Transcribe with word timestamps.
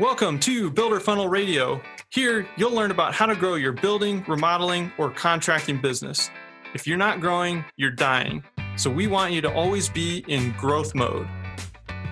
Welcome 0.00 0.38
to 0.40 0.70
Builder 0.70 1.00
Funnel 1.00 1.26
Radio. 1.26 1.82
Here, 2.10 2.46
you'll 2.56 2.70
learn 2.70 2.92
about 2.92 3.14
how 3.14 3.26
to 3.26 3.34
grow 3.34 3.56
your 3.56 3.72
building, 3.72 4.24
remodeling, 4.28 4.92
or 4.96 5.10
contracting 5.10 5.80
business. 5.80 6.30
If 6.72 6.86
you're 6.86 6.96
not 6.96 7.20
growing, 7.20 7.64
you're 7.76 7.90
dying. 7.90 8.44
So 8.76 8.90
we 8.90 9.08
want 9.08 9.32
you 9.32 9.40
to 9.40 9.52
always 9.52 9.88
be 9.88 10.24
in 10.28 10.52
growth 10.52 10.94
mode. 10.94 11.26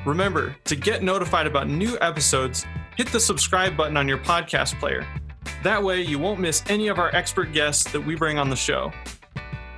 Remember, 0.04 0.56
to 0.64 0.74
get 0.74 1.04
notified 1.04 1.46
about 1.46 1.68
new 1.68 1.96
episodes, 2.00 2.66
hit 2.96 3.06
the 3.12 3.20
subscribe 3.20 3.76
button 3.76 3.96
on 3.96 4.08
your 4.08 4.18
podcast 4.18 4.80
player. 4.80 5.06
That 5.62 5.80
way, 5.80 6.02
you 6.02 6.18
won't 6.18 6.40
miss 6.40 6.64
any 6.66 6.88
of 6.88 6.98
our 6.98 7.14
expert 7.14 7.52
guests 7.52 7.92
that 7.92 8.00
we 8.00 8.16
bring 8.16 8.36
on 8.36 8.50
the 8.50 8.56
show. 8.56 8.90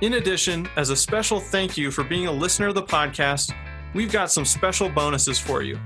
In 0.01 0.15
addition, 0.15 0.67
as 0.77 0.89
a 0.89 0.95
special 0.95 1.39
thank 1.39 1.77
you 1.77 1.91
for 1.91 2.03
being 2.03 2.25
a 2.25 2.31
listener 2.31 2.69
of 2.69 2.75
the 2.75 2.81
podcast, 2.81 3.53
we've 3.93 4.11
got 4.11 4.31
some 4.31 4.45
special 4.45 4.89
bonuses 4.89 5.37
for 5.37 5.61
you 5.61 5.77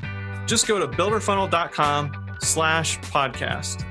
just 0.46 0.68
go 0.68 0.80
to 0.80 0.88
builderfunnel.com 0.88 2.38
slash 2.42 3.00
podcast. 3.00 3.86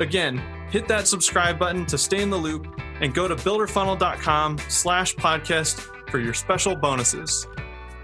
Again, 0.00 0.38
hit 0.70 0.86
that 0.88 1.06
subscribe 1.08 1.58
button 1.58 1.86
to 1.86 1.98
stay 1.98 2.22
in 2.22 2.30
the 2.30 2.36
loop 2.36 2.66
and 3.00 3.14
go 3.14 3.26
to 3.26 3.34
builderfunnel.com 3.34 4.58
slash 4.68 5.14
podcast 5.16 5.80
for 6.10 6.18
your 6.18 6.34
special 6.34 6.76
bonuses. 6.76 7.46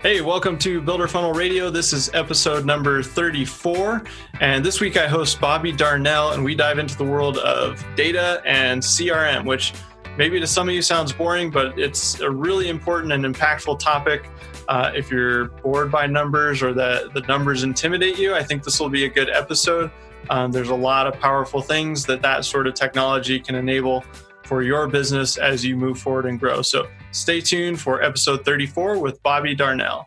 Hey, 0.00 0.20
welcome 0.20 0.58
to 0.58 0.82
Builder 0.82 1.08
Funnel 1.08 1.32
Radio. 1.32 1.70
This 1.70 1.94
is 1.94 2.10
episode 2.12 2.66
number 2.66 3.02
34. 3.02 4.02
And 4.40 4.62
this 4.62 4.80
week 4.80 4.98
I 4.98 5.06
host 5.06 5.40
Bobby 5.40 5.72
Darnell, 5.72 6.32
and 6.32 6.44
we 6.44 6.54
dive 6.54 6.78
into 6.78 6.96
the 6.98 7.04
world 7.04 7.38
of 7.38 7.82
data 7.96 8.42
and 8.44 8.82
CRM, 8.82 9.46
which 9.46 9.72
maybe 10.18 10.38
to 10.40 10.46
some 10.46 10.68
of 10.68 10.74
you 10.74 10.82
sounds 10.82 11.12
boring, 11.12 11.50
but 11.50 11.78
it's 11.78 12.20
a 12.20 12.30
really 12.30 12.68
important 12.68 13.12
and 13.12 13.24
impactful 13.24 13.78
topic 13.78 14.28
uh, 14.68 14.92
if 14.94 15.10
you're 15.10 15.46
bored 15.46 15.90
by 15.90 16.06
numbers 16.06 16.62
or 16.62 16.72
the, 16.72 17.10
the 17.14 17.20
numbers 17.22 17.62
intimidate 17.62 18.18
you, 18.18 18.34
I 18.34 18.42
think 18.42 18.62
this 18.62 18.80
will 18.80 18.88
be 18.88 19.04
a 19.04 19.08
good 19.08 19.30
episode. 19.30 19.90
Um, 20.30 20.52
there's 20.52 20.70
a 20.70 20.74
lot 20.74 21.06
of 21.06 21.18
powerful 21.20 21.60
things 21.60 22.06
that 22.06 22.22
that 22.22 22.44
sort 22.44 22.66
of 22.66 22.74
technology 22.74 23.38
can 23.38 23.54
enable 23.54 24.04
for 24.44 24.62
your 24.62 24.86
business 24.88 25.36
as 25.36 25.64
you 25.64 25.76
move 25.76 25.98
forward 25.98 26.26
and 26.26 26.38
grow. 26.38 26.62
So 26.62 26.86
stay 27.12 27.40
tuned 27.40 27.80
for 27.80 28.02
episode 28.02 28.44
34 28.44 28.98
with 28.98 29.22
Bobby 29.22 29.54
Darnell. 29.54 30.06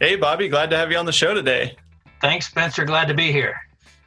Hey, 0.00 0.16
Bobby, 0.16 0.48
glad 0.48 0.70
to 0.70 0.76
have 0.76 0.90
you 0.90 0.98
on 0.98 1.06
the 1.06 1.12
show 1.12 1.34
today. 1.34 1.76
Thanks, 2.20 2.48
Spencer. 2.48 2.84
Glad 2.84 3.08
to 3.08 3.14
be 3.14 3.32
here. 3.32 3.56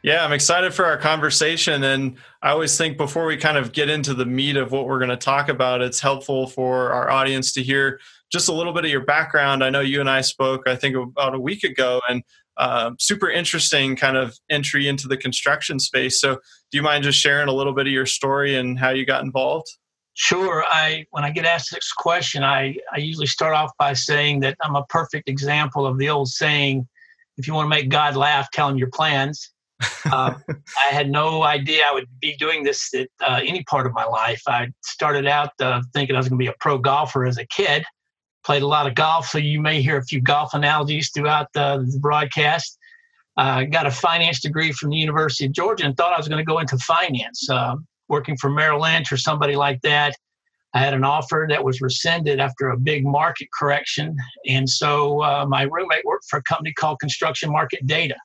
Yeah, 0.01 0.23
I'm 0.23 0.31
excited 0.31 0.73
for 0.73 0.85
our 0.85 0.97
conversation. 0.97 1.83
And 1.83 2.15
I 2.41 2.51
always 2.51 2.77
think 2.77 2.97
before 2.97 3.25
we 3.25 3.37
kind 3.37 3.57
of 3.57 3.73
get 3.73 3.89
into 3.89 4.13
the 4.13 4.25
meat 4.25 4.55
of 4.55 4.71
what 4.71 4.85
we're 4.85 4.99
going 4.99 5.09
to 5.09 5.17
talk 5.17 5.49
about, 5.49 5.81
it's 5.81 5.99
helpful 5.99 6.47
for 6.47 6.91
our 6.91 7.09
audience 7.09 7.51
to 7.53 7.63
hear 7.63 7.99
just 8.31 8.49
a 8.49 8.53
little 8.53 8.73
bit 8.73 8.85
of 8.85 8.91
your 8.91 9.03
background. 9.05 9.63
I 9.63 9.69
know 9.69 9.79
you 9.79 9.99
and 9.99 10.09
I 10.09 10.21
spoke, 10.21 10.67
I 10.67 10.75
think, 10.75 10.95
about 10.95 11.35
a 11.35 11.39
week 11.39 11.63
ago, 11.63 12.01
and 12.07 12.23
uh, 12.57 12.91
super 12.99 13.29
interesting 13.29 13.95
kind 13.95 14.17
of 14.17 14.37
entry 14.49 14.87
into 14.87 15.07
the 15.07 15.17
construction 15.17 15.79
space. 15.79 16.19
So, 16.19 16.35
do 16.71 16.77
you 16.77 16.81
mind 16.81 17.03
just 17.03 17.19
sharing 17.19 17.47
a 17.47 17.53
little 17.53 17.73
bit 17.73 17.87
of 17.87 17.93
your 17.93 18.05
story 18.05 18.55
and 18.55 18.77
how 18.77 18.89
you 18.89 19.05
got 19.05 19.23
involved? 19.23 19.67
Sure. 20.13 20.65
I 20.67 21.05
when 21.11 21.23
I 21.23 21.31
get 21.31 21.45
asked 21.45 21.71
this 21.71 21.93
question, 21.93 22.43
I, 22.43 22.75
I 22.93 22.97
usually 22.97 23.27
start 23.27 23.55
off 23.55 23.71
by 23.79 23.93
saying 23.93 24.41
that 24.41 24.57
I'm 24.61 24.75
a 24.75 24.83
perfect 24.85 25.29
example 25.29 25.87
of 25.87 25.97
the 25.97 26.09
old 26.09 26.27
saying, 26.27 26.87
if 27.37 27.47
you 27.47 27.53
want 27.53 27.65
to 27.65 27.69
make 27.69 27.89
God 27.89 28.17
laugh, 28.17 28.51
tell 28.51 28.67
him 28.67 28.77
your 28.77 28.89
plans. 28.89 29.51
uh, 30.11 30.33
I 30.45 30.91
had 30.91 31.09
no 31.09 31.43
idea 31.43 31.85
I 31.87 31.93
would 31.93 32.07
be 32.19 32.35
doing 32.35 32.63
this 32.63 32.93
at 32.93 33.07
uh, 33.25 33.39
any 33.41 33.63
part 33.63 33.87
of 33.87 33.93
my 33.93 34.03
life. 34.03 34.41
I 34.45 34.67
started 34.83 35.25
out 35.25 35.51
uh, 35.61 35.81
thinking 35.93 36.17
I 36.17 36.19
was 36.19 36.27
going 36.27 36.37
to 36.37 36.43
be 36.43 36.49
a 36.49 36.55
pro 36.59 36.77
golfer 36.77 37.25
as 37.25 37.37
a 37.37 37.45
kid 37.45 37.85
played 38.43 38.61
a 38.61 38.67
lot 38.67 38.87
of 38.87 38.95
golf, 38.95 39.27
so 39.27 39.37
you 39.37 39.61
may 39.61 39.81
hear 39.81 39.97
a 39.97 40.03
few 40.03 40.21
golf 40.21 40.53
analogies 40.53 41.11
throughout 41.13 41.47
the, 41.53 41.85
the 41.89 41.99
broadcast. 41.99 42.77
I 43.37 43.63
uh, 43.63 43.65
got 43.67 43.85
a 43.85 43.91
finance 43.91 44.41
degree 44.41 44.71
from 44.71 44.89
the 44.89 44.97
University 44.97 45.45
of 45.45 45.53
Georgia 45.53 45.85
and 45.85 45.95
thought 45.95 46.13
I 46.13 46.17
was 46.17 46.27
going 46.27 46.39
to 46.39 46.45
go 46.45 46.59
into 46.59 46.77
finance, 46.77 47.49
uh, 47.49 47.75
working 48.09 48.35
for 48.35 48.49
Merrill 48.49 48.81
Lynch 48.81 49.11
or 49.11 49.17
somebody 49.17 49.55
like 49.55 49.81
that. 49.81 50.15
I 50.73 50.79
had 50.79 50.93
an 50.93 51.03
offer 51.03 51.47
that 51.49 51.63
was 51.63 51.81
rescinded 51.81 52.39
after 52.39 52.69
a 52.69 52.77
big 52.77 53.05
market 53.05 53.47
correction. 53.57 54.15
And 54.47 54.69
so 54.69 55.23
uh, 55.23 55.45
my 55.47 55.63
roommate 55.63 56.05
worked 56.05 56.25
for 56.29 56.39
a 56.39 56.43
company 56.43 56.73
called 56.73 56.99
Construction 56.99 57.51
Market 57.51 57.87
Data. 57.87 58.17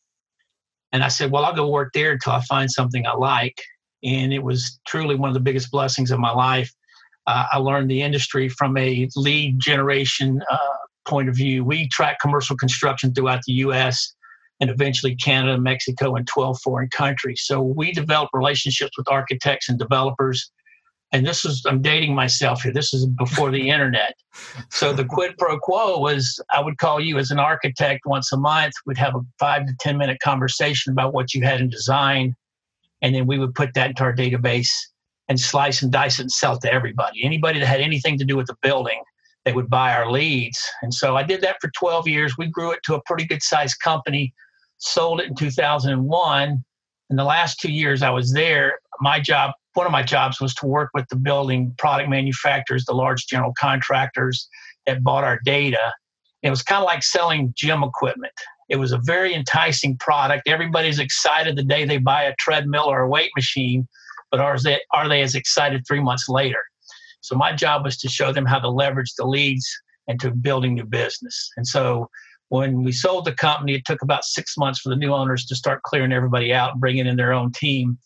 And 0.92 1.02
I 1.02 1.08
said, 1.08 1.30
Well, 1.30 1.44
I'll 1.44 1.54
go 1.54 1.68
work 1.68 1.92
there 1.94 2.12
until 2.12 2.32
I 2.32 2.42
find 2.42 2.70
something 2.70 3.06
I 3.06 3.14
like. 3.14 3.62
And 4.02 4.32
it 4.32 4.42
was 4.42 4.78
truly 4.86 5.14
one 5.14 5.30
of 5.30 5.34
the 5.34 5.40
biggest 5.40 5.70
blessings 5.70 6.10
of 6.10 6.18
my 6.18 6.30
life 6.30 6.72
uh, 7.26 7.46
I 7.52 7.58
learned 7.58 7.90
the 7.90 8.02
industry 8.02 8.48
from 8.48 8.76
a 8.76 9.08
lead 9.16 9.58
generation 9.60 10.42
uh, 10.50 10.58
point 11.06 11.28
of 11.28 11.36
view. 11.36 11.64
We 11.64 11.88
track 11.88 12.18
commercial 12.20 12.56
construction 12.56 13.14
throughout 13.14 13.42
the 13.46 13.54
U.S. 13.54 14.14
and 14.60 14.70
eventually 14.70 15.16
Canada, 15.16 15.58
Mexico, 15.58 16.16
and 16.16 16.26
12 16.26 16.60
foreign 16.62 16.88
countries. 16.90 17.42
So 17.44 17.62
we 17.62 17.92
develop 17.92 18.30
relationships 18.32 18.96
with 18.98 19.08
architects 19.10 19.68
and 19.68 19.78
developers. 19.78 20.50
And 21.12 21.24
this 21.24 21.44
is, 21.44 21.64
I'm 21.66 21.80
dating 21.80 22.14
myself 22.14 22.62
here. 22.62 22.72
This 22.72 22.92
is 22.92 23.06
before 23.06 23.50
the 23.50 23.70
internet. 23.70 24.14
So 24.70 24.92
the 24.92 25.04
quid 25.04 25.38
pro 25.38 25.58
quo 25.58 25.98
was 25.98 26.40
I 26.50 26.60
would 26.60 26.76
call 26.78 27.00
you 27.00 27.18
as 27.18 27.30
an 27.30 27.38
architect 27.38 28.00
once 28.04 28.32
a 28.32 28.36
month. 28.36 28.74
We'd 28.84 28.98
have 28.98 29.14
a 29.14 29.20
five 29.38 29.66
to 29.66 29.72
10 29.80 29.96
minute 29.96 30.18
conversation 30.22 30.92
about 30.92 31.14
what 31.14 31.32
you 31.32 31.42
had 31.42 31.60
in 31.60 31.70
design. 31.70 32.34
And 33.00 33.14
then 33.14 33.26
we 33.26 33.38
would 33.38 33.54
put 33.54 33.74
that 33.74 33.90
into 33.90 34.02
our 34.02 34.14
database 34.14 34.70
and 35.28 35.38
slice 35.38 35.82
and 35.82 35.90
dice 35.90 36.18
it 36.18 36.22
and 36.22 36.32
sell 36.32 36.54
it 36.54 36.60
to 36.62 36.72
everybody. 36.72 37.24
Anybody 37.24 37.58
that 37.60 37.66
had 37.66 37.80
anything 37.80 38.18
to 38.18 38.24
do 38.24 38.36
with 38.36 38.46
the 38.46 38.56
building, 38.62 39.02
they 39.44 39.52
would 39.52 39.70
buy 39.70 39.94
our 39.94 40.10
leads. 40.10 40.58
And 40.82 40.92
so 40.92 41.16
I 41.16 41.22
did 41.22 41.40
that 41.42 41.56
for 41.60 41.70
12 41.76 42.08
years. 42.08 42.36
We 42.38 42.46
grew 42.46 42.72
it 42.72 42.80
to 42.84 42.94
a 42.94 43.02
pretty 43.02 43.26
good 43.26 43.42
sized 43.42 43.80
company, 43.80 44.32
sold 44.78 45.20
it 45.20 45.28
in 45.28 45.34
2001. 45.34 46.64
In 47.10 47.16
the 47.16 47.24
last 47.24 47.60
two 47.60 47.72
years 47.72 48.02
I 48.02 48.10
was 48.10 48.32
there, 48.32 48.78
my 49.00 49.20
job, 49.20 49.52
one 49.74 49.86
of 49.86 49.92
my 49.92 50.02
jobs 50.02 50.40
was 50.40 50.54
to 50.54 50.66
work 50.66 50.90
with 50.94 51.06
the 51.08 51.16
building 51.16 51.74
product 51.78 52.08
manufacturers, 52.08 52.84
the 52.84 52.94
large 52.94 53.26
general 53.26 53.52
contractors 53.58 54.48
that 54.86 55.02
bought 55.02 55.24
our 55.24 55.40
data. 55.44 55.92
It 56.42 56.50
was 56.50 56.62
kind 56.62 56.82
of 56.82 56.86
like 56.86 57.02
selling 57.02 57.52
gym 57.56 57.82
equipment. 57.82 58.32
It 58.68 58.76
was 58.76 58.92
a 58.92 58.98
very 58.98 59.34
enticing 59.34 59.98
product. 59.98 60.48
Everybody's 60.48 60.98
excited 60.98 61.56
the 61.56 61.64
day 61.64 61.84
they 61.84 61.98
buy 61.98 62.22
a 62.22 62.34
treadmill 62.38 62.84
or 62.84 63.00
a 63.00 63.08
weight 63.08 63.30
machine 63.36 63.86
but 64.34 64.40
are 64.40 64.58
they, 64.58 64.80
are 64.90 65.08
they 65.08 65.22
as 65.22 65.36
excited 65.36 65.84
three 65.86 66.00
months 66.00 66.28
later? 66.28 66.58
So 67.20 67.36
my 67.36 67.54
job 67.54 67.84
was 67.84 67.96
to 67.98 68.08
show 68.08 68.32
them 68.32 68.44
how 68.44 68.58
to 68.58 68.68
leverage 68.68 69.12
the 69.16 69.24
leads 69.24 69.64
into 70.08 70.32
building 70.32 70.74
new 70.74 70.84
business. 70.84 71.52
And 71.56 71.64
so 71.64 72.10
when 72.48 72.82
we 72.82 72.90
sold 72.90 73.26
the 73.26 73.32
company, 73.32 73.74
it 73.74 73.84
took 73.84 74.02
about 74.02 74.24
six 74.24 74.56
months 74.56 74.80
for 74.80 74.88
the 74.88 74.96
new 74.96 75.12
owners 75.14 75.44
to 75.44 75.54
start 75.54 75.84
clearing 75.84 76.12
everybody 76.12 76.52
out 76.52 76.72
and 76.72 76.80
bringing 76.80 77.06
in 77.06 77.14
their 77.14 77.32
own 77.32 77.52
team. 77.52 77.96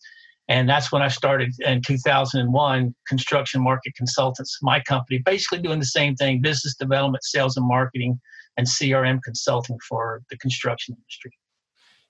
And 0.49 0.69
that's 0.69 0.91
when 0.91 1.01
I 1.01 1.07
started 1.07 1.51
in 1.61 1.81
2001, 1.81 2.95
Construction 3.07 3.63
Market 3.63 3.95
Consultants, 3.95 4.59
my 4.61 4.81
company, 4.81 5.23
basically 5.25 5.63
doing 5.63 5.79
the 5.79 5.85
same 5.85 6.13
thing 6.13 6.41
business 6.41 6.75
development, 6.75 7.23
sales 7.23 7.57
and 7.57 7.67
marketing, 7.67 8.19
and 8.55 8.67
CRM 8.67 9.19
consulting 9.23 9.79
for 9.89 10.21
the 10.29 10.37
construction 10.37 10.95
industry. 10.95 11.31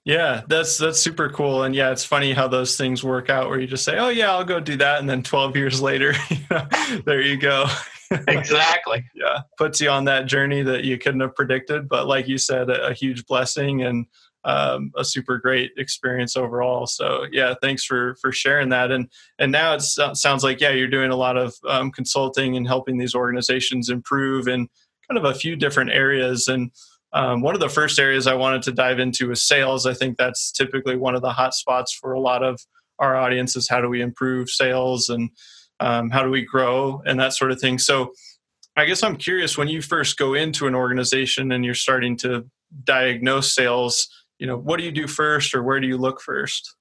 Yeah, 0.10 0.42
that's 0.48 0.80
that's 0.80 1.00
super 1.00 1.30
cool, 1.30 1.62
and 1.62 1.76
yeah, 1.76 1.92
it's 1.92 2.04
funny 2.04 2.34
how 2.34 2.48
those 2.48 2.76
things 2.76 3.04
work 3.04 3.30
out. 3.30 3.48
Where 3.48 3.60
you 3.60 3.68
just 3.68 3.84
say, 3.84 4.00
"Oh 4.00 4.10
yeah, 4.10 4.32
I'll 4.32 4.44
go 4.44 4.60
do 4.60 4.76
that," 4.78 5.00
and 5.00 5.08
then 5.08 5.22
12 5.22 5.56
years 5.56 5.82
later, 5.84 6.16
you 6.32 6.38
know, 6.50 6.68
there 7.06 7.22
you 7.22 7.38
go. 7.38 7.68
exactly. 8.28 9.06
yeah, 9.14 9.42
puts 9.56 9.80
you 9.80 9.88
on 9.92 10.06
that 10.06 10.26
journey 10.26 10.64
that 10.64 10.84
you 10.84 10.98
couldn't 10.98 11.20
have 11.20 11.36
predicted, 11.36 11.88
but 11.88 12.08
like 12.08 12.28
you 12.28 12.40
said, 12.40 12.72
a, 12.72 12.88
a 12.88 12.94
huge 12.94 13.28
blessing 13.28 13.84
and 13.84 14.08
um, 14.46 14.92
a 14.98 15.06
super 15.06 15.38
great 15.38 15.74
experience 15.78 16.36
overall. 16.36 16.88
So 16.88 17.28
yeah, 17.32 17.54
thanks 17.62 17.86
for 17.86 18.16
for 18.16 18.32
sharing 18.32 18.70
that. 18.70 18.90
And 18.90 19.12
and 19.38 19.52
now 19.52 19.76
it 19.76 19.82
sounds 19.82 20.44
like 20.44 20.60
yeah, 20.60 20.72
you're 20.72 20.88
doing 20.88 21.12
a 21.12 21.16
lot 21.16 21.38
of 21.38 21.54
um, 21.68 21.92
consulting 21.92 22.58
and 22.58 22.66
helping 22.66 22.98
these 22.98 23.14
organizations 23.14 23.90
improve 23.90 24.48
in 24.48 24.70
kind 25.08 25.20
of 25.20 25.26
a 25.26 25.38
few 25.38 25.56
different 25.56 25.92
areas 25.92 26.48
and 26.48 26.72
um, 27.14 27.42
one 27.42 27.56
of 27.56 27.62
the 27.62 27.70
first 27.70 28.00
areas 28.00 28.28
I 28.28 28.36
wanted 28.36 28.62
to 28.64 28.72
dive 28.72 29.00
into 29.00 29.32
is 29.32 29.48
sales. 29.48 29.86
I 29.86 29.94
think 29.94 30.18
that's 30.18 30.52
typically 30.52 30.96
one 30.96 31.16
of 31.16 31.22
the 31.22 31.32
hot 31.32 31.54
spots 31.54 31.94
for 31.94 32.14
a 32.14 32.20
lot 32.20 32.44
of 32.44 32.62
our 33.00 33.16
audiences. 33.16 33.68
How 33.68 33.82
do 33.82 33.90
we 33.90 34.02
improve 34.02 34.50
sales 34.50 35.10
and 35.10 35.30
um, 35.80 36.10
how 36.10 36.24
do 36.24 36.30
we 36.30 36.44
grow 36.44 37.02
and 37.06 37.20
that 37.20 37.34
sort 37.34 37.52
of 37.52 37.60
thing? 37.60 37.80
So, 37.80 38.14
I 38.78 38.86
guess 38.86 39.04
I'm 39.04 39.18
curious 39.18 39.58
when 39.58 39.68
you 39.68 39.82
first 39.82 40.18
go 40.18 40.36
into 40.36 40.66
an 40.66 40.76
organization 40.76 41.52
and 41.52 41.66
you're 41.66 41.74
starting 41.74 42.16
to 42.18 42.46
diagnose 42.86 43.54
sales, 43.54 44.08
you 44.38 44.48
know, 44.48 44.58
what 44.58 44.78
do 44.78 44.86
you 44.86 44.92
do 44.92 45.06
first 45.06 45.54
or 45.54 45.64
where 45.64 45.82
do 45.82 45.88
you 45.88 45.98
look 45.98 46.22
first? 46.22 46.76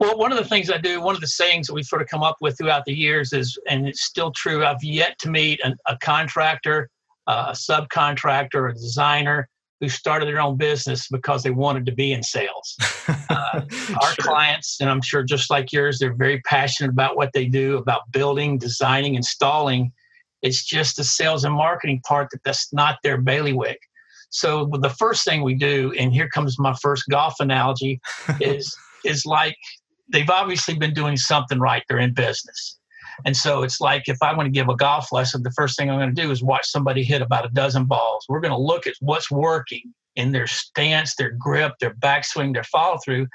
Well, 0.00 0.18
one 0.18 0.32
of 0.32 0.38
the 0.38 0.44
things 0.44 0.70
I 0.70 0.78
do, 0.78 1.00
one 1.00 1.14
of 1.14 1.20
the 1.20 1.28
sayings 1.28 1.68
that 1.68 1.74
we've 1.74 1.84
sort 1.84 2.02
of 2.02 2.08
come 2.08 2.24
up 2.24 2.36
with 2.40 2.58
throughout 2.58 2.84
the 2.84 2.92
years 2.92 3.32
is, 3.32 3.56
and 3.68 3.86
it's 3.86 4.04
still 4.04 4.32
true, 4.32 4.64
I've 4.64 4.82
yet 4.82 5.16
to 5.20 5.30
meet 5.30 5.60
an, 5.62 5.76
a 5.86 5.96
contractor 5.98 6.88
a 7.26 7.52
subcontractor, 7.52 8.70
a 8.70 8.74
designer 8.74 9.48
who 9.80 9.88
started 9.88 10.26
their 10.26 10.40
own 10.40 10.56
business 10.56 11.08
because 11.08 11.42
they 11.42 11.50
wanted 11.50 11.84
to 11.86 11.92
be 11.92 12.12
in 12.12 12.22
sales. 12.22 12.76
Uh, 13.30 13.62
our 14.02 14.12
sure. 14.14 14.24
clients, 14.24 14.80
and 14.80 14.88
I'm 14.90 15.00
sure 15.02 15.22
just 15.22 15.50
like 15.50 15.72
yours, 15.72 15.98
they're 15.98 16.14
very 16.14 16.40
passionate 16.42 16.90
about 16.90 17.16
what 17.16 17.32
they 17.32 17.46
do, 17.46 17.78
about 17.78 18.10
building, 18.10 18.58
designing, 18.58 19.14
installing. 19.14 19.92
It's 20.42 20.64
just 20.64 20.96
the 20.96 21.04
sales 21.04 21.44
and 21.44 21.54
marketing 21.54 22.00
part 22.06 22.28
that 22.30 22.42
that's 22.44 22.72
not 22.72 22.98
their 23.02 23.18
bailiwick. 23.18 23.78
So 24.30 24.68
the 24.80 24.90
first 24.90 25.24
thing 25.24 25.42
we 25.42 25.54
do, 25.54 25.92
and 25.98 26.12
here 26.12 26.28
comes 26.28 26.58
my 26.58 26.74
first 26.74 27.04
golf 27.08 27.34
analogy, 27.40 28.00
is 28.40 28.76
is 29.04 29.24
like 29.24 29.56
they've 30.12 30.30
obviously 30.30 30.74
been 30.74 30.94
doing 30.94 31.16
something 31.16 31.58
right. 31.58 31.82
They're 31.88 31.98
in 31.98 32.14
business. 32.14 32.78
And 33.24 33.36
so 33.36 33.62
it's 33.62 33.80
like 33.80 34.04
if 34.08 34.18
I 34.22 34.34
want 34.34 34.46
to 34.46 34.50
give 34.50 34.68
a 34.68 34.76
golf 34.76 35.12
lesson, 35.12 35.42
the 35.42 35.50
first 35.52 35.76
thing 35.76 35.90
I'm 35.90 35.98
going 35.98 36.14
to 36.14 36.22
do 36.22 36.30
is 36.30 36.42
watch 36.42 36.66
somebody 36.66 37.02
hit 37.04 37.22
about 37.22 37.46
a 37.46 37.50
dozen 37.50 37.84
balls. 37.84 38.24
We're 38.28 38.40
going 38.40 38.52
to 38.52 38.58
look 38.58 38.86
at 38.86 38.94
what's 39.00 39.30
working 39.30 39.94
in 40.16 40.32
their 40.32 40.46
stance, 40.46 41.14
their 41.16 41.30
grip, 41.30 41.72
their 41.80 41.94
backswing, 41.94 42.52
their 42.54 42.64
follow 42.64 42.98
through, 43.04 43.26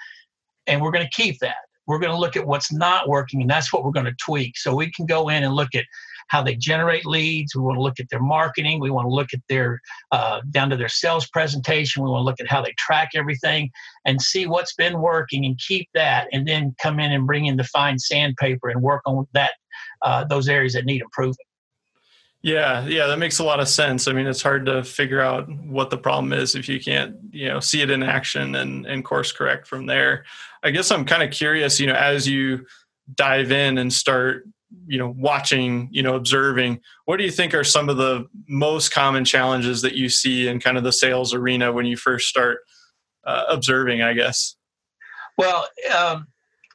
and 0.67 0.81
we're 0.81 0.91
going 0.91 1.05
to 1.05 1.21
keep 1.21 1.39
that. 1.39 1.55
We're 1.87 1.99
going 1.99 2.11
to 2.11 2.17
look 2.17 2.37
at 2.37 2.45
what's 2.45 2.71
not 2.71 3.09
working, 3.09 3.41
and 3.41 3.49
that's 3.49 3.73
what 3.73 3.83
we're 3.83 3.91
going 3.91 4.05
to 4.05 4.15
tweak. 4.23 4.57
So 4.57 4.75
we 4.75 4.91
can 4.91 5.07
go 5.07 5.29
in 5.29 5.43
and 5.43 5.55
look 5.55 5.73
at 5.73 5.85
how 6.27 6.43
they 6.43 6.55
generate 6.55 7.05
leads. 7.05 7.55
We 7.55 7.63
want 7.63 7.77
to 7.77 7.81
look 7.81 7.99
at 7.99 8.09
their 8.09 8.21
marketing. 8.21 8.79
We 8.79 8.91
want 8.91 9.05
to 9.05 9.13
look 9.13 9.33
at 9.33 9.39
their 9.49 9.81
uh, 10.11 10.41
down 10.51 10.69
to 10.69 10.77
their 10.77 10.87
sales 10.87 11.27
presentation. 11.27 12.03
We 12.03 12.09
want 12.11 12.21
to 12.21 12.25
look 12.25 12.39
at 12.39 12.47
how 12.47 12.61
they 12.61 12.73
track 12.77 13.09
everything 13.15 13.71
and 14.05 14.21
see 14.21 14.45
what's 14.45 14.75
been 14.75 15.01
working 15.01 15.45
and 15.45 15.57
keep 15.57 15.89
that, 15.95 16.27
and 16.31 16.47
then 16.47 16.75
come 16.81 16.99
in 16.99 17.11
and 17.11 17.25
bring 17.25 17.47
in 17.47 17.57
the 17.57 17.63
fine 17.63 17.97
sandpaper 17.97 18.69
and 18.69 18.83
work 18.83 19.01
on 19.07 19.25
that 19.33 19.53
uh, 20.01 20.23
those 20.25 20.47
areas 20.49 20.73
that 20.73 20.85
need 20.85 21.01
improvement. 21.01 21.45
Yeah, 22.41 22.85
yeah, 22.87 23.07
that 23.07 23.19
makes 23.19 23.39
a 23.39 23.43
lot 23.43 23.59
of 23.59 23.67
sense. 23.67 24.07
I 24.07 24.13
mean, 24.13 24.25
it's 24.25 24.41
hard 24.41 24.65
to 24.67 24.83
figure 24.83 25.19
out 25.19 25.49
what 25.49 25.89
the 25.89 25.97
problem 25.97 26.31
is 26.31 26.55
if 26.55 26.69
you 26.69 26.79
can't, 26.79 27.17
you 27.31 27.49
know, 27.49 27.59
see 27.59 27.81
it 27.81 27.89
in 27.89 28.01
action 28.01 28.55
and, 28.55 28.85
and 28.85 29.03
course 29.03 29.33
correct 29.33 29.67
from 29.67 29.85
there. 29.85 30.23
I 30.63 30.71
guess 30.71 30.89
I'm 30.89 31.03
kind 31.03 31.21
of 31.21 31.31
curious, 31.31 31.81
you 31.81 31.87
know, 31.87 31.95
as 31.95 32.27
you 32.27 32.65
dive 33.13 33.51
in 33.51 33.77
and 33.77 33.91
start, 33.91 34.47
you 34.87 34.97
know, 34.97 35.13
watching, 35.17 35.89
you 35.91 36.01
know, 36.01 36.15
observing, 36.15 36.79
what 37.03 37.17
do 37.17 37.25
you 37.25 37.31
think 37.31 37.53
are 37.53 37.65
some 37.65 37.89
of 37.89 37.97
the 37.97 38.25
most 38.47 38.93
common 38.93 39.25
challenges 39.25 39.81
that 39.81 39.95
you 39.95 40.07
see 40.07 40.47
in 40.47 40.61
kind 40.61 40.77
of 40.77 40.83
the 40.85 40.93
sales 40.93 41.33
arena 41.33 41.73
when 41.73 41.85
you 41.85 41.97
first 41.97 42.29
start 42.29 42.59
uh, 43.25 43.45
observing, 43.49 44.01
I 44.01 44.13
guess? 44.13 44.55
Well, 45.37 45.67
um, 45.93 46.27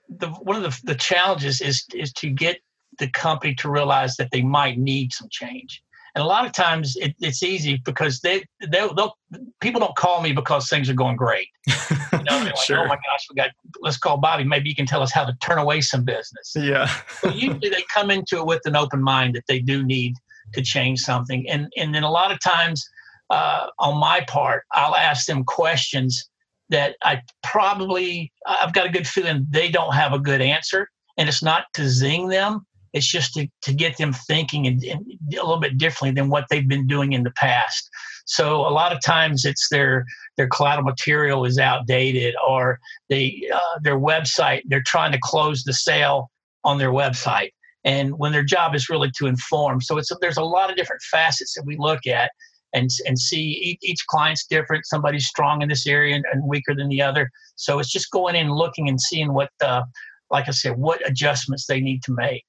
the, 0.09 0.29
one 0.29 0.57
of 0.57 0.63
the, 0.63 0.81
the 0.85 0.95
challenges 0.95 1.61
is 1.61 1.87
is 1.95 2.13
to 2.15 2.31
get 2.31 2.59
the 2.99 3.09
company 3.11 3.55
to 3.57 3.71
realize 3.71 4.17
that 4.17 4.31
they 4.31 4.43
might 4.43 4.79
need 4.79 5.13
some 5.13 5.29
change. 5.31 5.83
And 6.15 6.23
a 6.23 6.27
lot 6.27 6.47
of 6.47 6.53
times 6.53 6.97
it, 6.97 7.15
it's 7.21 7.43
easy 7.43 7.81
because 7.85 8.21
they 8.21 8.45
they'll, 8.69 8.95
they'll, 8.95 9.17
people 9.61 9.81
don't 9.81 9.97
call 9.97 10.23
me 10.23 10.33
because 10.33 10.69
things 10.69 10.89
are 10.89 10.95
going 10.95 11.17
great. 11.17 11.49
You 12.15 12.23
know, 12.31 12.45
like, 12.45 12.57
sure. 12.59 12.79
oh 12.79 12.87
my 12.87 12.95
gosh, 12.95 13.27
we 13.29 13.35
got 13.35 13.51
let's 13.81 13.99
call 13.99 14.17
Bobby. 14.17 14.45
Maybe 14.45 14.69
you 14.69 14.75
can 14.77 14.87
tell 14.87 15.03
us 15.03 15.13
how 15.13 15.25
to 15.25 15.37
turn 15.43 15.59
away 15.59 15.81
some 15.81 16.05
business. 16.05 16.53
Yeah. 16.55 16.87
so 17.21 17.29
usually 17.29 17.69
they 17.69 17.85
come 17.93 18.11
into 18.11 18.39
it 18.39 18.47
with 18.47 18.61
an 18.67 18.77
open 18.77 19.03
mind 19.03 19.35
that 19.35 19.43
they 19.49 19.59
do 19.59 19.83
need 19.83 20.15
to 20.53 20.63
change 20.63 21.01
something, 21.01 21.47
and 21.51 21.71
and 21.77 21.93
then 21.93 22.05
a 22.05 22.11
lot 22.11 22.31
of 22.31 22.41
times 22.41 22.89
uh, 23.31 23.67
on 23.81 23.99
my 23.99 24.25
part, 24.29 24.63
I'll 24.73 24.95
ask 24.95 25.27
them 25.27 25.45
questions 25.45 26.31
that 26.71 26.95
I 27.03 27.21
probably 27.43 28.33
I've 28.47 28.73
got 28.73 28.87
a 28.87 28.91
good 28.91 29.09
feeling 29.09 29.47
they 29.51 29.71
don't 29.71 29.93
have 29.93 30.13
a 30.13 30.19
good 30.19 30.41
answer, 30.41 30.89
and 31.19 31.29
it's 31.29 31.43
not 31.43 31.65
to 31.75 31.89
zing 31.89 32.29
them 32.29 32.65
it's 32.95 33.11
just 33.11 33.35
to, 33.35 33.47
to 33.63 33.75
get 33.75 33.99
them 33.99 34.13
thinking 34.13 34.67
and, 34.67 34.83
and 34.85 35.05
a 35.33 35.43
little 35.43 35.61
bit 35.61 35.77
differently 35.77 36.19
than 36.19 36.31
what 36.31 36.47
they've 36.49 36.69
been 36.69 36.87
doing 36.87 37.13
in 37.13 37.25
the 37.25 37.33
past. 37.33 37.91
So 38.25 38.61
a 38.61 38.71
lot 38.71 38.93
of 38.93 39.03
times 39.03 39.45
it's 39.45 39.69
their 39.71 40.07
their 40.39 40.49
collateral 40.49 40.87
material 40.87 41.45
is 41.45 41.59
outdated 41.59 42.35
or 42.47 42.79
they 43.11 43.43
uh, 43.53 43.79
their 43.83 43.99
website 43.99 44.63
they're 44.67 44.83
trying 44.87 45.13
to 45.13 45.19
close 45.23 45.63
the 45.63 45.75
sale 45.75 46.31
on 46.65 46.79
their 46.79 46.91
website 46.91 47.51
and 47.85 48.15
when 48.17 48.33
their 48.33 48.43
job 48.43 48.75
is 48.75 48.89
really 48.89 49.11
to 49.19 49.27
inform. 49.27 49.83
So 49.83 49.99
it's 49.99 50.11
there's 50.23 50.39
a 50.39 50.45
lot 50.45 50.71
of 50.71 50.77
different 50.77 51.03
facets 51.03 51.55
that 51.55 51.65
we 51.67 51.77
look 51.79 52.07
at 52.07 52.31
and 52.73 52.89
and 53.07 53.19
see 53.19 53.77
each, 53.83 54.07
client's 54.09 54.47
different. 54.47 54.87
Somebody's 54.87 55.27
strong 55.27 55.63
in 55.63 55.69
this 55.69 55.87
area 55.87 56.17
and, 56.17 56.25
and, 56.33 56.47
weaker 56.47 56.75
than 56.75 56.89
the 56.89 57.03
other. 57.03 57.31
So 57.57 57.79
it's 57.79 57.93
just 57.93 58.11
going 58.11 58.37
in 58.37 58.51
looking 58.51 58.89
and 58.89 59.01
seeing 59.01 59.33
what, 59.33 59.51
uh, 59.63 59.83
like 60.31 60.49
I 60.49 60.51
said, 60.51 60.77
what 60.77 61.07
adjustments 61.09 61.67
they 61.67 61.81
need 61.81 62.03
to 62.05 62.13
make. 62.13 62.45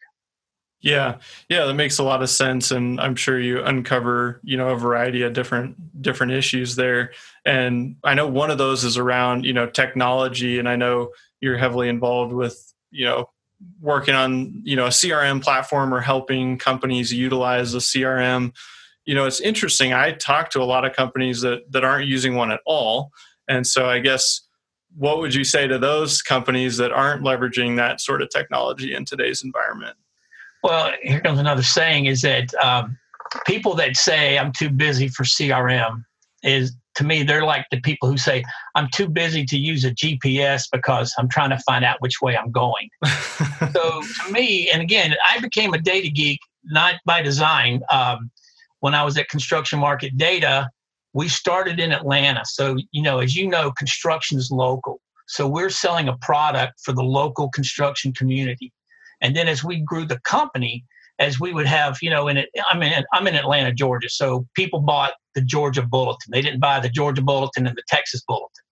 Yeah, 0.86 1.18
yeah, 1.50 1.66
that 1.66 1.74
makes 1.74 1.98
a 1.98 2.04
lot 2.04 2.22
of 2.22 2.30
sense, 2.30 2.70
and 2.70 3.02
I'm 3.02 3.16
sure 3.16 3.40
you 3.40 3.64
uncover 3.64 4.40
you 4.44 4.56
know 4.56 4.70
a 4.70 4.78
variety 4.78 5.24
of 5.24 5.34
different 5.34 5.76
different 6.04 6.34
issues 6.34 6.76
there. 6.76 7.12
And 7.44 7.96
I 8.04 8.14
know 8.14 8.28
one 8.28 8.52
of 8.52 8.60
those 8.60 8.84
is 8.84 8.96
around 8.96 9.46
you 9.46 9.54
know 9.54 9.66
technology, 9.66 10.60
and 10.60 10.70
I 10.70 10.76
know 10.76 11.10
you're 11.42 11.58
heavily 11.58 11.90
involved 11.90 12.34
with 12.34 12.72
you 12.92 13.06
know 13.06 13.32
working 13.82 14.14
on 14.14 14.62
you 14.64 14.76
know 14.76 14.86
a 14.86 14.90
CRM 14.90 15.42
platform 15.42 15.92
or 15.92 16.02
helping 16.02 16.60
companies 16.60 17.12
utilize 17.12 17.72
the 17.72 17.80
CRM. 17.80 18.54
You 19.06 19.16
know, 19.16 19.26
it's 19.26 19.42
interesting. 19.42 19.92
I 19.92 20.12
talk 20.12 20.52
to 20.52 20.62
a 20.62 20.66
lot 20.66 20.86
of 20.86 20.94
companies 20.94 21.42
that 21.42 21.72
that 21.72 21.84
aren't 21.84 22.08
using 22.08 22.36
one 22.36 22.52
at 22.52 22.62
all, 22.64 23.10
and 23.48 23.66
so 23.66 23.88
I 23.90 23.98
guess 23.98 24.40
what 24.96 25.18
would 25.18 25.34
you 25.34 25.46
say 25.46 25.68
to 25.68 25.80
those 25.80 26.22
companies 26.22 26.78
that 26.78 26.92
aren't 26.92 27.24
leveraging 27.24 27.78
that 27.78 28.02
sort 28.02 28.22
of 28.22 28.30
technology 28.30 28.94
in 28.94 29.04
today's 29.04 29.44
environment? 29.44 29.98
Well, 30.66 30.92
here 31.04 31.22
comes 31.22 31.38
another 31.38 31.62
saying: 31.62 32.08
is 32.08 32.24
that 32.24 32.52
um, 32.56 32.98
people 33.46 33.76
that 33.76 33.96
say 33.96 34.40
I'm 34.40 34.52
too 34.52 34.72
busy 34.72 35.08
for 35.10 35.24
CRM 35.24 36.04
is 36.42 36.76
to 36.96 37.04
me 37.04 37.22
they're 37.22 37.46
like 37.46 37.68
the 37.70 37.80
people 37.82 38.10
who 38.10 38.18
say 38.18 38.44
I'm 38.74 38.90
too 38.92 39.08
busy 39.08 39.46
to 39.46 39.60
use 39.60 39.86
a 39.86 39.92
GPS 39.92 40.64
because 40.72 41.14
I'm 41.20 41.30
trying 41.30 41.52
to 41.52 41.60
find 41.60 41.86
out 41.86 42.02
which 42.02 42.20
way 42.20 42.36
I'm 42.36 42.52
going. 42.52 42.90
so 43.74 44.02
to 44.02 44.32
me, 44.32 44.72
and 44.72 44.82
again, 44.82 45.14
I 45.30 45.40
became 45.40 45.76
a 45.76 45.78
data 45.78 46.10
geek 46.10 46.40
not 46.64 46.96
by 47.06 47.22
design. 47.22 47.82
Um, 47.92 48.32
when 48.80 48.96
I 48.96 49.04
was 49.04 49.20
at 49.20 49.30
Construction 49.30 49.78
Market 49.78 50.18
Data, 50.18 50.72
we 51.14 51.28
started 51.28 51.80
in 51.80 51.92
Atlanta. 51.92 52.42
So 52.44 52.78
you 52.90 53.04
know, 53.04 53.20
as 53.20 53.36
you 53.36 53.48
know, 53.48 53.72
construction 53.74 54.40
is 54.40 54.50
local. 54.50 55.00
So 55.28 55.48
we're 55.48 55.70
selling 55.70 56.08
a 56.08 56.18
product 56.18 56.80
for 56.84 56.92
the 56.92 57.04
local 57.04 57.50
construction 57.50 58.14
community. 58.14 58.74
And 59.26 59.36
then 59.36 59.48
as 59.48 59.64
we 59.64 59.80
grew 59.80 60.06
the 60.06 60.20
company, 60.20 60.86
as 61.18 61.40
we 61.40 61.52
would 61.52 61.66
have, 61.66 61.98
you 62.00 62.12
know, 62.12 62.28
in 62.28 62.38
it, 62.38 62.50
I'm 62.72 62.84
in 62.84 63.04
I'm 63.12 63.26
in 63.26 63.34
Atlanta, 63.34 63.74
Georgia, 63.74 64.08
so 64.08 64.46
people 64.56 64.82
bought 64.82 65.14
the 65.34 65.42
Georgia 65.42 65.82
Bulletin. 65.82 66.30
They 66.32 66.44
didn't 66.44 66.60
buy 66.60 66.80
the 66.80 66.90
Georgia 66.90 67.24
Bulletin 67.24 67.66
and 67.66 67.76
the 67.76 67.82
Texas 67.88 68.22
Bulletin. 68.28 68.64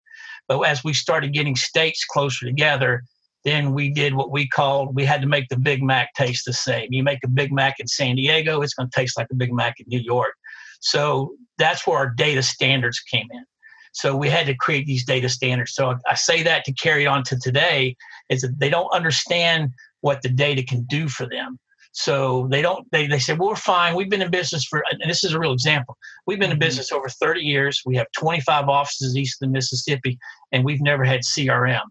But 0.49 0.60
as 0.60 0.84
we 0.84 0.93
started 0.93 1.32
getting 1.32 1.56
states 1.56 2.04
closer 2.04 2.44
together, 2.44 3.02
then 3.46 3.72
we 3.72 3.88
did 3.88 4.12
what 4.12 4.31
we 4.31 4.46
called 4.46 4.94
we 4.94 5.06
had 5.06 5.22
to 5.22 5.26
make 5.26 5.49
the 5.49 5.56
Big 5.56 5.82
Mac 5.82 6.12
taste 6.12 6.44
the 6.44 6.52
same. 6.52 6.88
You 6.90 7.02
make 7.02 7.20
a 7.25 7.28
Big 7.28 7.50
Mac 7.50 7.81
in 7.81 7.87
San 7.87 8.16
Diego, 8.16 8.60
it's 8.60 8.75
going 8.75 8.90
to 8.90 9.00
taste 9.00 9.16
like 9.16 9.28
a 9.32 9.34
Big 9.34 9.54
Mac 9.54 9.81
in 9.81 9.87
New 9.88 10.00
York. 10.00 10.34
So 10.81 11.34
that's 11.56 11.87
where 11.87 11.96
our 11.96 12.10
data 12.10 12.43
standards 12.43 13.00
came 13.00 13.28
in. 13.32 13.44
So 13.93 14.14
we 14.14 14.28
had 14.28 14.46
to 14.46 14.54
create 14.54 14.84
these 14.87 15.04
data 15.06 15.31
standards. 15.31 15.75
So 15.75 15.96
I 16.06 16.14
say 16.14 16.43
that 16.43 16.64
to 16.64 16.72
carry 16.75 17.06
on 17.06 17.22
to 17.25 17.38
today 17.38 17.96
is 18.28 18.42
that 18.42 18.59
they 18.59 18.68
don't 18.68 18.92
understand 18.92 19.71
what 20.02 20.23
the 20.23 20.28
data 20.28 20.62
can 20.62 20.85
do 20.85 21.09
for 21.09 21.26
them. 21.28 21.59
So 21.92 22.49
they 22.50 22.62
don't, 22.62 22.87
they, 22.90 23.06
they 23.06 23.18
say, 23.18 23.35
well, 23.35 23.50
we're 23.50 23.56
fine. 23.56 23.94
We've 23.94 24.09
been 24.09 24.23
in 24.23 24.30
business 24.30 24.64
for, 24.64 24.82
and 24.90 25.11
this 25.11 25.25
is 25.25 25.35
a 25.35 25.38
real 25.38 25.52
example. 25.52 25.97
We've 26.26 26.38
been 26.38 26.50
in 26.50 26.56
mm-hmm. 26.56 26.66
business 26.66 26.90
over 26.90 27.09
30 27.09 27.40
years. 27.40 27.82
We 27.85 27.97
have 27.97 28.06
25 28.16 28.68
offices 28.68 29.16
east 29.16 29.42
of 29.42 29.49
the 29.49 29.52
Mississippi, 29.52 30.18
and 30.52 30.64
we've 30.64 30.80
never 30.80 31.04
had 31.04 31.21
CRM. 31.21 31.82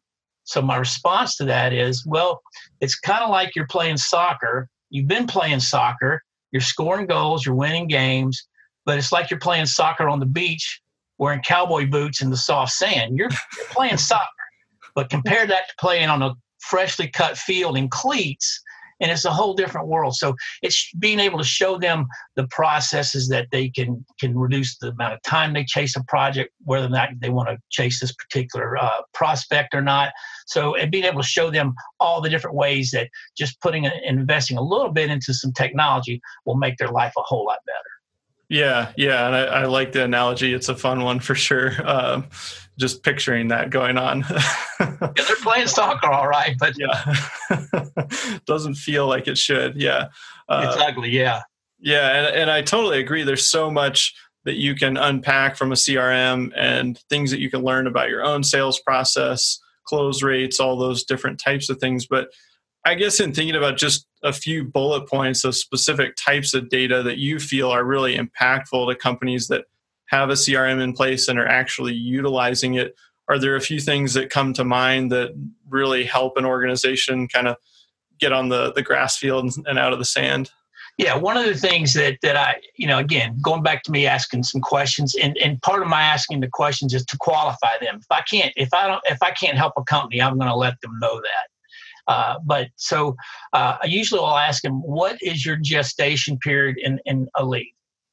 So 0.43 0.61
my 0.61 0.77
response 0.77 1.35
to 1.37 1.45
that 1.45 1.71
is, 1.71 2.03
well, 2.05 2.41
it's 2.79 2.99
kind 2.99 3.23
of 3.23 3.29
like 3.29 3.55
you're 3.55 3.67
playing 3.67 3.97
soccer. 3.97 4.67
You've 4.89 5.07
been 5.07 5.27
playing 5.27 5.59
soccer, 5.59 6.21
you're 6.51 6.61
scoring 6.61 7.05
goals, 7.05 7.45
you're 7.45 7.55
winning 7.55 7.87
games, 7.87 8.47
but 8.85 8.97
it's 8.97 9.11
like 9.11 9.29
you're 9.29 9.39
playing 9.39 9.67
soccer 9.67 10.09
on 10.09 10.19
the 10.19 10.25
beach 10.25 10.81
wearing 11.19 11.41
cowboy 11.41 11.87
boots 11.87 12.21
in 12.21 12.31
the 12.31 12.37
soft 12.37 12.73
sand. 12.73 13.15
You're, 13.15 13.29
you're 13.29 13.67
playing 13.69 13.97
soccer. 13.97 14.25
But 14.95 15.09
compare 15.09 15.45
that 15.45 15.69
to 15.69 15.73
playing 15.79 16.09
on 16.09 16.21
a 16.23 16.33
freshly 16.61 17.07
cut 17.07 17.37
field 17.37 17.77
in 17.77 17.89
cleats 17.89 18.61
and 19.01 19.09
it's 19.11 19.25
a 19.25 19.31
whole 19.31 19.53
different 19.53 19.87
world 19.87 20.15
so 20.15 20.35
it's 20.61 20.91
being 20.99 21.19
able 21.19 21.37
to 21.37 21.43
show 21.43 21.77
them 21.77 22.05
the 22.35 22.47
processes 22.47 23.27
that 23.27 23.47
they 23.51 23.67
can 23.69 24.05
can 24.19 24.37
reduce 24.37 24.77
the 24.77 24.89
amount 24.89 25.13
of 25.13 25.21
time 25.23 25.53
they 25.53 25.65
chase 25.65 25.95
a 25.95 26.03
project 26.05 26.51
whether 26.63 26.85
or 26.85 26.89
not 26.89 27.09
they 27.19 27.29
want 27.29 27.49
to 27.49 27.57
chase 27.69 27.99
this 27.99 28.13
particular 28.13 28.77
uh, 28.77 29.01
prospect 29.13 29.73
or 29.73 29.81
not 29.81 30.11
so 30.45 30.75
and 30.75 30.91
being 30.91 31.03
able 31.03 31.21
to 31.21 31.27
show 31.27 31.49
them 31.49 31.73
all 31.99 32.21
the 32.21 32.29
different 32.29 32.55
ways 32.55 32.91
that 32.91 33.09
just 33.37 33.59
putting 33.61 33.85
and 33.85 34.19
investing 34.19 34.57
a 34.57 34.61
little 34.61 34.91
bit 34.91 35.09
into 35.09 35.33
some 35.33 35.51
technology 35.51 36.21
will 36.45 36.55
make 36.55 36.77
their 36.77 36.91
life 36.91 37.13
a 37.17 37.21
whole 37.21 37.45
lot 37.45 37.59
better 37.65 37.77
yeah, 38.51 38.91
yeah, 38.97 39.27
and 39.27 39.33
I, 39.33 39.43
I, 39.43 39.63
like 39.63 39.93
the 39.93 40.03
analogy. 40.03 40.53
It's 40.53 40.67
a 40.67 40.75
fun 40.75 41.05
one 41.05 41.21
for 41.21 41.35
sure. 41.35 41.71
Um, 41.87 42.27
just 42.79 43.03
picturing 43.03 43.49
that 43.49 43.69
going 43.69 43.97
on. 43.97 44.25
yeah, 44.79 45.11
they're 45.15 45.35
playing 45.41 45.67
soccer, 45.67 46.09
all 46.09 46.27
right, 46.27 46.55
but 46.59 46.73
yeah, 46.77 47.15
doesn't 48.45 48.75
feel 48.75 49.07
like 49.07 49.27
it 49.27 49.37
should. 49.37 49.79
Yeah, 49.79 50.07
uh, 50.49 50.67
it's 50.67 50.81
ugly. 50.81 51.09
Yeah, 51.09 51.41
yeah, 51.79 52.11
and 52.11 52.35
and 52.35 52.51
I 52.51 52.61
totally 52.61 52.99
agree. 52.99 53.23
There's 53.23 53.47
so 53.47 53.69
much 53.69 54.13
that 54.45 54.55
you 54.55 54.75
can 54.75 54.97
unpack 54.97 55.55
from 55.55 55.71
a 55.71 55.75
CRM 55.75 56.51
and 56.55 56.97
things 57.09 57.31
that 57.31 57.39
you 57.39 57.49
can 57.49 57.61
learn 57.61 57.87
about 57.87 58.09
your 58.09 58.23
own 58.23 58.43
sales 58.43 58.79
process, 58.79 59.59
close 59.85 60.23
rates, 60.23 60.59
all 60.59 60.77
those 60.77 61.03
different 61.03 61.39
types 61.39 61.69
of 61.69 61.77
things. 61.77 62.07
But 62.07 62.29
I 62.85 62.95
guess 62.95 63.19
in 63.19 63.33
thinking 63.33 63.55
about 63.55 63.77
just 63.77 64.07
a 64.23 64.33
few 64.33 64.63
bullet 64.63 65.07
points 65.07 65.43
of 65.43 65.55
specific 65.55 66.15
types 66.15 66.53
of 66.53 66.69
data 66.69 67.03
that 67.03 67.17
you 67.17 67.39
feel 67.39 67.69
are 67.69 67.83
really 67.83 68.17
impactful 68.17 68.89
to 68.89 68.95
companies 68.95 69.47
that 69.47 69.65
have 70.11 70.29
a 70.29 70.33
CRM 70.33 70.81
in 70.81 70.93
place 70.93 71.27
and 71.29 71.39
are 71.39 71.47
actually 71.47 71.93
utilizing 71.93 72.75
it, 72.75 72.95
are 73.29 73.39
there 73.39 73.55
a 73.55 73.61
few 73.61 73.79
things 73.79 74.13
that 74.13 74.29
come 74.29 74.53
to 74.53 74.65
mind 74.65 75.11
that 75.11 75.31
really 75.69 76.03
help 76.03 76.35
an 76.35 76.45
organization 76.45 77.29
kind 77.29 77.47
of 77.47 77.55
get 78.19 78.33
on 78.33 78.49
the, 78.49 78.73
the 78.73 78.81
grass 78.81 79.17
field 79.17 79.49
and 79.65 79.79
out 79.79 79.93
of 79.93 79.99
the 79.99 80.05
sand? 80.05 80.51
Yeah, 80.97 81.15
one 81.15 81.37
of 81.37 81.45
the 81.45 81.55
things 81.55 81.93
that 81.93 82.17
that 82.21 82.35
I, 82.35 82.55
you 82.75 82.85
know, 82.85 82.99
again, 82.99 83.37
going 83.41 83.63
back 83.63 83.81
to 83.83 83.91
me 83.91 84.05
asking 84.05 84.43
some 84.43 84.59
questions, 84.59 85.15
and, 85.15 85.37
and 85.37 85.59
part 85.61 85.81
of 85.81 85.87
my 85.87 86.01
asking 86.01 86.41
the 86.41 86.49
questions 86.49 86.93
is 86.93 87.05
to 87.05 87.17
qualify 87.17 87.77
them. 87.79 87.99
If 88.01 88.11
I 88.11 88.21
can't, 88.29 88.51
if 88.57 88.73
I 88.73 88.87
don't, 88.87 89.01
if 89.05 89.23
I 89.23 89.31
can't 89.31 89.57
help 89.57 89.73
a 89.77 89.83
company, 89.85 90.21
I'm 90.21 90.37
going 90.37 90.49
to 90.49 90.55
let 90.55 90.79
them 90.81 90.99
know 90.99 91.21
that. 91.21 92.13
Uh, 92.13 92.35
but 92.45 92.67
so 92.75 93.15
uh, 93.53 93.77
I 93.81 93.85
usually 93.85 94.19
will 94.19 94.37
ask 94.37 94.61
them, 94.61 94.81
what 94.81 95.17
is 95.21 95.45
your 95.45 95.55
gestation 95.55 96.37
period 96.39 96.77
in, 96.77 96.99
in 97.05 97.29
a 97.35 97.45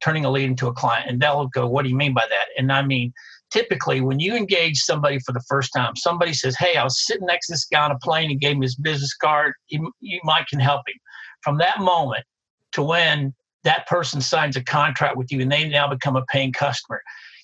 turning 0.02 0.24
a 0.24 0.30
lead 0.30 0.48
into 0.48 0.66
a 0.68 0.72
client? 0.72 1.10
And 1.10 1.20
they'll 1.20 1.46
go, 1.46 1.66
what 1.66 1.82
do 1.82 1.88
you 1.88 1.96
mean 1.96 2.14
by 2.14 2.26
that? 2.28 2.46
And 2.56 2.72
I 2.72 2.82
mean, 2.82 3.12
typically 3.50 4.00
when 4.00 4.20
you 4.20 4.34
engage 4.34 4.78
somebody 4.78 5.18
for 5.20 5.32
the 5.32 5.42
first 5.48 5.72
time, 5.74 5.96
somebody 5.96 6.32
says, 6.32 6.56
hey, 6.56 6.76
I 6.76 6.84
was 6.84 7.04
sitting 7.06 7.26
next 7.26 7.46
to 7.46 7.54
this 7.54 7.66
guy 7.66 7.84
on 7.84 7.92
a 7.92 7.98
plane 7.98 8.30
and 8.30 8.40
gave 8.40 8.56
him 8.56 8.62
his 8.62 8.76
business 8.76 9.14
card. 9.14 9.54
You, 9.68 9.92
you 10.00 10.20
might 10.24 10.46
can 10.48 10.60
help 10.60 10.82
him. 10.88 10.96
From 11.42 11.58
that 11.58 11.80
moment 11.80 12.24
to 12.72 12.82
when 12.82 13.34
that 13.64 13.86
person 13.86 14.20
signs 14.20 14.56
a 14.56 14.62
contract 14.62 15.16
with 15.16 15.30
you 15.32 15.40
and 15.40 15.50
they 15.50 15.68
now 15.68 15.88
become 15.88 16.16
a 16.16 16.24
paying 16.26 16.52
customer, 16.52 17.00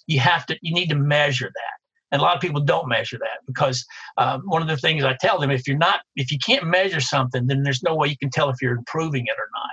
you 0.07 0.21
have 0.21 0.47
to, 0.47 0.59
you 0.63 0.75
need 0.75 0.89
to 0.91 0.97
measure 0.97 1.51
that. 1.55 1.75
And 2.13 2.21
a 2.21 2.25
lot 2.25 2.37
of 2.37 2.41
people 2.41 2.61
don't 2.61 2.89
measure 2.89 3.19
that 3.19 3.39
because 3.47 3.85
um, 4.19 4.43
one 4.45 4.63
of 4.63 4.69
the 4.69 4.77
things 4.77 5.03
I 5.03 5.17
tell 5.21 5.41
them, 5.41 5.51
if 5.51 5.67
you're 5.67 5.77
not, 5.77 6.01
if 6.15 6.31
you 6.31 6.39
can't 6.39 6.65
measure 6.65 7.01
something, 7.01 7.47
then 7.47 7.65
there's 7.65 7.83
no 7.83 7.97
way 7.97 8.09
you 8.09 8.17
can 8.17 8.31
tell 8.31 8.51
if 8.51 8.57
you're 8.63 8.77
improving 8.77 9.27
it 9.27 9.35
or 9.37 9.49
not. 9.53 9.71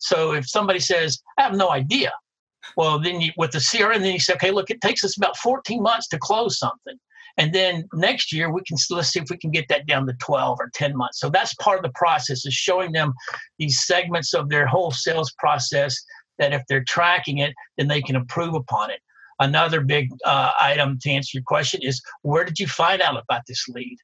So 0.00 0.32
if 0.32 0.48
somebody 0.48 0.80
says, 0.80 1.20
I 1.38 1.42
have 1.42 1.54
no 1.54 1.70
idea, 1.70 2.12
well, 2.76 2.98
then 2.98 3.20
you, 3.20 3.32
with 3.36 3.52
the 3.52 3.58
CRM, 3.58 4.00
then 4.00 4.12
you 4.12 4.20
say, 4.20 4.34
okay, 4.34 4.50
look, 4.50 4.70
it 4.70 4.80
takes 4.80 5.04
us 5.04 5.16
about 5.16 5.36
14 5.36 5.82
months 5.82 6.08
to 6.08 6.18
close 6.18 6.58
something. 6.58 6.98
And 7.36 7.52
then 7.52 7.88
next 7.94 8.32
year 8.32 8.52
we 8.52 8.62
can 8.66 8.76
let's 8.90 9.08
see 9.08 9.18
if 9.18 9.28
we 9.28 9.36
can 9.36 9.50
get 9.50 9.66
that 9.68 9.86
down 9.86 10.06
to 10.06 10.12
12 10.14 10.58
or 10.60 10.70
10 10.74 10.96
months. 10.96 11.18
So 11.18 11.30
that's 11.30 11.54
part 11.54 11.78
of 11.78 11.82
the 11.82 11.92
process 11.94 12.46
is 12.46 12.54
showing 12.54 12.92
them 12.92 13.12
these 13.58 13.84
segments 13.84 14.34
of 14.34 14.48
their 14.48 14.66
whole 14.66 14.92
sales 14.92 15.32
process 15.38 16.00
that 16.38 16.52
if 16.52 16.62
they're 16.68 16.84
tracking 16.84 17.38
it, 17.38 17.52
then 17.76 17.88
they 17.88 18.02
can 18.02 18.16
improve 18.16 18.54
upon 18.54 18.90
it. 18.90 19.00
Another 19.40 19.80
big 19.80 20.10
uh, 20.24 20.52
item 20.60 20.98
to 21.02 21.10
answer 21.10 21.38
your 21.38 21.44
question 21.44 21.80
is 21.82 22.00
where 22.22 22.44
did 22.44 22.60
you 22.60 22.68
find 22.68 23.02
out 23.02 23.20
about 23.20 23.42
this 23.48 23.66
lead? 23.68 23.96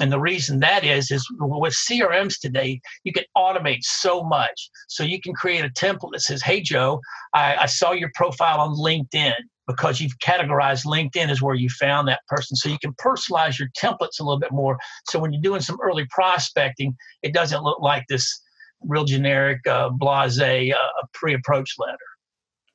And 0.00 0.10
the 0.10 0.20
reason 0.20 0.60
that 0.60 0.84
is, 0.84 1.10
is 1.10 1.26
with 1.38 1.74
CRMs 1.74 2.40
today, 2.40 2.80
you 3.04 3.12
can 3.12 3.24
automate 3.36 3.82
so 3.82 4.22
much. 4.22 4.70
So 4.88 5.04
you 5.04 5.20
can 5.20 5.34
create 5.34 5.64
a 5.64 5.68
template 5.68 6.12
that 6.12 6.22
says, 6.22 6.42
Hey, 6.42 6.60
Joe, 6.62 7.00
I, 7.34 7.56
I 7.56 7.66
saw 7.66 7.92
your 7.92 8.10
profile 8.14 8.60
on 8.60 8.74
LinkedIn 8.74 9.34
because 9.66 10.00
you've 10.00 10.18
categorized 10.18 10.86
LinkedIn 10.86 11.28
as 11.28 11.42
where 11.42 11.54
you 11.54 11.68
found 11.68 12.08
that 12.08 12.20
person. 12.26 12.56
So 12.56 12.68
you 12.68 12.78
can 12.80 12.94
personalize 12.94 13.58
your 13.58 13.68
templates 13.78 14.18
a 14.18 14.24
little 14.24 14.40
bit 14.40 14.52
more. 14.52 14.78
So 15.08 15.18
when 15.18 15.32
you're 15.32 15.42
doing 15.42 15.60
some 15.60 15.78
early 15.82 16.06
prospecting, 16.10 16.96
it 17.22 17.32
doesn't 17.32 17.62
look 17.62 17.80
like 17.80 18.04
this 18.08 18.42
real 18.82 19.04
generic, 19.04 19.64
uh, 19.66 19.90
blase 19.90 20.40
uh, 20.40 20.74
pre 21.12 21.34
approach 21.34 21.74
letter. 21.78 21.98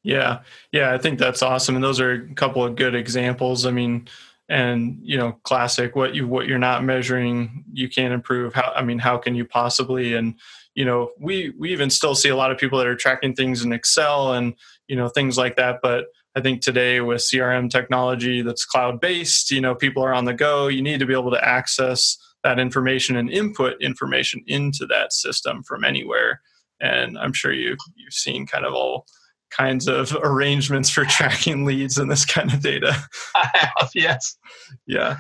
Yeah, 0.04 0.40
yeah, 0.72 0.94
I 0.94 0.98
think 0.98 1.20
that's 1.20 1.42
awesome, 1.42 1.76
and 1.76 1.84
those 1.84 2.00
are 2.00 2.12
a 2.12 2.34
couple 2.36 2.64
of 2.64 2.78
good 2.78 2.96
examples. 2.96 3.66
I 3.66 3.72
mean, 3.72 4.08
and 4.50 4.98
you 5.02 5.18
know 5.18 5.34
classic 5.44 5.96
what 5.96 6.16
you 6.16 6.28
what 6.28 6.48
you're 6.48 6.58
not 6.58 6.84
measuring 6.84 7.66
you 7.74 7.90
can't 7.90 8.14
improve. 8.14 8.54
How 8.54 8.72
i 8.76 8.82
mean 8.82 9.00
how 9.00 9.18
can 9.18 9.36
you 9.36 9.46
possibly? 9.46 10.14
And 10.14 10.36
you 10.76 10.86
know 10.86 11.12
we 11.20 11.54
we 11.58 11.72
even 11.72 11.90
still 11.90 12.16
see 12.16 12.30
a 12.30 12.36
lot 12.36 12.52
of 12.52 12.58
people 12.58 12.78
that 12.78 12.88
are 12.88 12.96
tracking 12.96 13.34
things 13.34 13.64
in 13.64 13.74
excel 13.74 14.34
and 14.34 14.54
you 14.88 14.96
know 14.96 15.10
things 15.10 15.38
like 15.38 15.56
that. 15.58 15.80
But 15.82 16.06
i 16.36 16.42
think 16.42 16.62
today 16.62 17.02
with 17.02 17.22
crm 17.22 17.70
technology 17.70 18.44
that's 18.44 18.64
cloud 18.64 19.02
based 19.02 19.50
you 19.50 19.60
know 19.60 19.76
people 19.76 20.04
are 20.04 20.14
on 20.14 20.26
the 20.26 20.34
go. 20.34 20.68
You 20.68 20.82
need 20.82 21.00
to 21.00 21.06
be 21.06 21.14
able 21.14 21.32
to 21.32 21.48
access 21.48 22.18
that 22.44 22.60
information 22.60 23.18
and 23.18 23.30
input 23.30 23.82
information 23.82 24.44
into 24.48 24.86
that 24.86 25.12
system 25.12 25.64
from 25.64 25.84
anywhere. 25.84 26.42
And 26.80 27.18
i'm 27.18 27.34
sure 27.34 27.52
you 27.52 27.76
you've 27.96 28.14
seen 28.14 28.48
kind 28.48 28.66
of 28.66 28.74
all 28.74 29.08
kinds 29.50 29.88
of 29.88 30.16
arrangements 30.24 30.90
for 30.90 31.06
tracking 31.06 31.66
leads 31.66 31.98
and 31.98 32.10
this 32.10 32.26
kind 32.26 32.54
of 32.54 32.62
data. 32.62 32.96
I 33.36 33.50
have, 33.54 33.92
yes. 33.94 34.38
Yeah. 34.86 35.18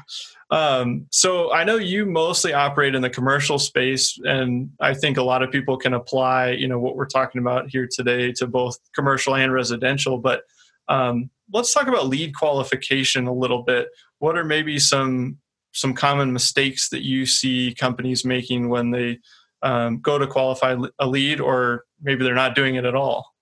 Um, 0.49 1.07
so 1.11 1.51
I 1.51 1.63
know 1.63 1.75
you 1.75 2.05
mostly 2.05 2.53
operate 2.53 2.95
in 2.95 3.01
the 3.01 3.09
commercial 3.09 3.59
space, 3.59 4.17
and 4.23 4.69
I 4.79 4.93
think 4.93 5.17
a 5.17 5.23
lot 5.23 5.43
of 5.43 5.51
people 5.51 5.77
can 5.77 5.93
apply, 5.93 6.51
you 6.51 6.67
know, 6.67 6.79
what 6.79 6.95
we're 6.95 7.05
talking 7.05 7.39
about 7.39 7.69
here 7.69 7.87
today 7.91 8.31
to 8.33 8.47
both 8.47 8.77
commercial 8.95 9.35
and 9.35 9.51
residential. 9.51 10.17
But 10.17 10.43
um, 10.87 11.29
let's 11.51 11.73
talk 11.73 11.87
about 11.87 12.07
lead 12.07 12.33
qualification 12.35 13.27
a 13.27 13.33
little 13.33 13.63
bit. 13.63 13.89
What 14.19 14.37
are 14.37 14.45
maybe 14.45 14.79
some 14.79 15.37
some 15.73 15.93
common 15.93 16.33
mistakes 16.33 16.89
that 16.89 17.03
you 17.03 17.25
see 17.25 17.75
companies 17.77 18.25
making 18.25 18.69
when 18.69 18.89
they 18.89 19.19
um, 19.61 19.99
go 19.99 20.17
to 20.17 20.25
qualify 20.25 20.75
a 20.97 21.07
lead, 21.07 21.41
or 21.41 21.83
maybe 22.01 22.23
they're 22.23 22.33
not 22.33 22.55
doing 22.55 22.75
it 22.75 22.85
at 22.85 22.95
all? 22.95 23.33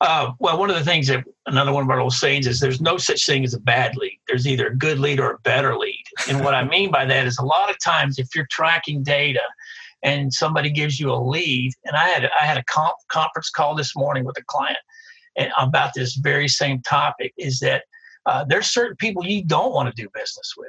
Uh, 0.00 0.32
well, 0.38 0.58
one 0.58 0.70
of 0.70 0.76
the 0.76 0.84
things 0.84 1.08
that 1.08 1.24
another 1.46 1.72
one 1.72 1.82
of 1.82 1.90
our 1.90 2.00
old 2.00 2.14
sayings 2.14 2.46
is 2.46 2.58
there's 2.58 2.80
no 2.80 2.96
such 2.96 3.26
thing 3.26 3.44
as 3.44 3.52
a 3.52 3.60
bad 3.60 3.96
lead. 3.96 4.18
There's 4.26 4.46
either 4.46 4.68
a 4.68 4.76
good 4.76 4.98
lead 4.98 5.20
or 5.20 5.32
a 5.32 5.38
better 5.40 5.76
lead. 5.76 6.02
And 6.28 6.42
what 6.42 6.54
I 6.54 6.64
mean 6.64 6.90
by 6.90 7.04
that 7.04 7.26
is 7.26 7.38
a 7.38 7.44
lot 7.44 7.70
of 7.70 7.78
times 7.78 8.18
if 8.18 8.28
you're 8.34 8.48
tracking 8.50 9.02
data 9.02 9.42
and 10.02 10.32
somebody 10.32 10.70
gives 10.70 10.98
you 10.98 11.12
a 11.12 11.20
lead, 11.20 11.72
and 11.84 11.96
I 11.96 12.08
had 12.08 12.24
I 12.40 12.46
had 12.46 12.56
a 12.56 12.64
comp, 12.64 12.94
conference 13.08 13.50
call 13.50 13.74
this 13.74 13.94
morning 13.94 14.24
with 14.24 14.38
a 14.38 14.44
client 14.44 14.78
and 15.36 15.52
about 15.58 15.92
this 15.94 16.14
very 16.14 16.48
same 16.48 16.80
topic 16.82 17.34
is 17.36 17.60
that 17.60 17.84
uh, 18.24 18.44
there's 18.48 18.70
certain 18.70 18.96
people 18.96 19.24
you 19.24 19.44
don't 19.44 19.72
want 19.72 19.94
to 19.94 20.02
do 20.02 20.08
business 20.14 20.54
with 20.56 20.68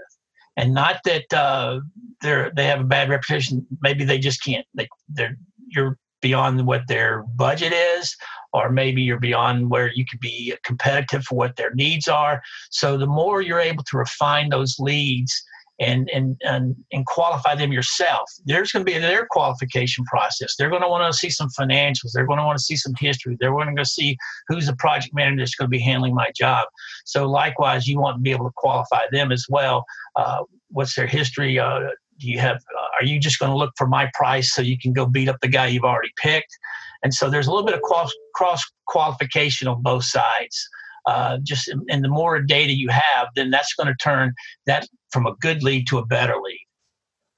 and 0.57 0.73
not 0.73 0.97
that 1.05 1.31
uh, 1.33 1.79
they're 2.21 2.51
they 2.55 2.65
have 2.65 2.81
a 2.81 2.85
bad 2.85 3.09
reputation. 3.09 3.65
Maybe 3.81 4.03
they 4.03 4.19
just 4.19 4.43
can't. 4.43 4.65
They 4.73 4.88
they're 5.09 5.38
you're 5.67 5.97
beyond 6.22 6.66
what 6.66 6.88
their 6.88 7.24
budget 7.36 7.74
is, 7.74 8.16
or 8.54 8.70
maybe 8.70 9.01
you're 9.01 9.20
beyond 9.20 9.70
where 9.70 9.92
you 9.94 10.06
could 10.10 10.20
be 10.20 10.54
competitive 10.63 11.24
for 11.24 11.36
what 11.36 11.56
their 11.56 11.74
needs 11.74 12.08
are. 12.08 12.42
So 12.70 12.98
the 12.98 13.08
more 13.08 13.42
you're 13.42 13.60
able 13.60 13.84
to 13.84 13.98
refine 13.98 14.50
those 14.50 14.75
leads 14.80 15.44
and 15.80 16.10
and 16.13 16.40
and, 16.44 16.75
and 16.92 17.06
qualify 17.08 17.56
them 17.56 17.72
yourself, 17.72 18.30
there's 18.46 18.72
going 18.72 18.86
to 18.86 18.92
be 18.92 19.00
their 19.00 19.25
qualification 19.32 20.06
process. 20.06 20.56
They're 20.56 20.70
going 20.70 20.84
to 20.84 20.88
want 20.88 21.12
to 21.12 21.18
see 21.18 21.30
some 21.30 21.50
financials. 21.60 22.12
They're 22.13 22.28
going 22.28 22.40
to 22.40 22.46
want 22.46 22.58
to 22.58 22.63
see 22.63 22.75
some 22.75 22.94
history. 23.00 23.36
They're 23.40 23.51
going 23.51 23.75
to 23.75 23.86
see 23.86 24.16
who's 24.48 24.68
the 24.68 24.75
project 24.75 25.13
manager 25.16 25.42
that's 25.42 25.56
going 25.56 25.66
to 25.68 25.70
be 25.70 25.80
handling 25.80 26.13
my 26.13 26.30
job. 26.36 26.68
So 27.06 27.28
likewise, 27.28 27.88
you 27.88 28.00
want 28.00 28.18
to 28.18 28.22
be 28.22 28.32
able 28.32 28.46
to 28.46 28.54
qualify 28.56 29.06
them 29.12 29.32
as 29.32 29.46
well. 29.50 29.86
Uh, 30.16 30.44
what's 30.70 30.96
their 30.96 31.08
history? 31.08 31.58
Uh, 31.58 31.80
do 32.22 32.30
you 32.30 32.40
have 32.40 32.58
uh, 32.58 32.88
are 33.00 33.06
you 33.06 33.20
just 33.20 33.40
going 33.40 33.51
to 33.51 33.58
look 33.58 33.74
for 33.78 33.88
my 33.88 34.10
price 34.13 34.54
so 34.54 34.62
you 34.62 34.78
can 34.78 34.94
go 34.94 35.06
beat 35.06 35.28
up 35.28 35.38
the 35.42 35.48
guy 35.48 35.68
you've 35.68 35.84
already 35.84 36.12
picked? 36.18 36.58
And 37.04 37.13
so 37.13 37.30
there's 37.30 37.48
a 37.48 37.51
little 37.51 37.66
bit 37.66 37.75
of 37.75 37.82
cross, 37.82 38.12
cross 38.36 38.63
qualification 38.88 39.68
on 39.68 39.82
both 39.82 40.04
sides. 40.04 40.70
Uh, 41.08 41.40
just 41.42 41.68
and 41.90 42.04
the 42.04 42.10
more 42.10 42.40
data 42.40 42.72
you 42.72 42.88
have 42.88 43.28
then 43.36 43.50
that's 43.50 43.74
going 43.74 43.88
to 43.88 43.96
turn 43.96 44.32
that 44.68 44.88
from 45.12 45.25
a 45.25 45.34
good 45.42 45.63
lead 45.63 45.88
to 45.88 45.98
a 45.98 46.06
better 46.06 46.36
lead. 46.36 46.63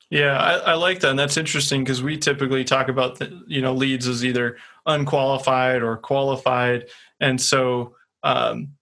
Yeah 0.09 0.37
i, 0.37 0.71
I 0.71 0.73
like 0.73 0.99
that 0.99 1.11
and 1.11 1.17
that's 1.17 1.37
interesting 1.37 1.81
because 1.81 2.03
we 2.03 2.17
typically 2.17 2.65
talk 2.65 2.89
about 2.89 3.19
the, 3.19 3.41
you 3.47 3.61
know 3.61 3.71
leads 3.71 4.05
as 4.05 4.25
either 4.25 4.57
unqualified 4.85 5.81
or 5.81 5.95
qualified. 5.95 6.89
And 7.21 7.39
so 7.39 7.95
um, 8.21 8.73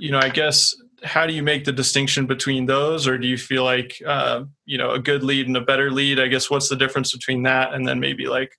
you 0.00 0.10
know 0.10 0.18
i 0.18 0.30
guess 0.30 0.74
how 1.04 1.26
do 1.26 1.32
you 1.32 1.42
make 1.42 1.64
the 1.64 1.72
distinction 1.72 2.26
between 2.26 2.66
those 2.66 3.06
or 3.06 3.18
do 3.18 3.26
you 3.26 3.38
feel 3.38 3.64
like 3.64 4.00
uh, 4.06 4.44
you 4.64 4.78
know 4.78 4.90
a 4.90 4.98
good 4.98 5.22
lead 5.22 5.46
and 5.46 5.56
a 5.56 5.60
better 5.60 5.90
lead 5.90 6.18
i 6.18 6.26
guess 6.26 6.50
what's 6.50 6.68
the 6.68 6.76
difference 6.76 7.12
between 7.12 7.42
that 7.42 7.74
and 7.74 7.86
then 7.86 8.00
maybe 8.00 8.26
like 8.26 8.52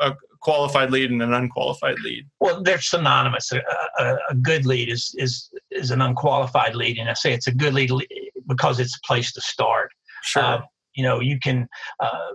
a 0.00 0.14
qualified 0.40 0.90
lead 0.90 1.10
and 1.10 1.22
an 1.22 1.32
unqualified 1.32 1.98
lead 2.00 2.26
well 2.40 2.62
they're 2.62 2.80
synonymous 2.80 3.52
a, 3.52 3.62
a, 3.98 4.16
a 4.30 4.34
good 4.34 4.66
lead 4.66 4.88
is 4.88 5.14
is 5.18 5.50
is 5.70 5.90
an 5.90 6.00
unqualified 6.00 6.74
lead 6.74 6.98
and 6.98 7.08
i 7.10 7.14
say 7.14 7.32
it's 7.32 7.46
a 7.46 7.54
good 7.54 7.74
lead 7.74 7.90
because 8.46 8.78
it's 8.78 8.96
a 8.96 9.06
place 9.06 9.32
to 9.32 9.40
start 9.40 9.90
sure. 10.22 10.42
Uh, 10.42 10.60
you 10.94 11.02
know 11.02 11.20
you 11.20 11.38
can 11.38 11.66
uh, 12.00 12.30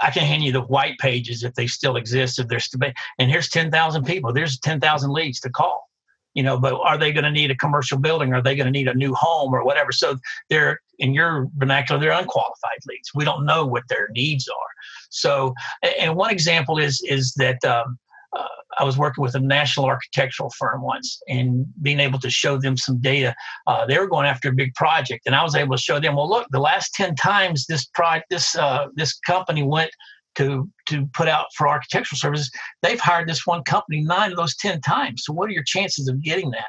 I 0.00 0.10
can 0.10 0.24
hand 0.24 0.44
you 0.44 0.52
the 0.52 0.60
white 0.60 0.98
pages 0.98 1.42
if 1.42 1.54
they 1.54 1.66
still 1.66 1.96
exist. 1.96 2.38
If 2.38 2.46
there's 2.46 2.70
and 3.18 3.30
here's 3.30 3.48
ten 3.48 3.70
thousand 3.70 4.04
people. 4.04 4.32
There's 4.32 4.58
ten 4.58 4.78
thousand 4.80 5.12
leads 5.12 5.40
to 5.40 5.50
call 5.50 5.88
you 6.34 6.42
know 6.42 6.58
but 6.58 6.74
are 6.74 6.98
they 6.98 7.12
going 7.12 7.24
to 7.24 7.30
need 7.30 7.50
a 7.50 7.56
commercial 7.56 7.98
building? 7.98 8.32
Are 8.32 8.42
they 8.42 8.56
going 8.56 8.66
to 8.66 8.72
need 8.72 8.88
a 8.88 8.94
new 8.94 9.14
home 9.14 9.54
or 9.54 9.64
whatever? 9.64 9.92
So 9.92 10.16
they're 10.50 10.80
in 10.98 11.14
your 11.14 11.48
vernacular 11.56 12.00
they're 12.00 12.12
unqualified 12.12 12.78
leads. 12.86 13.10
We 13.14 13.24
don't 13.24 13.44
know 13.44 13.66
what 13.66 13.84
their 13.88 14.08
needs 14.12 14.48
are. 14.48 14.72
So 15.10 15.54
and 15.98 16.16
one 16.16 16.30
example 16.30 16.78
is 16.78 17.02
is 17.06 17.34
that 17.34 17.64
um, 17.64 17.98
uh, 18.36 18.46
I 18.78 18.84
was 18.84 18.96
working 18.96 19.22
with 19.22 19.34
a 19.34 19.40
national 19.40 19.86
architectural 19.86 20.50
firm 20.58 20.82
once 20.82 21.20
and 21.28 21.66
being 21.82 22.00
able 22.00 22.18
to 22.20 22.30
show 22.30 22.56
them 22.56 22.76
some 22.76 22.98
data. 23.00 23.34
Uh, 23.66 23.84
they 23.86 23.98
were 23.98 24.06
going 24.06 24.26
after 24.26 24.48
a 24.48 24.52
big 24.52 24.74
project, 24.74 25.26
and 25.26 25.34
I 25.34 25.42
was 25.42 25.54
able 25.54 25.76
to 25.76 25.82
show 25.82 26.00
them, 26.00 26.16
well, 26.16 26.28
look, 26.28 26.46
the 26.50 26.60
last 26.60 26.94
ten 26.94 27.14
times 27.14 27.66
this 27.66 27.86
project, 27.86 28.26
this 28.30 28.56
uh, 28.56 28.86
this 28.94 29.18
company 29.20 29.62
went 29.62 29.90
to 30.36 30.68
to 30.88 31.06
put 31.14 31.28
out 31.28 31.46
for 31.56 31.68
architectural 31.68 32.18
services, 32.18 32.50
they've 32.82 32.98
hired 32.98 33.28
this 33.28 33.46
one 33.46 33.62
company 33.62 34.00
nine 34.02 34.30
of 34.32 34.36
those 34.36 34.56
ten 34.56 34.80
times. 34.80 35.22
So 35.24 35.32
what 35.32 35.48
are 35.48 35.52
your 35.52 35.62
chances 35.64 36.08
of 36.08 36.22
getting 36.22 36.50
that? 36.50 36.66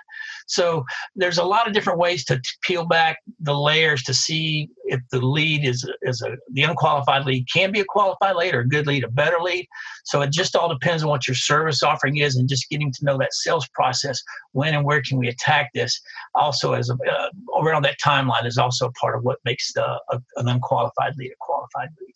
So 0.47 0.83
there's 1.15 1.37
a 1.37 1.43
lot 1.43 1.67
of 1.67 1.73
different 1.73 1.99
ways 1.99 2.23
to 2.25 2.41
peel 2.63 2.85
back 2.85 3.17
the 3.39 3.55
layers 3.55 4.03
to 4.03 4.13
see 4.13 4.69
if 4.85 4.99
the 5.11 5.19
lead 5.19 5.65
is 5.65 5.89
is 6.03 6.21
a 6.21 6.35
the 6.51 6.63
unqualified 6.63 7.25
lead 7.25 7.47
can 7.51 7.71
be 7.71 7.79
a 7.79 7.85
qualified 7.85 8.35
lead 8.35 8.53
or 8.53 8.61
a 8.61 8.67
good 8.67 8.87
lead, 8.87 9.03
a 9.03 9.09
better 9.09 9.39
lead. 9.39 9.67
So 10.05 10.21
it 10.21 10.31
just 10.31 10.55
all 10.55 10.69
depends 10.69 11.03
on 11.03 11.09
what 11.09 11.27
your 11.27 11.35
service 11.35 11.81
offering 11.81 12.17
is 12.17 12.35
and 12.35 12.47
just 12.49 12.69
getting 12.69 12.91
to 12.91 13.05
know 13.05 13.17
that 13.17 13.33
sales 13.33 13.67
process. 13.73 14.21
When 14.51 14.75
and 14.75 14.85
where 14.85 15.01
can 15.01 15.17
we 15.17 15.29
attack 15.29 15.69
this? 15.73 15.99
Also, 16.35 16.73
as 16.73 16.89
a, 16.89 16.93
uh, 16.93 17.29
around 17.61 17.83
that 17.83 17.97
timeline 18.03 18.45
is 18.45 18.57
also 18.57 18.91
part 18.99 19.15
of 19.15 19.23
what 19.23 19.39
makes 19.45 19.73
the, 19.73 19.85
a, 20.11 20.21
an 20.35 20.47
unqualified 20.47 21.15
lead 21.17 21.31
a 21.31 21.35
qualified 21.39 21.89
lead. 21.99 22.13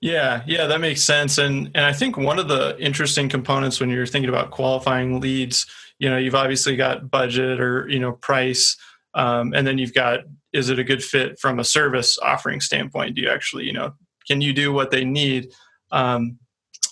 Yeah, 0.00 0.42
yeah, 0.46 0.66
that 0.66 0.80
makes 0.80 1.02
sense. 1.02 1.36
And 1.38 1.70
and 1.74 1.84
I 1.84 1.92
think 1.92 2.16
one 2.16 2.38
of 2.38 2.48
the 2.48 2.76
interesting 2.78 3.28
components 3.28 3.80
when 3.80 3.90
you're 3.90 4.06
thinking 4.06 4.30
about 4.30 4.50
qualifying 4.50 5.20
leads, 5.20 5.66
you 5.98 6.08
know, 6.08 6.16
you've 6.16 6.34
obviously 6.34 6.74
got 6.74 7.10
budget 7.10 7.60
or 7.60 7.86
you 7.88 7.98
know 7.98 8.12
price, 8.12 8.76
um, 9.14 9.52
and 9.54 9.66
then 9.66 9.76
you've 9.76 9.94
got 9.94 10.20
is 10.52 10.70
it 10.70 10.78
a 10.78 10.84
good 10.84 11.04
fit 11.04 11.38
from 11.38 11.58
a 11.58 11.64
service 11.64 12.18
offering 12.18 12.60
standpoint? 12.60 13.14
Do 13.14 13.22
you 13.22 13.28
actually 13.28 13.66
you 13.66 13.74
know 13.74 13.92
can 14.26 14.40
you 14.40 14.54
do 14.54 14.72
what 14.72 14.90
they 14.90 15.04
need? 15.04 15.52
Um, 15.92 16.38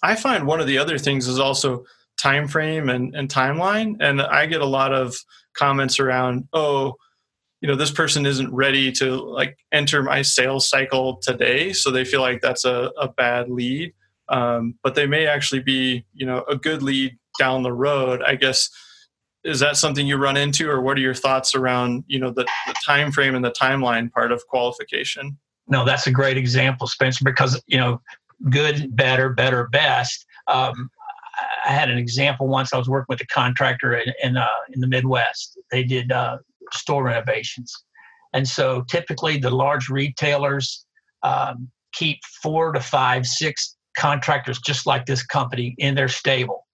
I 0.03 0.15
find 0.15 0.47
one 0.47 0.61
of 0.61 0.67
the 0.67 0.79
other 0.79 0.99
things 0.99 1.27
is 1.29 1.39
also 1.39 1.85
time 2.19 2.47
frame 2.47 2.91
and, 2.91 3.15
and 3.15 3.29
timeline, 3.29 3.97
and 4.01 4.21
I 4.21 4.45
get 4.47 4.61
a 4.61 4.67
lot 4.67 4.93
of 4.93 5.17
comments 5.55 5.99
around 5.99 6.47
oh 6.53 6.97
you 7.61 7.69
know 7.69 7.77
this 7.77 7.91
person 7.91 8.27
isn't 8.27 8.53
ready 8.55 8.93
to 8.93 9.17
like 9.17 9.57
enter 9.73 10.03
my 10.03 10.23
sales 10.23 10.69
cycle 10.69 11.17
today 11.17 11.73
so 11.73 11.91
they 11.91 12.05
feel 12.05 12.21
like 12.21 12.41
that's 12.41 12.65
a, 12.65 12.91
a 13.01 13.09
bad 13.09 13.49
lead 13.49 13.93
um, 14.29 14.75
but 14.83 14.95
they 14.95 15.07
may 15.07 15.27
actually 15.27 15.61
be 15.61 16.05
you 16.15 16.27
know 16.27 16.45
a 16.49 16.57
good 16.57 16.83
lead 16.83 17.17
down 17.39 17.63
the 17.63 17.73
road 17.73 18.23
i 18.23 18.35
guess 18.35 18.71
is 19.45 19.61
that 19.61 19.77
something 19.77 20.07
you 20.07 20.17
run 20.17 20.37
into 20.37 20.69
or 20.69 20.81
what 20.81 20.97
are 20.97 21.01
your 21.01 21.15
thoughts 21.15 21.55
around 21.55 22.05
you 22.07 22.19
know 22.19 22.31
the, 22.31 22.47
the 22.67 22.75
time 22.85 23.11
frame 23.13 23.35
and 23.35 23.45
the 23.45 23.53
timeline 23.53 24.11
part 24.13 24.33
of 24.33 24.47
qualification 24.49 25.37
no 25.69 25.85
that's 25.85 26.07
a 26.07 26.13
great 26.13 26.37
example 26.37 26.87
spencer 26.87 27.25
because 27.25 27.61
you 27.67 27.79
know 27.79 28.01
good 28.51 28.95
better 28.97 29.31
better 29.31 29.69
best 29.69 30.25
um, 30.49 30.91
I 31.67 31.73
had 31.73 31.91
an 31.91 31.99
example 31.99 32.49
once. 32.49 32.73
I 32.73 32.79
was 32.79 32.89
working 32.89 33.07
with 33.09 33.21
a 33.21 33.27
contractor 33.27 33.95
in 33.95 34.13
in, 34.23 34.37
uh, 34.37 34.47
in 34.73 34.81
the 34.81 34.87
Midwest. 34.87 35.59
They 35.71 35.85
did 35.85 36.11
uh, 36.11 36.39
store 36.73 37.05
renovations. 37.05 37.73
And 38.33 38.47
so 38.47 38.85
typically 38.89 39.39
the 39.39 39.51
large 39.51 39.89
retailers 39.89 40.85
um, 41.23 41.71
keep 41.93 42.19
four 42.43 42.73
to 42.73 42.81
five, 42.81 43.27
six 43.27 43.77
contractors 43.97 44.61
just 44.61 44.87
like 44.87 45.07
this 45.07 45.25
company 45.25 45.75
in 45.79 45.95
their 45.95 46.09
stable. 46.09 46.67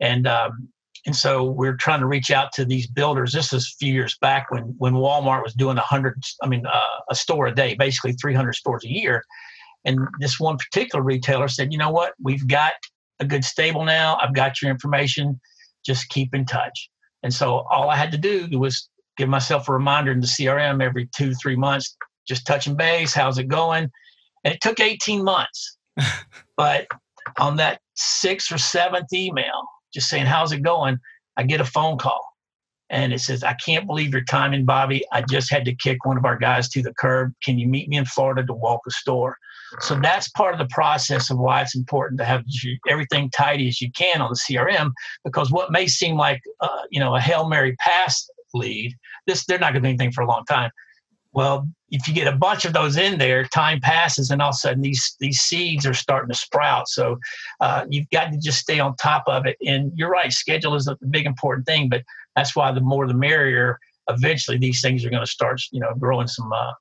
And 0.00 0.26
um, 0.26 0.68
and 1.06 1.16
so 1.16 1.44
we're 1.44 1.76
trying 1.76 2.00
to 2.00 2.06
reach 2.06 2.30
out 2.30 2.52
to 2.52 2.64
these 2.64 2.86
builders. 2.86 3.32
This 3.32 3.52
is 3.52 3.64
a 3.64 3.76
few 3.78 3.92
years 3.92 4.16
back 4.20 4.50
when 4.50 4.74
when 4.78 4.94
Walmart 4.94 5.42
was 5.42 5.54
doing 5.54 5.78
a 5.78 5.82
hundred, 5.82 6.22
I 6.42 6.48
mean, 6.48 6.66
uh, 6.66 6.98
a 7.10 7.14
store 7.14 7.46
a 7.46 7.54
day, 7.54 7.74
basically 7.74 8.12
300 8.12 8.52
stores 8.54 8.84
a 8.84 8.92
year. 8.92 9.24
And 9.84 10.00
this 10.20 10.38
one 10.38 10.58
particular 10.58 11.02
retailer 11.02 11.48
said, 11.48 11.72
you 11.72 11.78
know 11.78 11.90
what, 11.90 12.12
we've 12.22 12.46
got 12.46 12.74
a 13.20 13.24
good 13.24 13.44
stable 13.44 13.84
now. 13.84 14.18
I've 14.20 14.34
got 14.34 14.60
your 14.60 14.70
information. 14.70 15.40
Just 15.86 16.08
keep 16.10 16.34
in 16.34 16.44
touch. 16.44 16.90
And 17.22 17.32
so 17.32 17.64
all 17.70 17.88
I 17.90 17.96
had 17.96 18.12
to 18.12 18.18
do 18.18 18.48
was 18.58 18.88
give 19.18 19.28
myself 19.28 19.68
a 19.68 19.72
reminder 19.72 20.12
in 20.12 20.20
the 20.20 20.26
CRM 20.26 20.82
every 20.82 21.08
two, 21.14 21.34
three 21.34 21.56
months, 21.56 21.96
just 22.26 22.46
touching 22.46 22.76
base. 22.76 23.12
How's 23.12 23.38
it 23.38 23.48
going? 23.48 23.90
And 24.44 24.54
it 24.54 24.60
took 24.60 24.80
18 24.80 25.22
months. 25.22 25.76
but 26.56 26.86
on 27.38 27.56
that 27.56 27.80
sixth 27.94 28.50
or 28.52 28.58
seventh 28.58 29.12
email, 29.12 29.62
just 29.92 30.08
saying, 30.08 30.26
How's 30.26 30.52
it 30.52 30.62
going? 30.62 30.98
I 31.36 31.42
get 31.42 31.60
a 31.60 31.64
phone 31.64 31.98
call 31.98 32.24
and 32.90 33.12
it 33.12 33.20
says, 33.20 33.44
I 33.44 33.54
can't 33.54 33.86
believe 33.86 34.12
your 34.12 34.24
timing, 34.24 34.64
Bobby. 34.64 35.04
I 35.12 35.22
just 35.22 35.50
had 35.50 35.64
to 35.66 35.74
kick 35.74 36.04
one 36.04 36.16
of 36.16 36.24
our 36.24 36.38
guys 36.38 36.68
to 36.70 36.82
the 36.82 36.94
curb. 36.94 37.32
Can 37.42 37.58
you 37.58 37.66
meet 37.66 37.88
me 37.88 37.96
in 37.96 38.04
Florida 38.04 38.44
to 38.46 38.54
walk 38.54 38.80
a 38.86 38.90
store? 38.90 39.36
So 39.80 39.98
that's 40.00 40.30
part 40.30 40.54
of 40.54 40.58
the 40.58 40.72
process 40.74 41.28
of 41.30 41.38
why 41.38 41.60
it's 41.60 41.76
important 41.76 42.18
to 42.20 42.24
have 42.24 42.42
everything 42.88 43.30
tidy 43.30 43.68
as 43.68 43.82
you 43.82 43.92
can 43.92 44.22
on 44.22 44.30
the 44.30 44.54
CRM, 44.54 44.92
because 45.24 45.50
what 45.50 45.70
may 45.70 45.86
seem 45.86 46.16
like 46.16 46.40
uh, 46.60 46.84
you 46.90 46.98
know 46.98 47.14
a 47.14 47.20
hail 47.20 47.46
mary 47.46 47.76
pass 47.76 48.30
lead. 48.54 48.94
This 49.26 49.44
they're 49.46 49.58
not 49.58 49.72
going 49.72 49.82
to 49.82 49.88
do 49.88 49.90
anything 49.90 50.12
for 50.12 50.22
a 50.22 50.28
long 50.28 50.44
time. 50.44 50.70
Well, 51.32 51.68
if 51.90 52.08
you 52.08 52.14
get 52.14 52.26
a 52.26 52.36
bunch 52.36 52.64
of 52.64 52.72
those 52.72 52.96
in 52.96 53.18
there, 53.18 53.44
time 53.44 53.80
passes, 53.80 54.30
and 54.30 54.42
all 54.42 54.50
of 54.50 54.54
a 54.54 54.58
sudden 54.58 54.82
these 54.82 55.16
these 55.20 55.40
seeds 55.40 55.86
are 55.86 55.94
starting 55.94 56.30
to 56.30 56.38
sprout. 56.38 56.88
So 56.88 57.18
uh, 57.60 57.86
you've 57.88 58.10
got 58.10 58.32
to 58.32 58.38
just 58.38 58.58
stay 58.58 58.80
on 58.80 58.96
top 58.96 59.24
of 59.26 59.46
it. 59.46 59.56
And 59.64 59.92
you're 59.94 60.10
right, 60.10 60.32
schedule 60.32 60.74
is 60.74 60.88
a 60.88 60.96
big 61.10 61.26
important 61.26 61.66
thing, 61.66 61.88
but 61.88 62.02
that's 62.34 62.56
why 62.56 62.72
the 62.72 62.80
more 62.80 63.06
the 63.06 63.14
merrier. 63.14 63.78
Eventually, 64.10 64.56
these 64.56 64.80
things 64.80 65.04
are 65.04 65.10
going 65.10 65.24
to 65.24 65.30
start, 65.30 65.60
you 65.70 65.80
know, 65.80 65.92
growing 65.98 66.28
some 66.28 66.50
uh, 66.52 66.72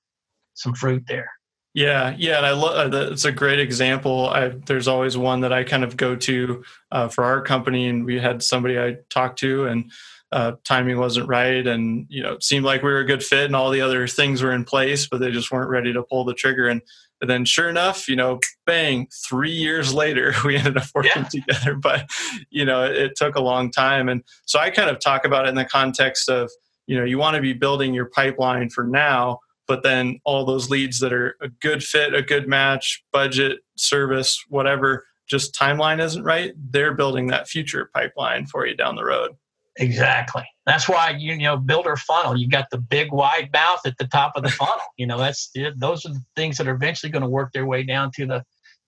some 0.53 0.73
fruit 0.73 1.03
there. 1.07 1.29
Yeah, 1.73 2.15
yeah, 2.17 2.37
and 2.37 2.45
I 2.45 2.51
love 2.51 2.93
uh, 2.93 3.11
it's 3.11 3.25
a 3.25 3.31
great 3.31 3.59
example. 3.59 4.29
I, 4.29 4.47
there's 4.47 4.87
always 4.87 5.15
one 5.17 5.41
that 5.41 5.53
I 5.53 5.63
kind 5.63 5.83
of 5.83 5.95
go 5.95 6.15
to 6.15 6.63
uh, 6.91 7.07
for 7.07 7.23
our 7.23 7.41
company, 7.41 7.87
and 7.87 8.03
we 8.03 8.19
had 8.19 8.41
somebody 8.41 8.79
I 8.79 8.97
talked 9.09 9.37
to, 9.39 9.65
and 9.67 9.91
uh, 10.31 10.53
timing 10.65 10.97
wasn't 10.97 11.27
right 11.27 11.65
and 11.65 12.05
you 12.09 12.21
know 12.21 12.33
it 12.33 12.43
seemed 12.43 12.65
like 12.65 12.83
we 12.83 12.91
were 12.91 12.99
a 12.99 13.05
good 13.05 13.23
fit 13.23 13.45
and 13.45 13.55
all 13.55 13.69
the 13.69 13.81
other 13.81 14.07
things 14.07 14.41
were 14.41 14.51
in 14.51 14.65
place 14.65 15.07
but 15.07 15.19
they 15.19 15.31
just 15.31 15.51
weren't 15.51 15.69
ready 15.69 15.93
to 15.93 16.03
pull 16.03 16.25
the 16.25 16.33
trigger. 16.33 16.67
And, 16.67 16.81
and 17.21 17.29
then 17.29 17.45
sure 17.45 17.69
enough 17.69 18.09
you 18.09 18.15
know 18.15 18.39
bang 18.65 19.07
three 19.27 19.51
years 19.51 19.93
later 19.93 20.33
we 20.45 20.57
ended 20.57 20.77
up 20.77 20.87
working 20.93 21.25
yeah. 21.33 21.41
together. 21.41 21.75
But 21.81 22.09
you 22.49 22.65
know 22.65 22.83
it, 22.83 22.97
it 22.97 23.15
took 23.15 23.35
a 23.35 23.41
long 23.41 23.71
time. 23.71 24.09
And 24.09 24.23
so 24.45 24.59
i 24.59 24.69
kind 24.69 24.89
of 24.89 24.99
talk 24.99 25.25
about 25.25 25.45
it 25.45 25.49
in 25.49 25.55
the 25.55 25.65
context 25.65 26.29
of 26.29 26.51
you 26.87 26.97
know 26.97 27.03
you 27.03 27.17
want 27.17 27.35
to 27.35 27.41
be 27.41 27.53
building 27.53 27.93
your 27.93 28.05
pipeline 28.05 28.69
for 28.69 28.83
now 28.83 29.39
but 29.67 29.83
then 29.83 30.19
all 30.23 30.45
those 30.45 30.69
leads 30.69 30.99
that 30.99 31.13
are 31.13 31.35
a 31.41 31.49
good 31.49 31.83
fit 31.83 32.15
a 32.15 32.21
good 32.21 32.47
match 32.47 33.03
budget 33.11 33.59
service 33.77 34.43
whatever 34.49 35.05
just 35.27 35.53
timeline 35.53 36.01
isn't 36.01 36.23
right 36.23 36.53
they're 36.71 36.93
building 36.93 37.27
that 37.27 37.47
future 37.47 37.89
pipeline 37.93 38.45
for 38.47 38.65
you 38.65 38.75
down 38.75 38.95
the 38.95 39.03
road 39.03 39.31
Exactly. 39.79 40.43
That's 40.65 40.89
why 40.89 41.11
you, 41.11 41.37
know 41.37 41.57
builder 41.57 41.95
funnel. 41.95 42.35
You 42.35 42.49
got 42.49 42.69
the 42.71 42.77
big 42.77 43.11
wide 43.11 43.49
mouth 43.53 43.79
at 43.85 43.97
the 43.97 44.07
top 44.07 44.33
of 44.35 44.43
the 44.43 44.49
funnel. 44.61 44.85
You 44.97 45.07
know 45.07 45.17
that's 45.17 45.51
those 45.75 46.05
are 46.05 46.09
the 46.09 46.23
things 46.35 46.57
that 46.57 46.67
are 46.67 46.75
eventually 46.75 47.11
going 47.11 47.23
to 47.23 47.29
work 47.29 47.53
their 47.53 47.65
way 47.65 47.83
down 47.83 48.11
to 48.15 48.25
the 48.25 48.43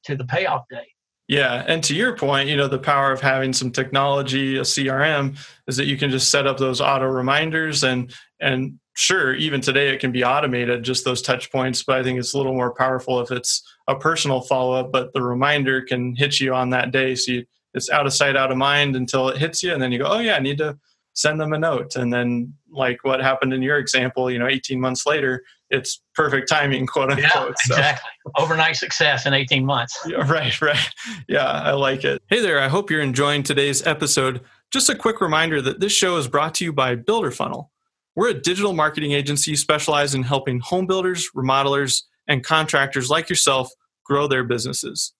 to 0.05 0.15
the 0.15 0.25
payoff 0.25 0.63
day. 0.69 0.87
Yeah, 1.27 1.63
and 1.67 1.83
to 1.83 1.95
your 1.95 2.17
point, 2.17 2.49
you 2.49 2.57
know 2.57 2.67
the 2.67 2.79
power 2.79 3.11
of 3.11 3.21
having 3.21 3.53
some 3.53 3.71
technology, 3.71 4.57
a 4.57 4.61
CRM, 4.61 5.37
is 5.67 5.77
that 5.77 5.85
you 5.85 5.95
can 5.95 6.09
just 6.09 6.31
set 6.31 6.47
up 6.47 6.57
those 6.57 6.81
auto 6.81 7.05
reminders 7.05 7.83
and 7.83 8.13
and 8.39 8.79
sure, 8.95 9.33
even 9.35 9.61
today 9.61 9.89
it 9.89 9.99
can 9.99 10.11
be 10.11 10.23
automated, 10.23 10.83
just 10.83 11.05
those 11.05 11.21
touch 11.21 11.51
points. 11.51 11.83
But 11.83 11.99
I 11.99 12.03
think 12.03 12.19
it's 12.19 12.33
a 12.33 12.37
little 12.37 12.53
more 12.53 12.73
powerful 12.73 13.21
if 13.21 13.31
it's 13.31 13.63
a 13.87 13.95
personal 13.95 14.41
follow 14.41 14.73
up. 14.73 14.91
But 14.91 15.13
the 15.13 15.21
reminder 15.21 15.81
can 15.81 16.15
hit 16.15 16.39
you 16.39 16.53
on 16.53 16.71
that 16.71 16.91
day, 16.91 17.15
so 17.15 17.33
you 17.33 17.45
it's 17.73 17.89
out 17.89 18.05
of 18.05 18.13
sight, 18.13 18.35
out 18.35 18.51
of 18.51 18.57
mind 18.57 18.95
until 18.95 19.29
it 19.29 19.37
hits 19.37 19.61
you, 19.63 19.73
and 19.73 19.81
then 19.81 19.91
you 19.91 19.99
go, 19.99 20.05
oh 20.05 20.19
yeah, 20.19 20.35
I 20.35 20.39
need 20.39 20.57
to 20.59 20.77
send 21.13 21.39
them 21.39 21.53
a 21.53 21.59
note. 21.59 21.95
And 21.95 22.11
then, 22.11 22.53
like 22.71 23.03
what 23.03 23.21
happened 23.21 23.53
in 23.53 23.61
your 23.61 23.77
example, 23.77 24.31
you 24.31 24.39
know, 24.39 24.47
18 24.47 24.79
months 24.79 25.05
later, 25.05 25.43
it's 25.69 26.01
perfect 26.15 26.49
timing, 26.49 26.87
quote 26.87 27.11
unquote. 27.11 27.31
Yeah, 27.33 27.47
exactly. 27.49 28.09
So. 28.25 28.43
Overnight 28.43 28.75
success 28.75 29.25
in 29.25 29.33
18 29.33 29.65
months. 29.65 29.97
Yeah, 30.07 30.29
right, 30.31 30.59
right. 30.61 30.89
Yeah, 31.27 31.45
I 31.45 31.71
like 31.73 32.03
it. 32.03 32.21
Hey 32.29 32.39
there, 32.39 32.59
I 32.59 32.67
hope 32.67 32.89
you're 32.89 33.01
enjoying 33.01 33.43
today's 33.43 33.85
episode. 33.85 34.41
Just 34.71 34.89
a 34.89 34.95
quick 34.95 35.21
reminder 35.21 35.61
that 35.61 35.79
this 35.79 35.91
show 35.91 36.17
is 36.17 36.27
brought 36.27 36.55
to 36.55 36.65
you 36.65 36.73
by 36.73 36.95
Builder 36.95 37.31
Funnel. 37.31 37.71
We're 38.15 38.29
a 38.29 38.33
digital 38.33 38.73
marketing 38.73 39.11
agency 39.11 39.55
specialized 39.55 40.15
in 40.15 40.23
helping 40.23 40.59
home 40.59 40.87
builders, 40.87 41.29
remodelers, 41.35 42.03
and 42.27 42.43
contractors 42.43 43.09
like 43.09 43.29
yourself 43.29 43.69
grow 44.03 44.27
their 44.27 44.43
businesses 44.43 45.13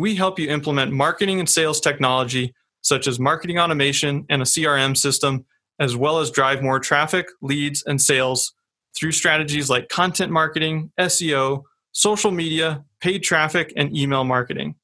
we 0.00 0.16
help 0.16 0.38
you 0.38 0.48
implement 0.50 0.92
marketing 0.92 1.38
and 1.38 1.48
sales 1.48 1.80
technology 1.80 2.54
such 2.82 3.06
as 3.06 3.20
marketing 3.20 3.58
automation 3.58 4.24
and 4.30 4.40
a 4.40 4.46
CRM 4.46 4.96
system, 4.96 5.44
as 5.78 5.94
well 5.94 6.18
as 6.18 6.30
drive 6.30 6.62
more 6.62 6.80
traffic, 6.80 7.28
leads, 7.42 7.84
and 7.86 8.00
sales 8.00 8.54
through 8.98 9.12
strategies 9.12 9.68
like 9.68 9.88
content 9.88 10.32
marketing, 10.32 10.90
SEO, 10.98 11.62
social 11.92 12.30
media, 12.30 12.84
paid 13.00 13.22
traffic, 13.22 13.72
and 13.76 13.94
email 13.96 14.24
marketing. 14.24 14.74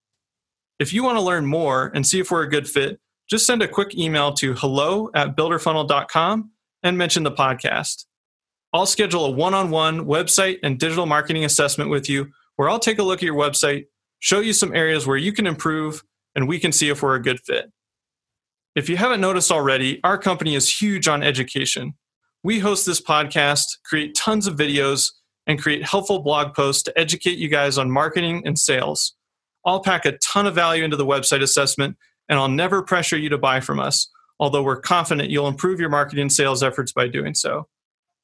If 0.78 0.92
you 0.92 1.02
want 1.02 1.16
to 1.16 1.22
learn 1.22 1.46
more 1.46 1.90
and 1.94 2.06
see 2.06 2.20
if 2.20 2.30
we're 2.30 2.42
a 2.42 2.50
good 2.50 2.68
fit, 2.68 3.00
just 3.28 3.46
send 3.46 3.62
a 3.62 3.68
quick 3.68 3.96
email 3.96 4.34
to 4.34 4.54
hello 4.54 5.10
at 5.14 5.36
builderfunnel.com 5.36 6.50
and 6.82 6.98
mention 6.98 7.22
the 7.22 7.32
podcast. 7.32 8.04
I'll 8.72 8.86
schedule 8.86 9.24
a 9.24 9.30
one 9.30 9.54
on 9.54 9.70
one 9.70 10.04
website 10.04 10.58
and 10.62 10.78
digital 10.78 11.06
marketing 11.06 11.44
assessment 11.44 11.88
with 11.88 12.10
you 12.10 12.28
where 12.56 12.68
I'll 12.68 12.78
take 12.78 12.98
a 12.98 13.02
look 13.02 13.20
at 13.20 13.22
your 13.22 13.34
website 13.34 13.86
show 14.26 14.40
you 14.40 14.52
some 14.52 14.74
areas 14.74 15.06
where 15.06 15.16
you 15.16 15.32
can 15.32 15.46
improve, 15.46 16.02
and 16.34 16.48
we 16.48 16.58
can 16.58 16.72
see 16.72 16.88
if 16.88 17.00
we're 17.00 17.14
a 17.14 17.22
good 17.22 17.38
fit. 17.46 17.70
If 18.74 18.88
you 18.88 18.96
haven't 18.96 19.20
noticed 19.20 19.52
already, 19.52 20.00
our 20.02 20.18
company 20.18 20.56
is 20.56 20.80
huge 20.80 21.06
on 21.06 21.22
education. 21.22 21.94
We 22.42 22.58
host 22.58 22.86
this 22.86 23.00
podcast, 23.00 23.66
create 23.84 24.16
tons 24.16 24.48
of 24.48 24.56
videos, 24.56 25.12
and 25.46 25.62
create 25.62 25.86
helpful 25.86 26.18
blog 26.18 26.54
posts 26.56 26.82
to 26.82 26.98
educate 26.98 27.38
you 27.38 27.48
guys 27.48 27.78
on 27.78 27.88
marketing 27.88 28.42
and 28.44 28.58
sales. 28.58 29.14
I'll 29.64 29.80
pack 29.80 30.04
a 30.04 30.18
ton 30.18 30.48
of 30.48 30.56
value 30.56 30.82
into 30.82 30.96
the 30.96 31.06
website 31.06 31.40
assessment, 31.40 31.96
and 32.28 32.36
I'll 32.36 32.48
never 32.48 32.82
pressure 32.82 33.16
you 33.16 33.28
to 33.28 33.38
buy 33.38 33.60
from 33.60 33.78
us, 33.78 34.10
although 34.40 34.64
we're 34.64 34.80
confident 34.80 35.30
you'll 35.30 35.46
improve 35.46 35.78
your 35.78 35.88
marketing 35.88 36.22
and 36.22 36.32
sales 36.32 36.64
efforts 36.64 36.90
by 36.90 37.06
doing 37.06 37.34
so. 37.34 37.68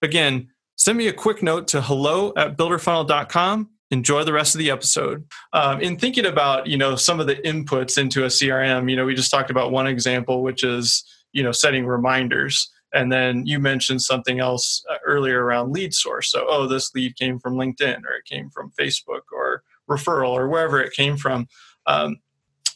Again, 0.02 0.48
send 0.74 0.98
me 0.98 1.06
a 1.06 1.12
quick 1.12 1.44
note 1.44 1.68
to 1.68 1.80
hello 1.80 2.32
at 2.36 2.56
builderfunnel.com 2.56 3.70
enjoy 3.92 4.24
the 4.24 4.32
rest 4.32 4.54
of 4.54 4.58
the 4.58 4.70
episode. 4.70 5.24
Um, 5.52 5.80
in 5.80 5.98
thinking 5.98 6.26
about 6.26 6.66
you 6.66 6.76
know 6.76 6.96
some 6.96 7.20
of 7.20 7.26
the 7.26 7.36
inputs 7.36 7.98
into 7.98 8.24
a 8.24 8.28
crm 8.28 8.90
you 8.90 8.96
know 8.96 9.04
we 9.04 9.14
just 9.14 9.30
talked 9.30 9.50
about 9.50 9.70
one 9.70 9.86
example 9.86 10.42
which 10.42 10.64
is 10.64 11.04
you 11.32 11.42
know 11.42 11.52
setting 11.52 11.86
reminders. 11.86 12.70
And 12.94 13.10
then 13.10 13.46
you 13.46 13.58
mentioned 13.58 14.02
something 14.02 14.38
else 14.38 14.84
uh, 14.90 14.96
earlier 15.06 15.42
around 15.42 15.72
lead 15.72 15.94
source. 15.94 16.30
So 16.30 16.44
oh 16.48 16.66
this 16.66 16.90
lead 16.94 17.16
came 17.16 17.38
from 17.38 17.54
linkedin 17.54 17.98
or 17.98 18.16
it 18.16 18.24
came 18.26 18.50
from 18.50 18.72
facebook 18.80 19.22
or 19.32 19.62
referral 19.88 20.30
or 20.30 20.48
wherever 20.48 20.80
it 20.80 20.92
came 20.94 21.16
from. 21.16 21.46
Um, 21.86 22.16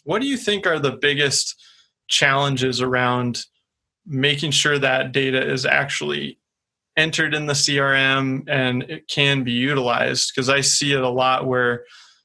what 0.05 0.21
do 0.21 0.29
you 0.29 0.37
think 0.37 0.67
are 0.67 0.79
the 0.79 0.93
biggest 0.93 1.57
challenges 2.09 2.81
around 2.81 3.45
making 4.07 4.53
sure 4.53 4.79
that 4.79 5.13
data 5.13 5.45
is 5.45 5.67
actually 5.67 6.39
entered 6.97 7.35
in 7.35 7.47
the 7.47 7.53
CRM 7.53 8.49
and 8.49 8.83
it 8.85 9.07
can 9.09 9.45
be 9.45 9.53
utilized 9.53 10.33
because 10.35 10.49
I 10.49 10.63
see 10.63 10.93
it 10.93 11.03
a 11.03 11.09
lot 11.09 11.47
where 11.47 11.85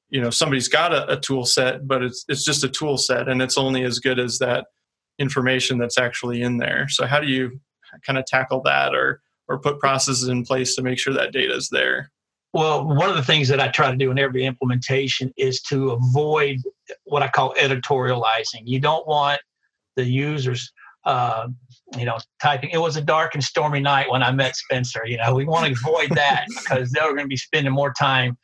you 0.09 0.21
know 0.21 0.29
somebody's 0.29 0.67
got 0.67 0.93
a, 0.93 1.13
a, 1.13 1.19
tool 1.19 1.45
set 1.45 1.87
but 1.87 2.03
it's 2.03 2.25
it's 2.27 2.43
just 2.43 2.63
a 2.63 2.69
tool 2.69 2.97
set 2.97 3.27
and 3.27 3.41
it's 3.41 3.57
only 3.57 3.83
as 3.83 3.99
good 3.99 4.19
as 4.19 4.39
that 4.39 4.67
information 5.19 5.77
that's 5.77 5.97
actually 5.97 6.41
in 6.41 6.57
there. 6.57 6.87
So 6.89 7.05
how 7.05 7.19
do 7.19 7.27
you 7.27 7.59
kind 8.05 8.17
of 8.17 8.25
tackle 8.25 8.61
that 8.63 8.95
or 8.95 9.21
or 9.47 9.59
put 9.59 9.79
processes 9.79 10.29
in 10.29 10.45
place 10.45 10.75
to 10.75 10.81
make 10.81 10.97
sure 10.97 11.13
that 11.13 11.33
data 11.33 11.53
is 11.53 11.69
there? 11.69 12.11
Well 12.53 12.85
one 12.85 13.09
of 13.09 13.15
the 13.15 13.23
things 13.23 13.49
that 13.49 13.59
i 13.59 13.67
try 13.67 13.91
to 13.91 13.97
do 13.97 14.11
in 14.11 14.19
every 14.19 14.45
implementation 14.45 15.33
is 15.37 15.61
to 15.63 15.91
avoid 15.91 16.59
what 17.03 17.23
i 17.23 17.27
call 17.27 17.53
editorializing. 17.55 18.63
You 18.63 18.79
don't 18.79 19.05
want 19.07 19.41
the 19.97 20.05
users 20.05 20.71
uh, 21.05 21.47
you 21.97 22.05
know, 22.05 22.17
typing. 22.41 22.69
It 22.71 22.79
was 22.79 22.95
a 22.95 23.01
dark 23.01 23.33
and 23.33 23.43
stormy 23.43 23.79
night 23.79 24.09
when 24.09 24.23
I 24.23 24.31
met 24.31 24.55
Spencer. 24.55 25.05
You 25.05 25.17
know, 25.17 25.33
we 25.35 25.45
want 25.45 25.65
to 25.65 25.73
avoid 25.73 26.11
that 26.11 26.45
because 26.59 26.91
they're 26.91 27.13
going 27.13 27.25
to 27.25 27.27
be 27.27 27.37
spending 27.37 27.73
more 27.73 27.93
time, 27.93 28.37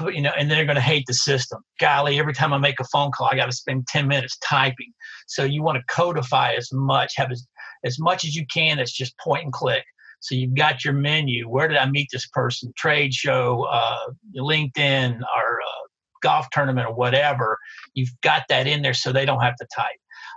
you 0.00 0.20
know, 0.20 0.32
and 0.36 0.50
they're 0.50 0.64
going 0.64 0.76
to 0.76 0.82
hate 0.82 1.04
the 1.06 1.14
system. 1.14 1.60
Golly, 1.80 2.18
every 2.18 2.32
time 2.32 2.52
I 2.52 2.58
make 2.58 2.80
a 2.80 2.84
phone 2.84 3.10
call, 3.12 3.28
I 3.30 3.36
got 3.36 3.46
to 3.46 3.56
spend 3.56 3.86
10 3.88 4.08
minutes 4.08 4.36
typing. 4.38 4.92
So 5.26 5.44
you 5.44 5.62
want 5.62 5.78
to 5.78 5.94
codify 5.94 6.54
as 6.54 6.70
much, 6.72 7.14
have 7.16 7.30
as, 7.30 7.46
as 7.84 7.98
much 7.98 8.24
as 8.24 8.34
you 8.34 8.44
can 8.52 8.78
that's 8.78 8.92
just 8.92 9.16
point 9.18 9.44
and 9.44 9.52
click. 9.52 9.84
So 10.20 10.34
you've 10.34 10.54
got 10.54 10.84
your 10.84 10.94
menu. 10.94 11.48
Where 11.48 11.68
did 11.68 11.76
I 11.76 11.88
meet 11.88 12.08
this 12.12 12.26
person? 12.28 12.72
Trade 12.76 13.14
show, 13.14 13.62
uh, 13.70 14.10
LinkedIn, 14.36 15.20
or 15.20 15.60
uh, 15.60 15.86
golf 16.22 16.48
tournament, 16.50 16.88
or 16.88 16.94
whatever. 16.94 17.56
You've 17.94 18.10
got 18.22 18.42
that 18.48 18.66
in 18.66 18.82
there 18.82 18.94
so 18.94 19.12
they 19.12 19.24
don't 19.24 19.40
have 19.40 19.54
to 19.56 19.66
type 19.72 19.86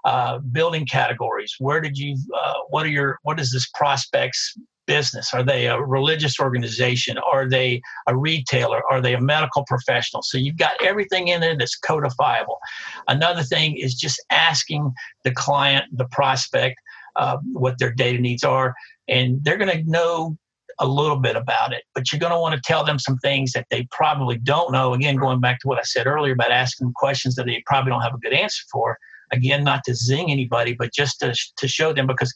uh, 0.04 0.40
building 0.40 0.86
categories. 0.86 1.56
Where 1.60 1.82
did 1.82 1.98
you? 1.98 2.18
Uh, 2.36 2.54
what 2.70 2.86
are 2.86 2.90
your? 2.90 3.20
What 3.24 3.40
is 3.40 3.52
this 3.52 3.70
prospects 3.76 4.58
business? 4.88 5.34
Are 5.34 5.44
they 5.44 5.68
a 5.68 5.80
religious 5.80 6.40
organization? 6.40 7.18
Are 7.20 7.48
they 7.48 7.82
a 8.08 8.18
retailer? 8.18 8.82
Are 8.92 9.00
they 9.00 9.14
a 9.14 9.22
medical 9.22 9.64
professional? 9.66 10.22
So 10.24 10.38
you've 10.38 10.58
got 10.58 10.74
everything 10.84 11.30
in 11.30 11.40
there 11.40 11.58
that's 11.58 11.78
codifiable. 11.78 12.60
Another 13.08 13.44
thing 13.44 13.78
is 13.78 13.96
just 13.96 14.22
asking 14.32 14.92
the 15.24 15.32
client, 15.32 15.86
the 15.94 16.06
prospect, 16.12 16.76
uh, 17.16 17.38
what 17.54 17.78
their 17.78 17.94
data 17.94 18.20
needs 18.20 18.44
are, 18.44 18.74
and 19.08 19.44
they're 19.44 19.58
going 19.58 19.72
to 19.72 19.90
know 19.90 20.38
a 20.80 20.88
little 20.88 21.18
bit 21.18 21.36
about 21.36 21.74
it, 21.74 21.84
but 21.94 22.12
you're 22.12 22.20
going 22.20 22.32
to 22.32 22.40
want 22.40 22.56
to 22.56 22.62
tell 22.62 22.84
them 22.84 22.98
some 22.98 23.18
things 23.20 23.52
that 23.52 23.68
they 23.70 23.88
probably 23.92 24.38
don't 24.38 24.72
know. 24.72 24.94
Again, 24.94 25.16
going 25.16 25.40
back 25.40 25.60
to 25.60 25.68
what 25.68 25.78
I 25.78 25.84
said 25.84 26.08
earlier 26.08 26.34
about 26.34 26.52
asking 26.52 26.94
questions 26.96 27.36
that 27.36 27.46
they 27.46 27.62
probably 27.66 27.92
don't 27.92 28.02
have 28.02 28.16
a 28.16 28.18
good 28.18 28.34
answer 28.34 28.64
for 28.72 28.98
again 29.32 29.64
not 29.64 29.84
to 29.86 29.96
zing 29.96 30.32
anybody 30.32 30.74
but 30.74 30.94
just 30.94 31.20
to, 31.20 31.34
to 31.58 31.68
show 31.68 31.94
them 31.94 32.08
because 32.08 32.34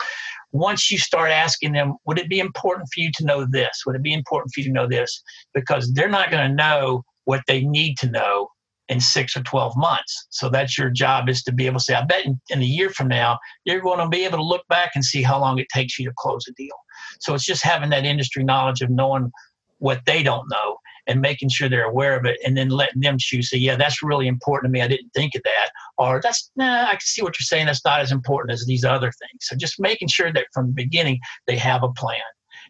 once 0.52 0.90
you 0.90 0.98
start 0.98 1.32
asking 1.32 1.74
them 1.74 1.96
would 2.06 2.20
it 2.20 2.30
be 2.30 2.40
important 2.40 2.88
for 2.94 3.02
you 3.02 3.12
to 3.16 3.26
know 3.26 3.46
this 3.46 3.84
would 3.86 3.96
it 3.96 4.04
be 4.04 4.14
important 4.14 4.54
for 4.54 4.62
you 4.62 4.66
to 4.68 4.74
know 4.74 4.88
this 4.88 5.22
because 5.54 5.92
they're 5.94 6.10
not 6.10 6.32
going 6.32 6.48
to 6.48 6.56
know 6.56 7.04
what 7.26 7.42
they 7.48 7.62
need 7.62 7.98
to 7.98 8.10
know 8.10 8.50
in 8.88 9.00
six 9.00 9.36
or 9.36 9.42
12 9.42 9.76
months. 9.76 10.28
So 10.30 10.50
that's 10.50 10.78
your 10.78 10.90
job 10.90 11.28
is 11.28 11.42
to 11.44 11.52
be 11.52 11.66
able 11.66 11.80
to 11.80 11.84
say, 11.84 11.96
I 11.96 12.06
bet 12.06 12.26
in, 12.26 12.40
in, 12.50 12.62
a 12.62 12.66
year 12.66 12.90
from 12.90 13.08
now, 13.08 13.40
you're 13.66 13.82
going 13.82 14.00
to 14.00 14.08
be 14.08 14.26
able 14.26 14.38
to 14.38 14.44
look 14.44 14.66
back 14.68 14.92
and 14.96 15.04
see 15.04 15.24
how 15.24 15.40
long 15.40 15.58
it 15.58 15.68
takes 15.74 15.98
you 15.98 16.06
to 16.06 16.14
close 16.18 16.46
a 16.48 16.54
deal. 16.54 16.76
So 17.20 17.34
it's 17.34 17.46
just 17.46 17.64
having 17.64 17.90
that 17.90 18.06
industry 18.06 18.44
knowledge 18.44 18.82
of 18.82 18.90
knowing 18.90 19.32
what 19.80 20.02
they 20.06 20.24
don't 20.24 20.48
know 20.50 20.78
and 21.08 21.22
making 21.22 21.50
sure 21.50 21.70
they're 21.70 21.86
aware 21.86 22.18
of 22.18 22.26
it 22.26 22.38
and 22.46 22.58
then 22.58 22.70
letting 22.70 23.02
them 23.02 23.18
choose. 23.18 23.50
Say 23.50 23.58
yeah 23.58 23.76
that's 23.76 24.02
really 24.04 24.28
important 24.28 24.70
to 24.70 24.78
me. 24.78 24.82
I 24.82 24.88
didn't 24.88 25.12
think 25.14 25.36
of 25.36 25.44
that. 25.44 25.70
Or 25.98 26.20
that's 26.22 26.52
nah 26.56 26.86
i 26.86 26.92
can 26.92 27.00
see 27.02 27.22
what 27.22 27.40
you're 27.40 27.46
saying. 27.46 27.68
That's 27.68 27.86
not 27.86 28.02
as 28.02 28.12
important 28.12 28.54
as 28.54 28.66
these 28.66 28.86
other 28.86 29.12
things. 29.12 29.42
So 29.42 29.56
just 29.56 29.80
making 29.80 30.08
sure 30.10 30.32
that 30.34 30.48
from 30.54 30.68
the 30.68 30.74
beginning 30.74 31.20
they 31.48 31.58
have 31.58 31.84
a 31.84 31.90
plan. 31.90 32.20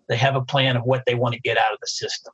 They 0.08 0.17
have 0.17 0.36
a 0.36 0.41
plan 0.41 0.78
of 0.78 0.84
what 0.84 1.04
they 1.06 1.15
want 1.15 1.34
to 1.34 1.41
get 1.41 1.58
out 1.58 1.74
of 1.74 1.80
the 1.82 1.88
system. 1.88 2.34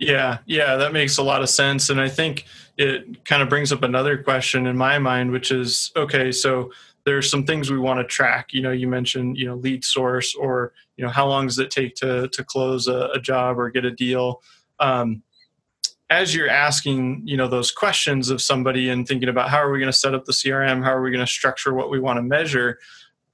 Yeah 0.00 0.38
yeah 0.46 0.76
that 0.76 0.92
makes 0.92 1.18
a 1.18 1.22
lot 1.22 1.42
of 1.42 1.48
sense. 1.48 1.90
And 1.90 2.00
i 2.00 2.08
think 2.08 2.44
it 2.76 3.24
kind 3.24 3.42
of 3.42 3.48
brings 3.48 3.72
up 3.72 3.82
another 3.82 4.18
question 4.18 4.66
in 4.66 4.76
my 4.76 4.98
mind 4.98 5.30
which 5.30 5.52
is 5.52 5.92
okay 5.96 6.32
so 6.32 6.70
there's 7.04 7.30
some 7.30 7.44
things 7.44 7.70
we 7.70 7.78
want 7.78 8.00
to 8.00 8.04
track. 8.04 8.52
You 8.52 8.62
know 8.62 8.70
you 8.70 8.88
mentioned 8.88 9.36
you 9.38 9.46
know 9.46 9.54
lead 9.56 9.84
source 9.84 10.34
or 10.34 10.72
you 10.96 11.04
know 11.04 11.10
how 11.10 11.26
long 11.26 11.46
does 11.46 11.58
it 11.58 11.70
take 11.70 11.94
to 11.96 12.28
to 12.28 12.44
close 12.44 12.88
a, 12.88 13.10
a 13.14 13.20
job 13.20 13.58
or 13.58 13.70
get 13.70 13.84
a 13.84 13.90
deal 13.90 14.42
um, 14.84 15.22
as 16.10 16.34
you're 16.34 16.50
asking 16.50 17.22
you 17.24 17.36
know 17.36 17.48
those 17.48 17.70
questions 17.70 18.28
of 18.30 18.42
somebody 18.42 18.90
and 18.90 19.08
thinking 19.08 19.28
about 19.28 19.48
how 19.48 19.58
are 19.58 19.70
we 19.70 19.78
going 19.78 19.90
to 19.90 19.98
set 19.98 20.14
up 20.14 20.24
the 20.26 20.32
crm 20.32 20.84
how 20.84 20.94
are 20.94 21.02
we 21.02 21.10
going 21.10 21.24
to 21.24 21.32
structure 21.32 21.72
what 21.72 21.90
we 21.90 21.98
want 21.98 22.18
to 22.18 22.22
measure 22.22 22.78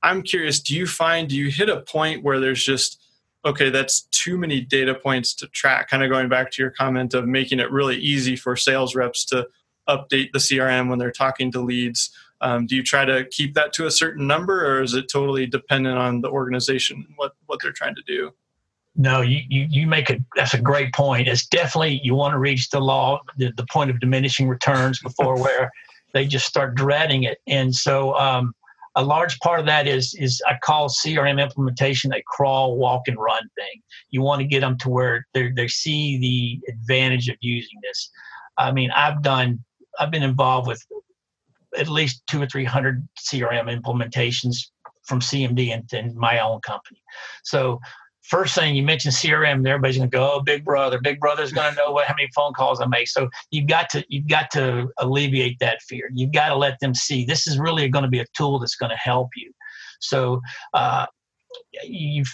i'm 0.03 0.23
curious 0.23 0.61
do 0.61 0.77
you 0.77 0.87
find 0.87 1.29
do 1.29 1.37
you 1.37 1.51
hit 1.51 1.69
a 1.69 1.81
point 1.81 2.23
where 2.23 2.39
there's 2.39 2.65
just 2.65 3.01
okay 3.45 3.71
that's 3.71 4.03
too 4.11 4.37
many 4.37 4.61
data 4.61 4.95
points 4.95 5.35
to 5.35 5.47
track? 5.49 5.89
Kind 5.89 6.03
of 6.03 6.11
going 6.11 6.29
back 6.29 6.51
to 6.53 6.63
your 6.63 6.71
comment 6.71 7.15
of 7.15 7.27
making 7.27 7.59
it 7.61 7.71
really 7.71 7.97
easy 7.97 8.37
for 8.37 8.55
sales 8.57 8.95
reps 8.95 9.25
to 9.27 9.49
update 9.89 10.31
the 10.33 10.39
crm 10.39 10.89
when 10.89 10.99
they're 10.99 11.11
talking 11.11 11.51
to 11.51 11.61
leads 11.61 12.11
um, 12.43 12.67
do 12.67 12.77
you 12.77 12.83
try 12.83 13.05
to 13.05 13.25
keep 13.31 13.55
that 13.55 13.73
to 13.73 13.87
a 13.87 13.91
certain 13.91 14.27
number 14.27 14.65
or 14.67 14.83
is 14.83 14.95
it 14.95 15.11
totally 15.11 15.47
dependent 15.47 15.99
on 15.99 16.21
the 16.21 16.29
organization 16.29 17.05
and 17.09 17.17
what 17.17 17.33
what 17.47 17.59
they're 17.63 17.73
trying 17.73 17.95
to 17.95 18.03
do 18.07 18.31
no, 18.97 19.21
you, 19.21 19.41
you, 19.49 19.67
you 19.71 19.87
make 19.87 20.11
a 20.11 20.19
that's 20.37 20.55
a 20.55 20.61
great 20.61 20.93
point. 20.93 21.29
It's 21.29 21.47
definitely 21.47 22.01
you 22.03 22.15
want 22.15 22.33
to 22.33 22.39
reach 22.39 22.71
the 22.71 22.81
law, 22.81 23.21
the, 23.37 23.53
the 23.57 23.67
point 23.71 23.91
of 23.91 24.01
diminishing 24.01 24.49
returns 24.49 25.01
before 25.01 25.37
where 25.43 25.71
they 26.13 26.27
just 26.27 26.47
start 26.47 26.75
dreading 26.75 27.23
it. 27.23 27.39
And 27.47 27.75
so 27.75 28.15
um, 28.17 28.53
a 28.97 29.05
large 29.05 29.39
part 29.41 29.61
of 29.61 29.67
that 29.67 29.87
is 29.87 30.15
is 30.19 30.43
I 30.49 30.59
call 30.63 30.89
CRM 30.89 31.41
implementation 31.41 32.13
a 32.13 32.23
crawl, 32.27 32.77
walk, 32.77 33.03
and 33.07 33.17
run 33.17 33.43
thing. 33.57 33.83
You 34.11 34.23
want 34.23 34.41
to 34.41 34.47
get 34.47 34.61
them 34.61 34.77
to 34.79 34.89
where 34.89 35.27
they 35.35 35.51
they 35.53 35.69
see 35.69 36.19
the 36.19 36.73
advantage 36.73 37.29
of 37.29 37.37
using 37.41 37.79
this. 37.83 38.11
I 38.59 38.73
mean, 38.73 38.91
I've 38.91 39.23
done 39.23 39.65
I've 39.99 40.11
been 40.11 40.25
involved 40.25 40.67
with 40.67 40.85
at 41.79 41.89
least 41.89 42.23
two 42.27 42.43
or 42.43 42.47
three 42.47 42.65
hundred 42.65 43.07
CRM 43.19 43.73
implementations 43.75 44.57
from 45.05 45.21
CMD 45.21 45.73
and, 45.73 45.89
and 45.93 46.15
my 46.17 46.41
own 46.41 46.61
company. 46.61 47.03
So 47.45 47.81
first 48.23 48.55
thing 48.55 48.75
you 48.75 48.83
mentioned 48.83 49.15
CRM, 49.15 49.67
everybody's 49.67 49.97
going 49.97 50.11
to 50.11 50.17
go, 50.17 50.33
"Oh, 50.35 50.41
Big 50.41 50.65
Brother, 50.65 51.01
Big 51.01 51.21
Brother's 51.21 51.53
going 51.53 51.75
to 51.75 51.77
know 51.77 51.93
what 51.93 52.07
how 52.07 52.15
many 52.15 52.29
phone 52.35 52.53
calls 52.53 52.81
I 52.81 52.87
make." 52.87 53.09
So 53.09 53.29
you've 53.51 53.67
got 53.67 53.89
to 53.91 54.05
you've 54.09 54.29
got 54.29 54.51
to 54.53 54.89
alleviate 54.99 55.59
that 55.61 55.83
fear. 55.83 56.11
You've 56.15 56.33
got 56.33 56.49
to 56.49 56.57
let 56.57 56.79
them 56.81 56.95
see 56.95 57.25
this 57.25 57.47
is 57.47 57.59
really 57.59 57.89
going 57.89 58.05
to 58.05 58.11
be 58.11 58.21
a 58.21 58.27
tool 58.37 58.59
that's 58.59 58.77
going 58.77 58.91
to 58.91 58.97
help 58.97 59.29
you. 59.37 59.53
So 60.01 60.41
uh, 60.75 61.07
you, 61.85 62.25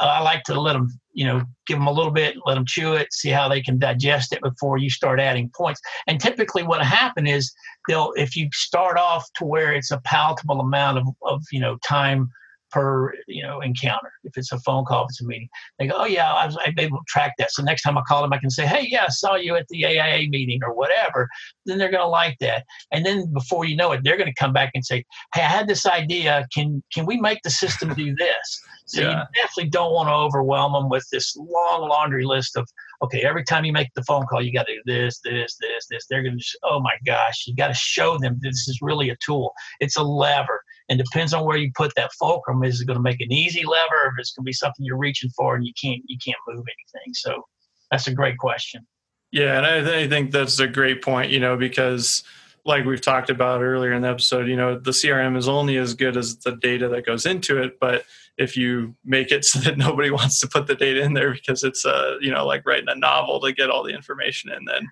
I 0.00 0.20
like 0.22 0.42
to 0.44 0.60
let 0.60 0.72
them, 0.74 0.88
you 1.12 1.26
know, 1.26 1.42
give 1.66 1.78
them 1.78 1.86
a 1.86 1.92
little 1.92 2.12
bit, 2.12 2.36
let 2.46 2.54
them 2.54 2.64
chew 2.66 2.94
it, 2.94 3.12
see 3.12 3.30
how 3.30 3.48
they 3.48 3.60
can 3.60 3.78
digest 3.78 4.32
it 4.32 4.42
before 4.42 4.78
you 4.78 4.90
start 4.90 5.20
adding 5.20 5.50
points. 5.56 5.80
And 6.06 6.20
typically, 6.20 6.62
what 6.62 6.82
happen 6.84 7.26
is 7.26 7.52
they'll, 7.88 8.12
if 8.16 8.36
you 8.36 8.48
start 8.52 8.98
off 8.98 9.26
to 9.36 9.44
where 9.44 9.72
it's 9.72 9.90
a 9.90 10.00
palatable 10.04 10.60
amount 10.60 10.98
of, 10.98 11.06
of 11.22 11.42
you 11.52 11.60
know, 11.60 11.78
time 11.86 12.30
per 12.72 13.12
you 13.28 13.42
know 13.42 13.60
encounter. 13.60 14.12
If 14.24 14.36
it's 14.36 14.52
a 14.52 14.58
phone 14.60 14.84
call, 14.84 15.04
if 15.04 15.10
it's 15.10 15.20
a 15.20 15.26
meeting, 15.26 15.48
they 15.78 15.86
go, 15.86 15.96
"Oh 15.98 16.04
yeah, 16.04 16.32
I 16.32 16.46
was 16.46 16.58
able 16.78 16.98
to 16.98 17.04
track 17.06 17.34
that." 17.38 17.52
So 17.52 17.62
next 17.62 17.82
time 17.82 17.96
I 17.98 18.02
call 18.02 18.22
them, 18.22 18.32
I 18.32 18.38
can 18.38 18.50
say, 18.50 18.66
"Hey, 18.66 18.86
yeah, 18.88 19.04
I 19.04 19.08
saw 19.08 19.36
you 19.36 19.56
at 19.56 19.66
the 19.68 19.84
AIA 19.84 20.28
meeting 20.28 20.60
or 20.64 20.74
whatever." 20.74 21.28
Then 21.66 21.78
they're 21.78 21.90
going 21.90 22.02
to 22.02 22.08
like 22.08 22.38
that, 22.40 22.64
and 22.90 23.04
then 23.06 23.32
before 23.32 23.64
you 23.64 23.76
know 23.76 23.92
it, 23.92 24.00
they're 24.02 24.16
going 24.16 24.32
to 24.32 24.40
come 24.40 24.52
back 24.52 24.72
and 24.74 24.84
say, 24.84 25.04
"Hey, 25.34 25.42
I 25.42 25.48
had 25.48 25.68
this 25.68 25.86
idea. 25.86 26.46
Can 26.52 26.82
can 26.92 27.06
we 27.06 27.18
make 27.18 27.40
the 27.44 27.50
system 27.50 27.94
do 27.94 28.14
this?" 28.14 28.60
So 28.86 29.02
yeah. 29.02 29.10
you 29.10 29.42
definitely 29.42 29.70
don't 29.70 29.92
want 29.92 30.08
to 30.08 30.12
overwhelm 30.14 30.72
them 30.72 30.88
with 30.88 31.06
this 31.12 31.36
long 31.36 31.88
laundry 31.88 32.24
list 32.24 32.56
of 32.56 32.68
okay, 33.02 33.22
every 33.22 33.44
time 33.44 33.64
you 33.64 33.72
make 33.72 33.88
the 33.94 34.02
phone 34.04 34.24
call, 34.26 34.40
you 34.40 34.52
got 34.52 34.66
to 34.66 34.74
do 34.74 34.82
this, 34.86 35.18
this, 35.24 35.56
this, 35.60 35.86
this. 35.90 36.06
They're 36.08 36.22
going 36.22 36.34
to, 36.34 36.38
just, 36.38 36.56
oh 36.62 36.80
my 36.80 36.94
gosh, 37.04 37.44
you 37.46 37.54
got 37.56 37.68
to 37.68 37.74
show 37.74 38.16
them 38.16 38.38
this 38.40 38.68
is 38.68 38.78
really 38.80 39.10
a 39.10 39.16
tool. 39.16 39.52
It's 39.80 39.96
a 39.96 40.02
lever 40.02 40.61
and 40.88 40.98
depends 40.98 41.32
on 41.32 41.44
where 41.44 41.56
you 41.56 41.70
put 41.74 41.94
that 41.96 42.12
fulcrum. 42.14 42.64
Is 42.64 42.80
it 42.80 42.86
going 42.86 42.98
to 42.98 43.02
make 43.02 43.20
an 43.20 43.32
easy 43.32 43.64
lever, 43.64 44.06
or 44.06 44.14
it's 44.18 44.32
going 44.32 44.44
to 44.44 44.48
be 44.48 44.52
something 44.52 44.84
you're 44.84 44.96
reaching 44.96 45.30
for 45.30 45.54
and 45.54 45.66
you 45.66 45.72
can't 45.80 46.02
you 46.06 46.18
can't 46.24 46.38
move 46.48 46.64
anything? 46.66 47.14
So 47.14 47.44
that's 47.90 48.06
a 48.06 48.14
great 48.14 48.38
question. 48.38 48.86
Yeah, 49.30 49.56
and 49.56 49.66
I, 49.66 50.02
I 50.02 50.08
think 50.08 50.30
that's 50.30 50.58
a 50.58 50.66
great 50.66 51.02
point. 51.02 51.30
You 51.30 51.40
know, 51.40 51.56
because 51.56 52.22
like 52.64 52.84
we've 52.84 53.00
talked 53.00 53.30
about 53.30 53.62
earlier 53.62 53.92
in 53.92 54.02
the 54.02 54.08
episode, 54.08 54.46
you 54.46 54.56
know, 54.56 54.78
the 54.78 54.92
CRM 54.92 55.36
is 55.36 55.48
only 55.48 55.76
as 55.76 55.94
good 55.94 56.16
as 56.16 56.36
the 56.38 56.56
data 56.56 56.88
that 56.88 57.04
goes 57.04 57.26
into 57.26 57.60
it. 57.60 57.80
But 57.80 58.04
if 58.38 58.56
you 58.56 58.94
make 59.04 59.32
it 59.32 59.44
so 59.44 59.58
that 59.60 59.78
nobody 59.78 60.10
wants 60.10 60.40
to 60.40 60.48
put 60.48 60.66
the 60.66 60.74
data 60.74 61.02
in 61.02 61.14
there 61.14 61.32
because 61.32 61.64
it's, 61.64 61.84
uh, 61.84 62.16
you 62.20 62.30
know, 62.30 62.46
like 62.46 62.66
writing 62.66 62.88
a 62.88 62.94
novel 62.94 63.40
to 63.40 63.52
get 63.52 63.70
all 63.70 63.82
the 63.82 63.94
information 63.94 64.50
in, 64.50 64.64
then 64.64 64.88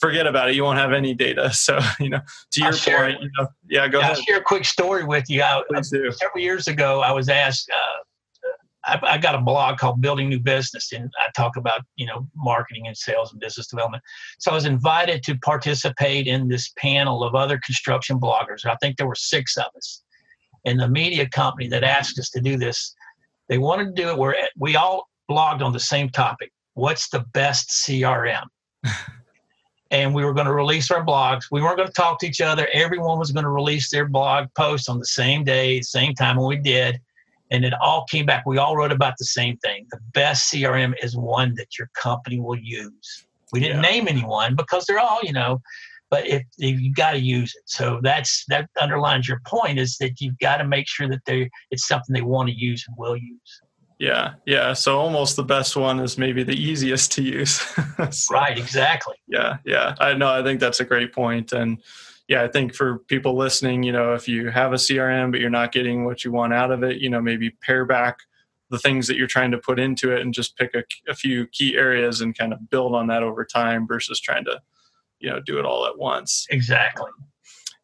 forget 0.00 0.26
about 0.26 0.48
it. 0.48 0.56
You 0.56 0.64
won't 0.64 0.78
have 0.78 0.92
any 0.92 1.14
data. 1.14 1.52
So, 1.60 1.78
you 1.98 2.08
know, 2.08 2.20
to 2.52 2.60
your 2.60 2.72
share, 2.72 3.10
point, 3.10 3.22
you 3.22 3.30
know, 3.38 3.48
yeah, 3.68 3.86
go 3.86 3.98
yeah, 3.98 4.04
ahead. 4.04 4.16
I'll 4.16 4.22
share 4.22 4.38
a 4.38 4.42
quick 4.42 4.64
story 4.64 5.04
with 5.04 5.28
you. 5.28 5.42
I, 5.42 5.62
several 5.82 6.38
years 6.38 6.68
ago, 6.68 7.00
I 7.00 7.12
was 7.12 7.28
asked, 7.28 7.70
uh, 7.70 8.50
I, 8.84 8.98
I, 9.02 9.18
got 9.18 9.34
a 9.34 9.40
blog 9.40 9.78
called 9.78 10.00
Building 10.00 10.30
New 10.30 10.40
Business, 10.40 10.92
and 10.92 11.12
I 11.18 11.28
talk 11.36 11.56
about 11.56 11.82
you 11.96 12.06
know 12.06 12.26
marketing 12.34 12.86
and 12.86 12.96
sales 12.96 13.30
and 13.30 13.40
business 13.40 13.66
development. 13.66 14.02
So 14.38 14.50
I 14.50 14.54
was 14.54 14.64
invited 14.64 15.22
to 15.24 15.36
participate 15.38 16.26
in 16.26 16.48
this 16.48 16.72
panel 16.78 17.22
of 17.22 17.34
other 17.34 17.60
construction 17.64 18.18
bloggers. 18.18 18.64
I 18.64 18.76
think 18.80 18.96
there 18.96 19.06
were 19.06 19.14
six 19.14 19.58
of 19.58 19.66
us, 19.76 20.02
and 20.64 20.80
the 20.80 20.88
media 20.88 21.28
company 21.28 21.68
that 21.68 21.84
asked 21.84 22.18
us 22.18 22.30
to 22.30 22.40
do 22.40 22.56
this, 22.56 22.94
they 23.50 23.58
wanted 23.58 23.94
to 23.94 24.02
do 24.02 24.08
it 24.08 24.16
where 24.16 24.34
we 24.56 24.76
all 24.76 25.08
blogged 25.30 25.60
on 25.60 25.72
the 25.72 25.80
same 25.80 26.08
topic: 26.08 26.50
what's 26.72 27.10
the 27.10 27.20
best 27.34 27.68
CRM? 27.68 28.46
and 29.90 30.14
we 30.14 30.24
were 30.24 30.34
going 30.34 30.46
to 30.46 30.52
release 30.52 30.90
our 30.90 31.04
blogs. 31.04 31.42
We 31.50 31.62
weren't 31.62 31.76
going 31.76 31.88
to 31.88 31.94
talk 31.94 32.20
to 32.20 32.26
each 32.26 32.40
other. 32.40 32.68
Everyone 32.72 33.18
was 33.18 33.32
going 33.32 33.44
to 33.44 33.50
release 33.50 33.90
their 33.90 34.08
blog 34.08 34.46
posts 34.54 34.88
on 34.88 34.98
the 34.98 35.06
same 35.06 35.44
day, 35.44 35.80
same 35.80 36.14
time, 36.14 36.38
and 36.38 36.46
we 36.46 36.56
did 36.56 37.00
and 37.50 37.64
it 37.64 37.74
all 37.80 38.04
came 38.04 38.26
back. 38.26 38.46
We 38.46 38.58
all 38.58 38.76
wrote 38.76 38.92
about 38.92 39.14
the 39.18 39.24
same 39.24 39.56
thing. 39.58 39.86
The 39.90 39.98
best 40.14 40.52
CRM 40.52 40.94
is 41.02 41.16
one 41.16 41.54
that 41.56 41.78
your 41.78 41.90
company 41.94 42.38
will 42.38 42.58
use. 42.58 43.26
We 43.52 43.60
didn't 43.60 43.82
yeah. 43.82 43.90
name 43.90 44.08
anyone 44.08 44.54
because 44.54 44.86
they're 44.86 45.00
all, 45.00 45.18
you 45.22 45.32
know, 45.32 45.60
but 46.10 46.26
if, 46.26 46.42
if 46.58 46.80
you 46.80 46.92
got 46.92 47.12
to 47.12 47.18
use 47.18 47.52
it. 47.56 47.62
So 47.66 48.00
that's 48.02 48.44
that 48.48 48.68
underlines 48.80 49.28
your 49.28 49.40
point 49.46 49.78
is 49.78 49.96
that 49.98 50.20
you've 50.20 50.38
got 50.38 50.58
to 50.58 50.64
make 50.64 50.86
sure 50.88 51.08
that 51.08 51.24
they 51.26 51.50
it's 51.70 51.86
something 51.86 52.14
they 52.14 52.22
want 52.22 52.48
to 52.48 52.54
use 52.54 52.84
and 52.86 52.96
will 52.96 53.16
use. 53.16 53.60
Yeah, 54.00 54.32
yeah. 54.46 54.72
So 54.72 54.98
almost 54.98 55.36
the 55.36 55.44
best 55.44 55.76
one 55.76 56.00
is 56.00 56.16
maybe 56.16 56.42
the 56.42 56.54
easiest 56.54 57.12
to 57.12 57.22
use. 57.22 57.60
so, 58.10 58.34
right, 58.34 58.58
exactly. 58.58 59.14
Yeah, 59.28 59.58
yeah. 59.66 59.94
I 60.00 60.14
know. 60.14 60.32
I 60.32 60.42
think 60.42 60.58
that's 60.58 60.80
a 60.80 60.86
great 60.86 61.12
point. 61.12 61.52
and 61.52 61.82
yeah, 62.26 62.42
I 62.42 62.48
think 62.48 62.74
for 62.74 63.00
people 63.00 63.36
listening, 63.36 63.82
you 63.82 63.92
know, 63.92 64.14
if 64.14 64.26
you 64.26 64.48
have 64.50 64.72
a 64.72 64.76
CRM 64.76 65.32
but 65.32 65.40
you're 65.40 65.50
not 65.50 65.72
getting 65.72 66.06
what 66.06 66.24
you 66.24 66.32
want 66.32 66.54
out 66.54 66.70
of 66.70 66.82
it, 66.82 66.96
you 66.96 67.10
know, 67.10 67.20
maybe 67.20 67.50
pare 67.50 67.84
back 67.84 68.20
the 68.70 68.78
things 68.78 69.06
that 69.06 69.16
you're 69.16 69.26
trying 69.26 69.50
to 69.50 69.58
put 69.58 69.78
into 69.78 70.14
it 70.14 70.22
and 70.22 70.32
just 70.32 70.56
pick 70.56 70.72
a, 70.74 70.82
a 71.06 71.14
few 71.14 71.46
key 71.48 71.76
areas 71.76 72.22
and 72.22 72.38
kind 72.38 72.54
of 72.54 72.70
build 72.70 72.94
on 72.94 73.08
that 73.08 73.22
over 73.22 73.44
time 73.44 73.86
versus 73.86 74.18
trying 74.18 74.44
to, 74.44 74.62
you 75.18 75.28
know, 75.28 75.40
do 75.40 75.58
it 75.58 75.66
all 75.66 75.86
at 75.86 75.98
once. 75.98 76.46
Exactly. 76.48 77.10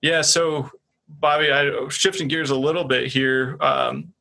Yeah. 0.00 0.22
So, 0.22 0.70
Bobby, 1.09 1.50
I 1.50 1.88
shifting 1.88 2.29
gears 2.29 2.50
a 2.50 2.57
little 2.57 2.85
bit 2.85 3.09
here. 3.09 3.59
Um, 3.61 4.14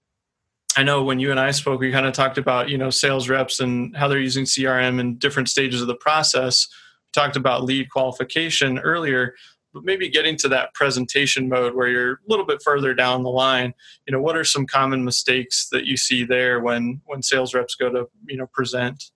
I 0.77 0.83
know 0.83 1.03
when 1.03 1.19
you 1.19 1.31
and 1.31 1.39
I 1.39 1.51
spoke, 1.51 1.79
we 1.79 1.91
kind 1.91 2.05
of 2.05 2.13
talked 2.13 2.37
about 2.37 2.69
you 2.69 2.77
know 2.77 2.89
sales 2.89 3.29
reps 3.29 3.59
and 3.59 3.95
how 3.95 4.07
they're 4.07 4.19
using 4.19 4.45
CRM 4.45 4.99
in 4.99 5.17
different 5.17 5.49
stages 5.49 5.81
of 5.81 5.87
the 5.87 5.95
process. 5.95 6.67
We 6.69 7.21
talked 7.21 7.35
about 7.35 7.63
lead 7.63 7.89
qualification 7.89 8.79
earlier 8.79 9.35
but 9.75 9.83
maybe 9.83 10.07
getting 10.07 10.37
to 10.37 10.47
that 10.47 10.73
presentation 10.73 11.49
mode 11.49 11.75
where 11.75 11.89
you're 11.89 12.13
a 12.13 12.17
little 12.27 12.45
bit 12.45 12.63
further 12.63 12.93
down 12.93 13.21
the 13.21 13.29
line 13.29 13.73
you 14.07 14.11
know 14.11 14.21
what 14.21 14.35
are 14.37 14.43
some 14.43 14.65
common 14.65 15.03
mistakes 15.03 15.67
that 15.69 15.85
you 15.85 15.97
see 15.97 16.23
there 16.23 16.61
when 16.61 17.01
when 17.05 17.21
sales 17.21 17.53
reps 17.53 17.75
go 17.75 17.89
to 17.89 18.07
you 18.27 18.37
know 18.37 18.47
present 18.47 19.11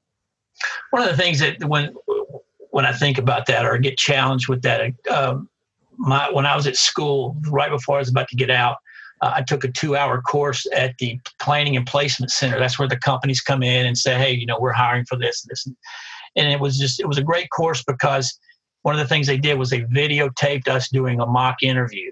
one 0.92 1.02
of 1.02 1.10
the 1.10 1.18
things 1.18 1.40
that 1.40 1.64
when 1.64 1.96
when 2.72 2.86
i 2.86 2.92
think 2.92 3.18
about 3.18 3.46
that 3.48 3.66
or 3.66 3.78
get 3.78 3.98
challenged 3.98 4.50
with 4.50 4.62
that 4.62 4.94
um, 5.10 5.50
my 5.98 6.30
when 6.32 6.46
i 6.46 6.56
was 6.56 6.68
at 6.68 6.76
school 6.76 7.38
right 7.50 7.72
before 7.72 7.96
i 7.96 8.00
was 8.00 8.10
about 8.10 8.28
to 8.28 8.36
get 8.36 8.52
out 8.52 8.78
uh, 9.22 9.34
I 9.36 9.42
took 9.42 9.64
a 9.64 9.72
two 9.72 9.96
hour 9.96 10.22
course 10.22 10.66
at 10.74 10.98
the 10.98 11.20
planning 11.40 11.76
and 11.76 11.86
placement 11.86 12.32
center. 12.32 12.60
That's 12.60 12.80
where 12.80 12.88
the 12.88 12.98
companies 12.98 13.42
come 13.42 13.64
in 13.64 13.86
and 13.86 13.98
say, 13.98 14.18
hey, 14.18 14.32
you 14.32 14.46
know, 14.46 14.60
we're 14.60 14.74
hiring 14.74 15.06
for 15.06 15.18
this 15.18 15.44
and 15.44 15.52
this. 15.52 15.68
And 16.36 16.52
it 16.52 16.60
was 16.60 16.78
just, 16.78 17.00
it 17.00 17.08
was 17.08 17.18
a 17.18 17.24
great 17.24 17.50
course 17.50 17.84
because 17.84 18.38
one 18.84 18.96
of 18.96 19.00
the 19.00 19.08
things 19.08 19.28
they 19.28 19.38
did 19.38 19.58
was 19.58 19.70
they 19.70 19.82
videotaped 19.82 20.68
us 20.68 20.90
doing 20.90 21.20
a 21.20 21.26
mock 21.26 21.64
interview. 21.64 22.12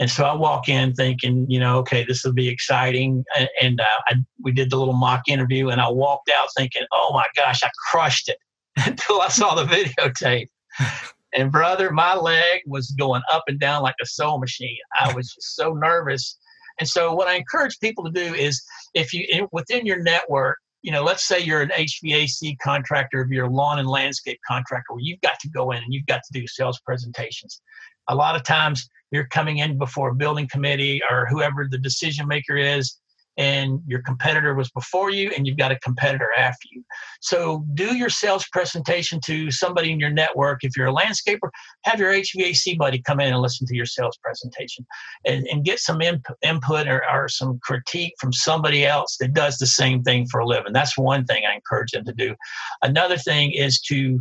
And 0.00 0.10
so 0.10 0.24
I 0.24 0.32
walk 0.34 0.68
in 0.68 0.94
thinking, 0.94 1.46
you 1.50 1.58
know, 1.58 1.78
okay, 1.78 2.04
this 2.06 2.22
will 2.22 2.32
be 2.32 2.48
exciting. 2.48 3.24
And 3.60 3.80
uh, 3.80 3.84
I, 4.08 4.14
we 4.40 4.52
did 4.52 4.70
the 4.70 4.76
little 4.76 4.94
mock 4.94 5.22
interview, 5.26 5.70
and 5.70 5.80
I 5.80 5.88
walked 5.88 6.30
out 6.30 6.48
thinking, 6.56 6.82
oh 6.92 7.10
my 7.12 7.24
gosh, 7.34 7.64
I 7.64 7.70
crushed 7.90 8.28
it 8.28 8.38
until 8.86 9.20
I 9.20 9.28
saw 9.28 9.54
the 9.54 9.64
videotape. 9.98 10.48
And 11.34 11.52
brother, 11.52 11.90
my 11.90 12.14
leg 12.14 12.62
was 12.66 12.90
going 12.92 13.22
up 13.32 13.44
and 13.48 13.60
down 13.60 13.82
like 13.82 13.96
a 14.02 14.06
sewing 14.06 14.40
machine. 14.40 14.78
I 14.98 15.12
was 15.12 15.32
just 15.32 15.56
so 15.56 15.74
nervous. 15.74 16.38
And 16.80 16.88
so, 16.88 17.14
what 17.14 17.28
I 17.28 17.34
encourage 17.34 17.78
people 17.80 18.04
to 18.04 18.10
do 18.10 18.34
is, 18.34 18.62
if 18.94 19.12
you 19.12 19.48
within 19.52 19.84
your 19.84 20.02
network, 20.02 20.58
you 20.82 20.92
know, 20.92 21.02
let's 21.02 21.26
say 21.26 21.40
you're 21.40 21.62
an 21.62 21.70
HVAC 21.70 22.56
contractor, 22.62 23.20
if 23.22 23.28
you're 23.30 23.46
a 23.46 23.50
lawn 23.50 23.78
and 23.78 23.88
landscape 23.88 24.38
contractor, 24.46 24.94
where 24.94 25.02
you've 25.02 25.20
got 25.20 25.38
to 25.40 25.48
go 25.48 25.72
in 25.72 25.82
and 25.82 25.92
you've 25.92 26.06
got 26.06 26.20
to 26.24 26.40
do 26.40 26.46
sales 26.46 26.80
presentations. 26.80 27.60
A 28.08 28.14
lot 28.14 28.36
of 28.36 28.44
times 28.44 28.88
you're 29.10 29.26
coming 29.26 29.58
in 29.58 29.76
before 29.76 30.10
a 30.10 30.14
building 30.14 30.48
committee 30.48 31.00
or 31.10 31.26
whoever 31.26 31.66
the 31.68 31.78
decision 31.78 32.28
maker 32.28 32.56
is, 32.56 32.98
and 33.38 33.80
your 33.86 34.02
competitor 34.02 34.54
was 34.54 34.68
before 34.70 35.10
you 35.10 35.30
and 35.34 35.46
you've 35.46 35.56
got 35.56 35.70
a 35.70 35.78
competitor 35.78 36.28
after 36.36 36.68
you. 36.72 36.84
So 37.20 37.64
do 37.74 37.96
your 37.96 38.10
sales 38.10 38.44
presentation 38.52 39.20
to 39.26 39.50
somebody 39.52 39.92
in 39.92 40.00
your 40.00 40.10
network. 40.10 40.64
If 40.64 40.76
you're 40.76 40.88
a 40.88 40.92
landscaper, 40.92 41.48
have 41.84 42.00
your 42.00 42.12
HVAC 42.12 42.76
buddy 42.76 43.00
come 43.00 43.20
in 43.20 43.32
and 43.32 43.40
listen 43.40 43.66
to 43.68 43.76
your 43.76 43.86
sales 43.86 44.18
presentation 44.22 44.84
and, 45.24 45.46
and 45.46 45.64
get 45.64 45.78
some 45.78 46.00
inp- 46.00 46.34
input 46.42 46.88
or, 46.88 47.02
or 47.08 47.28
some 47.28 47.60
critique 47.62 48.14
from 48.20 48.32
somebody 48.32 48.84
else 48.84 49.16
that 49.20 49.34
does 49.34 49.56
the 49.58 49.66
same 49.66 50.02
thing 50.02 50.26
for 50.26 50.40
a 50.40 50.46
living. 50.46 50.72
That's 50.72 50.98
one 50.98 51.24
thing 51.24 51.44
I 51.48 51.54
encourage 51.54 51.92
them 51.92 52.04
to 52.06 52.12
do. 52.12 52.34
Another 52.82 53.16
thing 53.16 53.52
is 53.52 53.80
to 53.82 54.18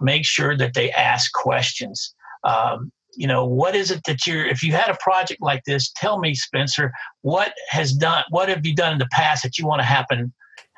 make 0.00 0.24
sure 0.24 0.56
that 0.56 0.72
they 0.72 0.90
ask 0.92 1.30
questions. 1.32 2.14
Um, 2.44 2.90
you 3.16 3.26
know 3.26 3.44
what 3.44 3.74
is 3.74 3.90
it 3.90 4.00
that 4.06 4.26
you're 4.26 4.44
if 4.46 4.62
you 4.62 4.72
had 4.72 4.88
a 4.88 4.96
project 5.00 5.40
like 5.40 5.62
this 5.64 5.92
tell 5.96 6.18
me 6.18 6.34
spencer 6.34 6.92
what 7.22 7.52
has 7.68 7.92
done 7.92 8.24
what 8.30 8.48
have 8.48 8.64
you 8.64 8.74
done 8.74 8.92
in 8.92 8.98
the 8.98 9.08
past 9.12 9.42
that 9.42 9.58
you 9.58 9.66
want 9.66 9.80
to 9.80 9.86
happen 9.86 10.32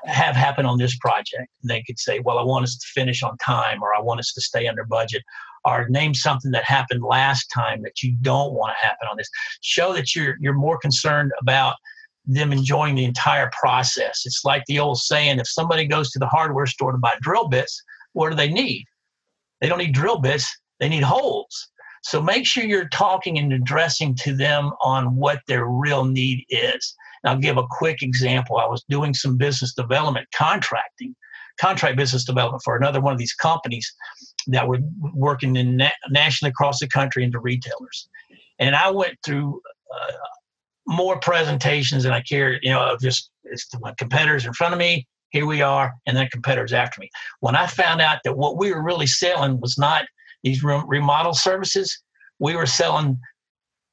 have 0.04 0.36
happen 0.36 0.64
on 0.64 0.78
this 0.78 0.96
project? 0.98 1.48
And 1.62 1.70
they 1.70 1.82
could 1.82 1.98
say 1.98 2.20
well 2.20 2.38
i 2.38 2.42
want 2.42 2.64
us 2.64 2.76
to 2.76 2.86
finish 2.94 3.22
on 3.22 3.36
time 3.38 3.82
or 3.82 3.94
i 3.94 4.00
want 4.00 4.20
us 4.20 4.32
to 4.34 4.40
stay 4.40 4.68
under 4.68 4.84
budget 4.84 5.22
or 5.66 5.88
name 5.88 6.14
something 6.14 6.52
that 6.52 6.64
happened 6.64 7.02
last 7.02 7.46
time 7.52 7.82
that 7.82 8.02
you 8.02 8.16
don't 8.22 8.54
want 8.54 8.72
to 8.78 8.86
happen 8.86 9.08
on 9.10 9.16
this. 9.16 9.28
Show 9.62 9.92
that 9.94 10.14
you're 10.14 10.36
you're 10.40 10.54
more 10.54 10.78
concerned 10.78 11.32
about 11.40 11.74
them 12.24 12.52
enjoying 12.52 12.94
the 12.94 13.04
entire 13.04 13.50
process. 13.58 14.22
It's 14.24 14.44
like 14.44 14.64
the 14.66 14.78
old 14.78 14.98
saying 14.98 15.38
if 15.38 15.48
somebody 15.48 15.86
goes 15.86 16.10
to 16.12 16.18
the 16.18 16.26
hardware 16.26 16.66
store 16.66 16.92
to 16.92 16.98
buy 16.98 17.14
drill 17.20 17.48
bits 17.48 17.82
what 18.12 18.30
do 18.30 18.36
they 18.36 18.50
need? 18.50 18.86
They 19.60 19.68
don't 19.68 19.78
need 19.78 19.92
drill 19.92 20.18
bits 20.18 20.56
they 20.78 20.88
need 20.88 21.02
holes 21.02 21.68
so 22.06 22.22
make 22.22 22.46
sure 22.46 22.62
you're 22.62 22.88
talking 22.88 23.36
and 23.36 23.52
addressing 23.52 24.14
to 24.14 24.32
them 24.32 24.70
on 24.80 25.16
what 25.16 25.40
their 25.48 25.66
real 25.66 26.04
need 26.04 26.44
is. 26.48 26.94
And 27.24 27.30
I'll 27.30 27.40
give 27.40 27.56
a 27.56 27.66
quick 27.68 28.00
example. 28.00 28.58
I 28.58 28.66
was 28.66 28.84
doing 28.88 29.12
some 29.12 29.36
business 29.36 29.74
development 29.74 30.28
contracting, 30.32 31.16
contract 31.60 31.96
business 31.96 32.22
development 32.22 32.62
for 32.62 32.76
another 32.76 33.00
one 33.00 33.12
of 33.12 33.18
these 33.18 33.34
companies 33.34 33.92
that 34.46 34.68
were 34.68 34.78
working 35.14 35.56
in 35.56 35.78
na- 35.78 35.90
nationally 36.08 36.50
across 36.50 36.78
the 36.78 36.86
country 36.86 37.24
into 37.24 37.40
retailers. 37.40 38.08
And 38.60 38.76
I 38.76 38.88
went 38.88 39.16
through 39.24 39.60
uh, 39.92 40.12
more 40.86 41.18
presentations 41.18 42.04
than 42.04 42.12
I 42.12 42.20
cared, 42.20 42.60
you 42.62 42.70
know, 42.70 42.92
of 42.92 43.00
just 43.00 43.30
it's 43.42 43.66
my 43.80 43.94
competitors 43.98 44.46
in 44.46 44.52
front 44.52 44.74
of 44.74 44.78
me, 44.78 45.08
here 45.30 45.44
we 45.44 45.60
are, 45.60 45.92
and 46.06 46.16
then 46.16 46.28
competitors 46.30 46.72
after 46.72 47.00
me. 47.00 47.10
When 47.40 47.56
I 47.56 47.66
found 47.66 48.00
out 48.00 48.20
that 48.22 48.36
what 48.36 48.56
we 48.56 48.72
were 48.72 48.84
really 48.84 49.08
selling 49.08 49.60
was 49.60 49.76
not 49.76 50.04
these 50.42 50.62
remodel 50.62 51.34
services, 51.34 52.02
we 52.38 52.56
were 52.56 52.66
selling 52.66 53.18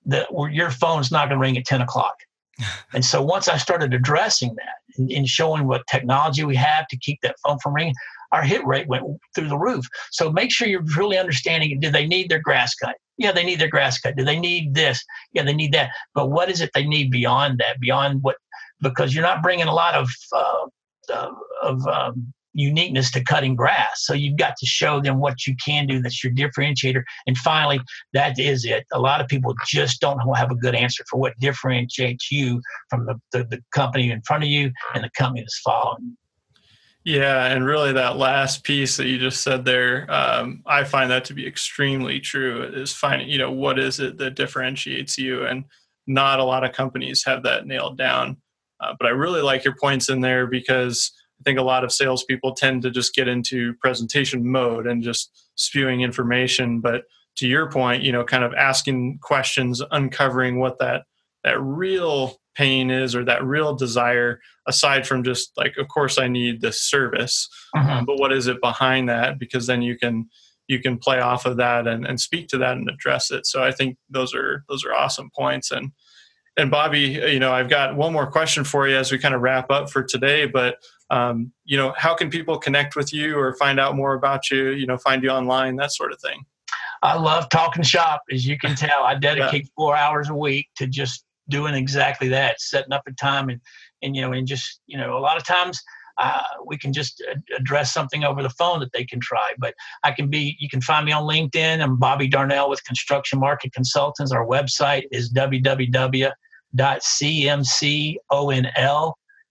that 0.05 0.27
your 0.51 0.69
phone's 0.69 1.11
not 1.11 1.29
going 1.29 1.39
to 1.39 1.41
ring 1.41 1.57
at 1.57 1.65
10 1.65 1.81
o'clock. 1.81 2.15
and 2.93 3.03
so 3.03 3.21
once 3.21 3.47
I 3.47 3.57
started 3.57 3.93
addressing 3.93 4.55
that 4.55 4.97
and, 4.97 5.11
and, 5.11 5.27
showing 5.27 5.65
what 5.65 5.87
technology 5.87 6.43
we 6.43 6.55
have 6.55 6.87
to 6.87 6.97
keep 6.97 7.19
that 7.23 7.35
phone 7.43 7.57
from 7.59 7.73
ringing, 7.73 7.95
our 8.31 8.43
hit 8.43 8.65
rate 8.65 8.87
went 8.87 9.05
through 9.33 9.47
the 9.47 9.57
roof. 9.57 9.85
So 10.11 10.31
make 10.31 10.51
sure 10.51 10.67
you're 10.67 10.83
really 10.97 11.17
understanding 11.17 11.79
do 11.79 11.89
they 11.89 12.05
need 12.05 12.29
their 12.29 12.41
grass 12.41 12.75
cut? 12.75 12.95
Yeah, 13.17 13.31
they 13.31 13.43
need 13.43 13.59
their 13.59 13.69
grass 13.69 13.99
cut. 13.99 14.15
Do 14.15 14.23
they 14.23 14.39
need 14.39 14.73
this? 14.73 15.03
Yeah, 15.33 15.43
they 15.43 15.53
need 15.53 15.71
that. 15.73 15.91
But 16.15 16.29
what 16.29 16.49
is 16.49 16.61
it 16.61 16.71
they 16.73 16.85
need 16.85 17.11
beyond 17.11 17.59
that? 17.59 17.79
Beyond 17.79 18.23
what? 18.23 18.37
Because 18.81 19.13
you're 19.13 19.23
not 19.23 19.43
bringing 19.43 19.67
a 19.67 19.73
lot 19.73 19.93
of 19.93 20.09
uh, 20.35 20.65
uh, 21.13 21.29
of 21.61 21.87
um, 21.87 22.33
uniqueness 22.53 23.11
to 23.11 23.23
cutting 23.23 23.55
grass. 23.55 24.05
So 24.05 24.13
you've 24.13 24.37
got 24.37 24.55
to 24.57 24.65
show 24.65 25.01
them 25.01 25.19
what 25.19 25.45
you 25.45 25.55
can 25.63 25.87
do 25.87 26.01
that's 26.01 26.23
your 26.23 26.33
differentiator. 26.33 27.03
And 27.27 27.37
finally, 27.37 27.81
that 28.13 28.39
is 28.39 28.65
it. 28.65 28.85
A 28.93 28.99
lot 28.99 29.21
of 29.21 29.27
people 29.27 29.55
just 29.65 30.01
don't 30.01 30.19
have 30.35 30.51
a 30.51 30.55
good 30.55 30.75
answer 30.75 31.03
for 31.09 31.19
what 31.19 31.33
differentiates 31.39 32.31
you 32.31 32.61
from 32.89 33.05
the, 33.05 33.19
the, 33.31 33.43
the 33.45 33.63
company 33.73 34.11
in 34.11 34.21
front 34.21 34.43
of 34.43 34.49
you 34.49 34.71
and 34.93 35.03
the 35.03 35.09
company 35.17 35.41
that's 35.41 35.59
following. 35.59 36.17
Yeah, 37.05 37.47
and 37.47 37.65
really 37.65 37.91
that 37.93 38.15
last 38.15 38.63
piece 38.63 38.95
that 38.95 39.07
you 39.07 39.19
just 39.19 39.41
said 39.41 39.65
there, 39.65 40.09
um, 40.09 40.63
I 40.65 40.85
find 40.85 41.11
that 41.11 41.25
to 41.25 41.33
be 41.33 41.45
extremely 41.45 42.21
true. 42.21 42.63
Is 42.63 42.93
finding, 42.93 43.27
you 43.27 43.37
know, 43.37 43.51
what 43.51 43.77
is 43.77 43.99
it 43.99 44.17
that 44.19 44.35
differentiates 44.35 45.17
you, 45.17 45.45
and 45.45 45.65
not 46.07 46.39
a 46.39 46.45
lot 46.45 46.63
of 46.63 46.71
companies 46.71 47.25
have 47.25 47.43
that 47.43 47.67
nailed 47.67 47.97
down. 47.97 48.37
Uh, 48.79 48.93
but 48.97 49.07
I 49.07 49.11
really 49.11 49.41
like 49.41 49.65
your 49.65 49.75
points 49.75 50.09
in 50.09 50.21
there 50.21 50.47
because 50.47 51.11
I 51.43 51.49
think 51.49 51.59
a 51.59 51.63
lot 51.63 51.83
of 51.83 51.91
salespeople 51.91 52.53
tend 52.53 52.83
to 52.83 52.91
just 52.91 53.13
get 53.13 53.27
into 53.27 53.73
presentation 53.75 54.49
mode 54.49 54.87
and 54.87 55.03
just 55.03 55.49
spewing 55.55 56.01
information. 56.01 56.79
But 56.79 57.03
to 57.37 57.47
your 57.47 57.69
point, 57.69 58.03
you 58.03 58.11
know, 58.11 58.23
kind 58.23 58.43
of 58.43 58.53
asking 58.53 59.19
questions, 59.21 59.81
uncovering 59.91 60.59
what 60.59 60.79
that 60.79 61.03
that 61.43 61.59
real 61.61 62.37
pain 62.55 62.89
is 62.89 63.15
or 63.15 63.25
that 63.25 63.43
real 63.43 63.75
desire 63.75 64.39
aside 64.67 65.07
from 65.07 65.23
just 65.23 65.51
like 65.57 65.75
of 65.77 65.87
course 65.87 66.17
i 66.19 66.27
need 66.27 66.61
this 66.61 66.81
service 66.81 67.49
mm-hmm. 67.75 67.89
um, 67.89 68.05
but 68.05 68.19
what 68.19 68.31
is 68.31 68.47
it 68.47 68.61
behind 68.61 69.09
that 69.09 69.39
because 69.39 69.65
then 69.67 69.81
you 69.81 69.97
can 69.97 70.29
you 70.67 70.79
can 70.79 70.97
play 70.97 71.19
off 71.19 71.45
of 71.45 71.57
that 71.57 71.87
and, 71.87 72.05
and 72.05 72.21
speak 72.21 72.47
to 72.47 72.57
that 72.57 72.77
and 72.77 72.89
address 72.89 73.31
it 73.31 73.45
so 73.45 73.63
i 73.63 73.71
think 73.71 73.97
those 74.09 74.35
are 74.35 74.63
those 74.69 74.85
are 74.85 74.93
awesome 74.93 75.31
points 75.35 75.71
and 75.71 75.91
and 76.55 76.69
bobby 76.69 76.99
you 76.99 77.39
know 77.39 77.51
i've 77.51 77.69
got 77.69 77.95
one 77.95 78.13
more 78.13 78.29
question 78.29 78.63
for 78.63 78.87
you 78.87 78.95
as 78.95 79.11
we 79.11 79.17
kind 79.17 79.33
of 79.33 79.41
wrap 79.41 79.71
up 79.71 79.89
for 79.89 80.03
today 80.03 80.45
but 80.45 80.75
um, 81.13 81.51
you 81.63 81.77
know 81.77 81.93
how 81.97 82.13
can 82.13 82.29
people 82.29 82.57
connect 82.57 82.95
with 82.95 83.13
you 83.13 83.37
or 83.37 83.55
find 83.55 83.79
out 83.79 83.95
more 83.95 84.13
about 84.13 84.49
you 84.49 84.69
you 84.69 84.85
know 84.85 84.97
find 84.97 85.23
you 85.23 85.29
online 85.29 85.75
that 85.75 85.91
sort 85.91 86.11
of 86.11 86.19
thing 86.19 86.43
i 87.03 87.17
love 87.17 87.47
talking 87.49 87.83
shop 87.83 88.21
as 88.31 88.45
you 88.45 88.57
can 88.57 88.75
tell 88.75 89.03
i 89.03 89.15
dedicate 89.29 89.63
yeah. 89.63 89.69
four 89.75 89.95
hours 89.95 90.29
a 90.29 90.35
week 90.35 90.67
to 90.75 90.87
just 90.87 91.25
doing 91.49 91.73
exactly 91.73 92.29
that, 92.29 92.59
setting 92.59 92.93
up 92.93 93.03
a 93.07 93.11
time 93.13 93.49
and 93.49 93.59
and 94.01 94.15
you 94.15 94.21
know 94.21 94.31
and 94.33 94.47
just 94.47 94.81
you 94.87 94.97
know 94.97 95.17
a 95.17 95.19
lot 95.19 95.37
of 95.37 95.45
times 95.45 95.81
uh, 96.19 96.43
we 96.67 96.77
can 96.77 96.93
just 96.93 97.23
address 97.57 97.91
something 97.91 98.23
over 98.23 98.43
the 98.43 98.49
phone 98.49 98.79
that 98.79 98.91
they 98.93 99.03
can 99.03 99.19
try. 99.19 99.51
But 99.57 99.73
I 100.03 100.11
can 100.11 100.29
be, 100.29 100.55
you 100.59 100.69
can 100.69 100.79
find 100.79 101.07
me 101.07 101.11
on 101.11 101.23
LinkedIn. 101.23 101.81
I'm 101.81 101.97
Bobby 101.97 102.27
Darnell 102.27 102.69
with 102.69 102.83
Construction 102.83 103.39
Market 103.39 103.73
Consultants. 103.73 104.31
Our 104.31 104.45
website 104.45 105.05
is 105.11 105.31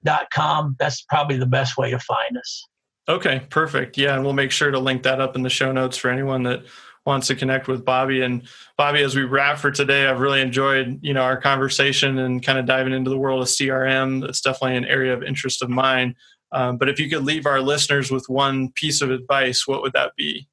www.cmconl.com. 0.06 0.76
That's 0.78 1.02
probably 1.02 1.38
the 1.38 1.46
best 1.46 1.76
way 1.76 1.90
to 1.90 1.98
find 1.98 2.36
us. 2.36 2.66
Okay, 3.08 3.42
perfect. 3.50 3.98
Yeah, 3.98 4.14
and 4.14 4.24
we'll 4.24 4.32
make 4.32 4.52
sure 4.52 4.70
to 4.70 4.78
link 4.78 5.02
that 5.02 5.20
up 5.20 5.34
in 5.34 5.42
the 5.42 5.50
show 5.50 5.72
notes 5.72 5.96
for 5.96 6.08
anyone 6.08 6.44
that 6.44 6.62
wants 7.04 7.26
to 7.26 7.34
connect 7.34 7.66
with 7.66 7.84
Bobby. 7.84 8.22
And 8.22 8.46
Bobby, 8.78 9.02
as 9.02 9.16
we 9.16 9.24
wrap 9.24 9.58
for 9.58 9.72
today, 9.72 10.06
I've 10.06 10.20
really 10.20 10.40
enjoyed 10.40 11.00
you 11.02 11.12
know 11.12 11.22
our 11.22 11.40
conversation 11.40 12.18
and 12.18 12.42
kind 12.42 12.58
of 12.58 12.66
diving 12.66 12.92
into 12.92 13.10
the 13.10 13.18
world 13.18 13.42
of 13.42 13.48
CRM. 13.48 14.20
That's 14.20 14.40
definitely 14.40 14.76
an 14.76 14.84
area 14.84 15.12
of 15.12 15.22
interest 15.22 15.62
of 15.62 15.68
mine. 15.68 16.14
Um, 16.52 16.76
but 16.76 16.88
if 16.88 17.00
you 17.00 17.08
could 17.08 17.24
leave 17.24 17.46
our 17.46 17.60
listeners 17.60 18.10
with 18.10 18.28
one 18.28 18.70
piece 18.72 19.00
of 19.00 19.10
advice, 19.10 19.66
what 19.66 19.82
would 19.82 19.94
that 19.94 20.12
be? 20.16 20.46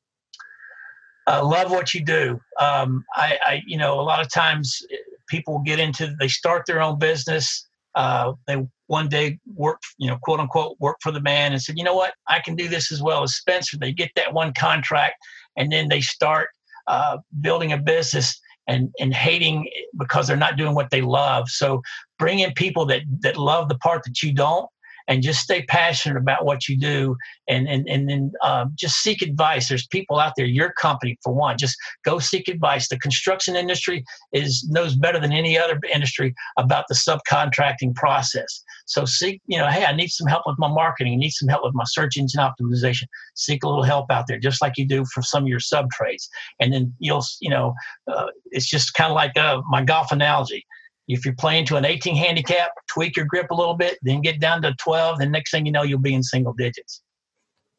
Uh, 1.27 1.45
love 1.45 1.69
what 1.69 1.93
you 1.93 2.03
do. 2.03 2.39
Um, 2.59 3.03
I, 3.15 3.37
I, 3.45 3.61
you 3.67 3.77
know, 3.77 3.99
a 3.99 4.01
lot 4.01 4.21
of 4.21 4.31
times 4.31 4.81
people 5.27 5.59
get 5.59 5.77
into, 5.77 6.15
they 6.19 6.27
start 6.27 6.65
their 6.65 6.81
own 6.81 6.97
business. 6.97 7.68
Uh, 7.99 8.31
they 8.47 8.65
one 8.87 9.09
day 9.09 9.37
work, 9.55 9.81
you 9.97 10.07
know, 10.07 10.17
quote 10.23 10.39
unquote, 10.39 10.77
work 10.79 10.95
for 11.03 11.11
the 11.11 11.19
man 11.19 11.51
and 11.51 11.61
said, 11.61 11.77
you 11.77 11.83
know 11.83 11.93
what, 11.93 12.13
I 12.29 12.39
can 12.39 12.55
do 12.55 12.69
this 12.69 12.93
as 12.93 13.03
well 13.03 13.23
as 13.23 13.35
Spencer. 13.35 13.77
They 13.77 13.91
get 13.91 14.09
that 14.15 14.33
one 14.33 14.53
contract 14.53 15.15
and 15.57 15.69
then 15.69 15.89
they 15.89 15.99
start 15.99 16.47
uh, 16.87 17.17
building 17.41 17.73
a 17.73 17.77
business 17.77 18.39
and 18.67 18.89
and 19.01 19.13
hating 19.13 19.69
because 19.97 20.27
they're 20.27 20.37
not 20.37 20.55
doing 20.55 20.75
what 20.75 20.91
they 20.91 21.01
love. 21.01 21.49
So 21.49 21.81
bring 22.17 22.39
in 22.39 22.53
people 22.53 22.85
that 22.85 23.01
that 23.19 23.35
love 23.35 23.67
the 23.67 23.77
part 23.79 24.03
that 24.05 24.23
you 24.23 24.31
don't, 24.33 24.69
and 25.09 25.23
just 25.23 25.41
stay 25.41 25.63
passionate 25.63 26.17
about 26.17 26.45
what 26.45 26.69
you 26.69 26.77
do 26.77 27.17
and 27.49 27.67
and 27.67 27.89
and 27.89 28.07
then 28.07 28.31
um, 28.43 28.71
just 28.75 28.97
seek 28.97 29.21
advice. 29.21 29.67
There's 29.67 29.87
people 29.87 30.19
out 30.19 30.33
there 30.37 30.45
your 30.45 30.71
company 30.73 31.17
for 31.23 31.33
one. 31.33 31.57
Just 31.57 31.75
go 32.05 32.19
seek 32.19 32.47
advice. 32.47 32.87
The 32.87 32.99
construction 32.99 33.55
industry 33.55 34.05
is 34.31 34.65
knows 34.69 34.95
better 34.95 35.19
than 35.19 35.33
any 35.33 35.57
other 35.57 35.79
industry 35.91 36.33
about 36.57 36.85
the 36.87 36.95
subcontracting 36.95 37.95
process. 37.95 38.63
So 38.85 39.03
seek 39.03 39.41
you 39.47 39.57
know 39.57 39.67
hey 39.67 39.85
i 39.85 39.95
need 39.95 40.09
some 40.09 40.27
help 40.27 40.43
with 40.45 40.59
my 40.59 40.69
marketing. 40.69 41.13
I 41.13 41.17
need 41.17 41.31
some 41.31 41.49
help 41.49 41.63
with 41.63 41.73
my 41.73 41.85
search 41.87 42.15
engine 42.15 42.39
optimization. 42.39 43.05
Seek 43.33 43.63
a 43.63 43.67
little 43.67 43.83
help 43.83 44.11
out 44.11 44.25
there 44.27 44.39
just 44.39 44.61
like 44.61 44.77
you 44.77 44.87
do 44.87 45.03
for 45.13 45.23
some 45.23 45.43
of 45.43 45.49
your 45.49 45.59
sub 45.59 45.89
trades. 45.91 46.29
And 46.59 46.71
then 46.71 46.93
you'll 46.99 47.25
you 47.41 47.49
know 47.49 47.73
uh, 48.07 48.27
it's 48.51 48.69
just 48.69 48.93
kind 48.93 49.11
of 49.11 49.15
like 49.15 49.35
uh, 49.35 49.61
my 49.67 49.83
golf 49.83 50.11
analogy 50.11 50.63
if 51.09 51.25
you're 51.25 51.35
playing 51.35 51.65
to 51.65 51.75
an 51.75 51.85
18 51.85 52.15
handicap, 52.15 52.69
tweak 52.87 53.17
your 53.17 53.25
grip 53.25 53.49
a 53.51 53.55
little 53.55 53.73
bit, 53.73 53.97
then 54.03 54.21
get 54.21 54.39
down 54.39 54.61
to 54.61 54.73
12. 54.75 55.19
Then 55.19 55.31
next 55.31 55.51
thing 55.51 55.65
you 55.65 55.71
know, 55.71 55.81
you'll 55.81 55.99
be 55.99 56.13
in 56.13 56.23
single 56.23 56.53
digits. 56.53 57.01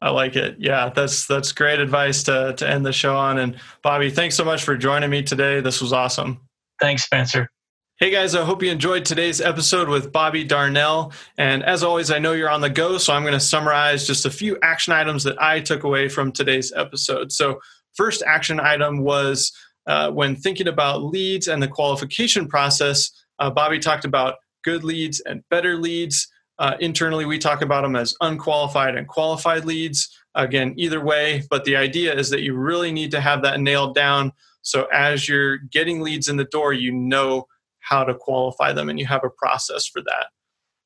I 0.02 0.10
like 0.10 0.34
it. 0.34 0.56
Yeah, 0.58 0.90
that's 0.94 1.26
that's 1.26 1.52
great 1.52 1.78
advice 1.78 2.22
to 2.24 2.54
to 2.56 2.68
end 2.68 2.84
the 2.84 2.92
show 2.92 3.16
on. 3.16 3.38
And 3.38 3.56
Bobby, 3.82 4.10
thanks 4.10 4.34
so 4.34 4.44
much 4.44 4.64
for 4.64 4.76
joining 4.76 5.10
me 5.10 5.22
today. 5.22 5.60
This 5.60 5.80
was 5.80 5.92
awesome. 5.92 6.40
Thanks, 6.80 7.04
Spencer. 7.04 7.50
Hey 7.98 8.10
guys, 8.10 8.34
I 8.34 8.42
hope 8.42 8.62
you 8.62 8.70
enjoyed 8.70 9.04
today's 9.04 9.42
episode 9.42 9.90
with 9.90 10.10
Bobby 10.10 10.42
Darnell. 10.42 11.12
And 11.36 11.62
as 11.62 11.82
always, 11.82 12.10
I 12.10 12.18
know 12.18 12.32
you're 12.32 12.48
on 12.48 12.62
the 12.62 12.70
go, 12.70 12.96
so 12.96 13.12
I'm 13.12 13.22
going 13.22 13.34
to 13.34 13.40
summarize 13.40 14.06
just 14.06 14.24
a 14.24 14.30
few 14.30 14.56
action 14.62 14.94
items 14.94 15.22
that 15.24 15.40
I 15.40 15.60
took 15.60 15.84
away 15.84 16.08
from 16.08 16.32
today's 16.32 16.72
episode. 16.74 17.30
So, 17.30 17.60
first 17.92 18.22
action 18.26 18.58
item 18.58 19.02
was 19.02 19.52
uh, 19.90 20.08
when 20.08 20.36
thinking 20.36 20.68
about 20.68 21.02
leads 21.02 21.48
and 21.48 21.60
the 21.60 21.66
qualification 21.66 22.46
process, 22.46 23.10
uh, 23.40 23.50
Bobby 23.50 23.80
talked 23.80 24.04
about 24.04 24.36
good 24.62 24.84
leads 24.84 25.18
and 25.18 25.42
better 25.50 25.76
leads. 25.76 26.28
Uh, 26.60 26.76
internally, 26.78 27.24
we 27.24 27.38
talk 27.38 27.60
about 27.60 27.82
them 27.82 27.96
as 27.96 28.14
unqualified 28.20 28.94
and 28.94 29.08
qualified 29.08 29.64
leads. 29.64 30.08
Again, 30.36 30.74
either 30.76 31.04
way, 31.04 31.42
but 31.50 31.64
the 31.64 31.74
idea 31.74 32.14
is 32.14 32.30
that 32.30 32.42
you 32.42 32.54
really 32.54 32.92
need 32.92 33.10
to 33.10 33.20
have 33.20 33.42
that 33.42 33.58
nailed 33.58 33.96
down. 33.96 34.32
So 34.62 34.84
as 34.92 35.28
you're 35.28 35.58
getting 35.58 36.02
leads 36.02 36.28
in 36.28 36.36
the 36.36 36.44
door, 36.44 36.72
you 36.72 36.92
know 36.92 37.48
how 37.80 38.04
to 38.04 38.14
qualify 38.14 38.72
them 38.72 38.88
and 38.88 39.00
you 39.00 39.06
have 39.06 39.24
a 39.24 39.30
process 39.30 39.88
for 39.88 40.02
that. 40.02 40.26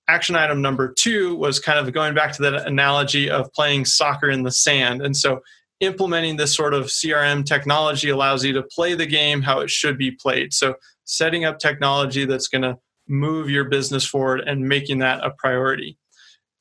Action 0.08 0.34
item 0.34 0.62
number 0.62 0.94
two 0.96 1.36
was 1.36 1.60
kind 1.60 1.78
of 1.78 1.92
going 1.92 2.14
back 2.14 2.32
to 2.32 2.42
that 2.42 2.66
analogy 2.66 3.28
of 3.28 3.52
playing 3.52 3.84
soccer 3.84 4.30
in 4.30 4.44
the 4.44 4.50
sand. 4.50 5.02
And 5.02 5.14
so 5.14 5.42
implementing 5.80 6.36
this 6.36 6.54
sort 6.54 6.74
of 6.74 6.86
CRM 6.86 7.44
technology 7.44 8.08
allows 8.10 8.44
you 8.44 8.52
to 8.52 8.62
play 8.62 8.94
the 8.94 9.06
game 9.06 9.42
how 9.42 9.60
it 9.60 9.70
should 9.70 9.98
be 9.98 10.10
played. 10.10 10.52
So, 10.52 10.74
setting 11.04 11.44
up 11.44 11.58
technology 11.58 12.24
that's 12.24 12.48
going 12.48 12.62
to 12.62 12.78
move 13.08 13.50
your 13.50 13.64
business 13.64 14.06
forward 14.06 14.40
and 14.40 14.66
making 14.66 14.98
that 14.98 15.24
a 15.24 15.30
priority. 15.36 15.98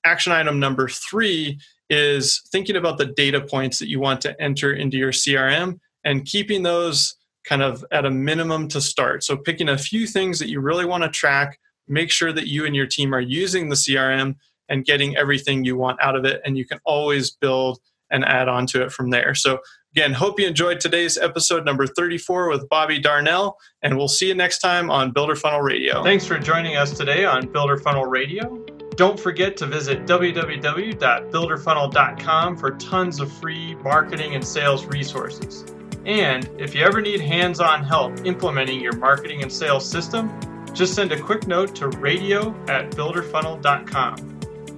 Action 0.05 0.33
item 0.33 0.59
number 0.59 0.89
three 0.89 1.57
is 1.89 2.41
thinking 2.51 2.75
about 2.75 2.97
the 2.97 3.05
data 3.05 3.39
points 3.39 3.79
that 3.79 3.87
you 3.87 3.99
want 3.99 4.19
to 4.21 4.41
enter 4.41 4.73
into 4.73 4.97
your 4.97 5.11
CRM 5.11 5.79
and 6.03 6.25
keeping 6.25 6.63
those 6.63 7.15
kind 7.45 7.61
of 7.61 7.85
at 7.91 8.05
a 8.05 8.11
minimum 8.11 8.67
to 8.69 8.81
start. 8.81 9.23
So, 9.23 9.37
picking 9.37 9.69
a 9.69 9.77
few 9.77 10.07
things 10.07 10.39
that 10.39 10.49
you 10.49 10.59
really 10.59 10.85
want 10.85 11.03
to 11.03 11.09
track, 11.09 11.59
make 11.87 12.11
sure 12.11 12.33
that 12.33 12.47
you 12.47 12.65
and 12.65 12.75
your 12.75 12.87
team 12.87 13.13
are 13.13 13.21
using 13.21 13.69
the 13.69 13.75
CRM 13.75 14.35
and 14.69 14.85
getting 14.85 15.15
everything 15.17 15.63
you 15.63 15.77
want 15.77 16.01
out 16.01 16.15
of 16.15 16.25
it. 16.25 16.41
And 16.45 16.57
you 16.57 16.65
can 16.65 16.79
always 16.85 17.31
build 17.31 17.79
and 18.13 18.23
add 18.23 18.47
on 18.47 18.65
to 18.67 18.83
it 18.83 18.93
from 18.93 19.09
there. 19.09 19.35
So, 19.35 19.59
again, 19.95 20.13
hope 20.13 20.39
you 20.39 20.47
enjoyed 20.47 20.79
today's 20.79 21.17
episode 21.17 21.65
number 21.65 21.85
34 21.85 22.47
with 22.49 22.69
Bobby 22.69 22.99
Darnell, 22.99 23.57
and 23.81 23.97
we'll 23.97 24.07
see 24.07 24.29
you 24.29 24.35
next 24.35 24.59
time 24.59 24.89
on 24.89 25.11
Builder 25.11 25.35
Funnel 25.35 25.59
Radio. 25.61 26.01
Thanks 26.03 26.25
for 26.25 26.39
joining 26.39 26.77
us 26.77 26.97
today 26.97 27.25
on 27.25 27.51
Builder 27.51 27.75
Funnel 27.77 28.05
Radio. 28.05 28.65
Don't 28.95 29.19
forget 29.19 29.57
to 29.57 29.65
visit 29.65 30.05
www.builderfunnel.com 30.05 32.57
for 32.57 32.71
tons 32.71 33.19
of 33.19 33.31
free 33.31 33.75
marketing 33.75 34.35
and 34.35 34.45
sales 34.45 34.85
resources. 34.85 35.65
And 36.05 36.49
if 36.59 36.75
you 36.75 36.83
ever 36.83 37.01
need 37.01 37.21
hands 37.21 37.59
on 37.59 37.83
help 37.83 38.25
implementing 38.25 38.79
your 38.79 38.95
marketing 38.95 39.41
and 39.41 39.51
sales 39.51 39.89
system, 39.89 40.39
just 40.73 40.93
send 40.93 41.11
a 41.11 41.19
quick 41.19 41.47
note 41.47 41.73
to 41.75 41.87
radio 41.89 42.49
at 42.67 42.91
builderfunnel.com. 42.91 44.15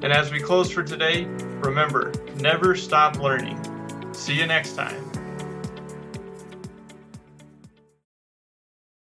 And 0.02 0.14
as 0.14 0.32
we 0.32 0.40
close 0.40 0.70
for 0.70 0.84
today, 0.84 1.28
remember 1.66 2.14
never 2.36 2.76
stop 2.76 3.18
learning. 3.18 3.60
See 4.14 4.36
you 4.36 4.46
next 4.46 4.76
time. 4.76 5.04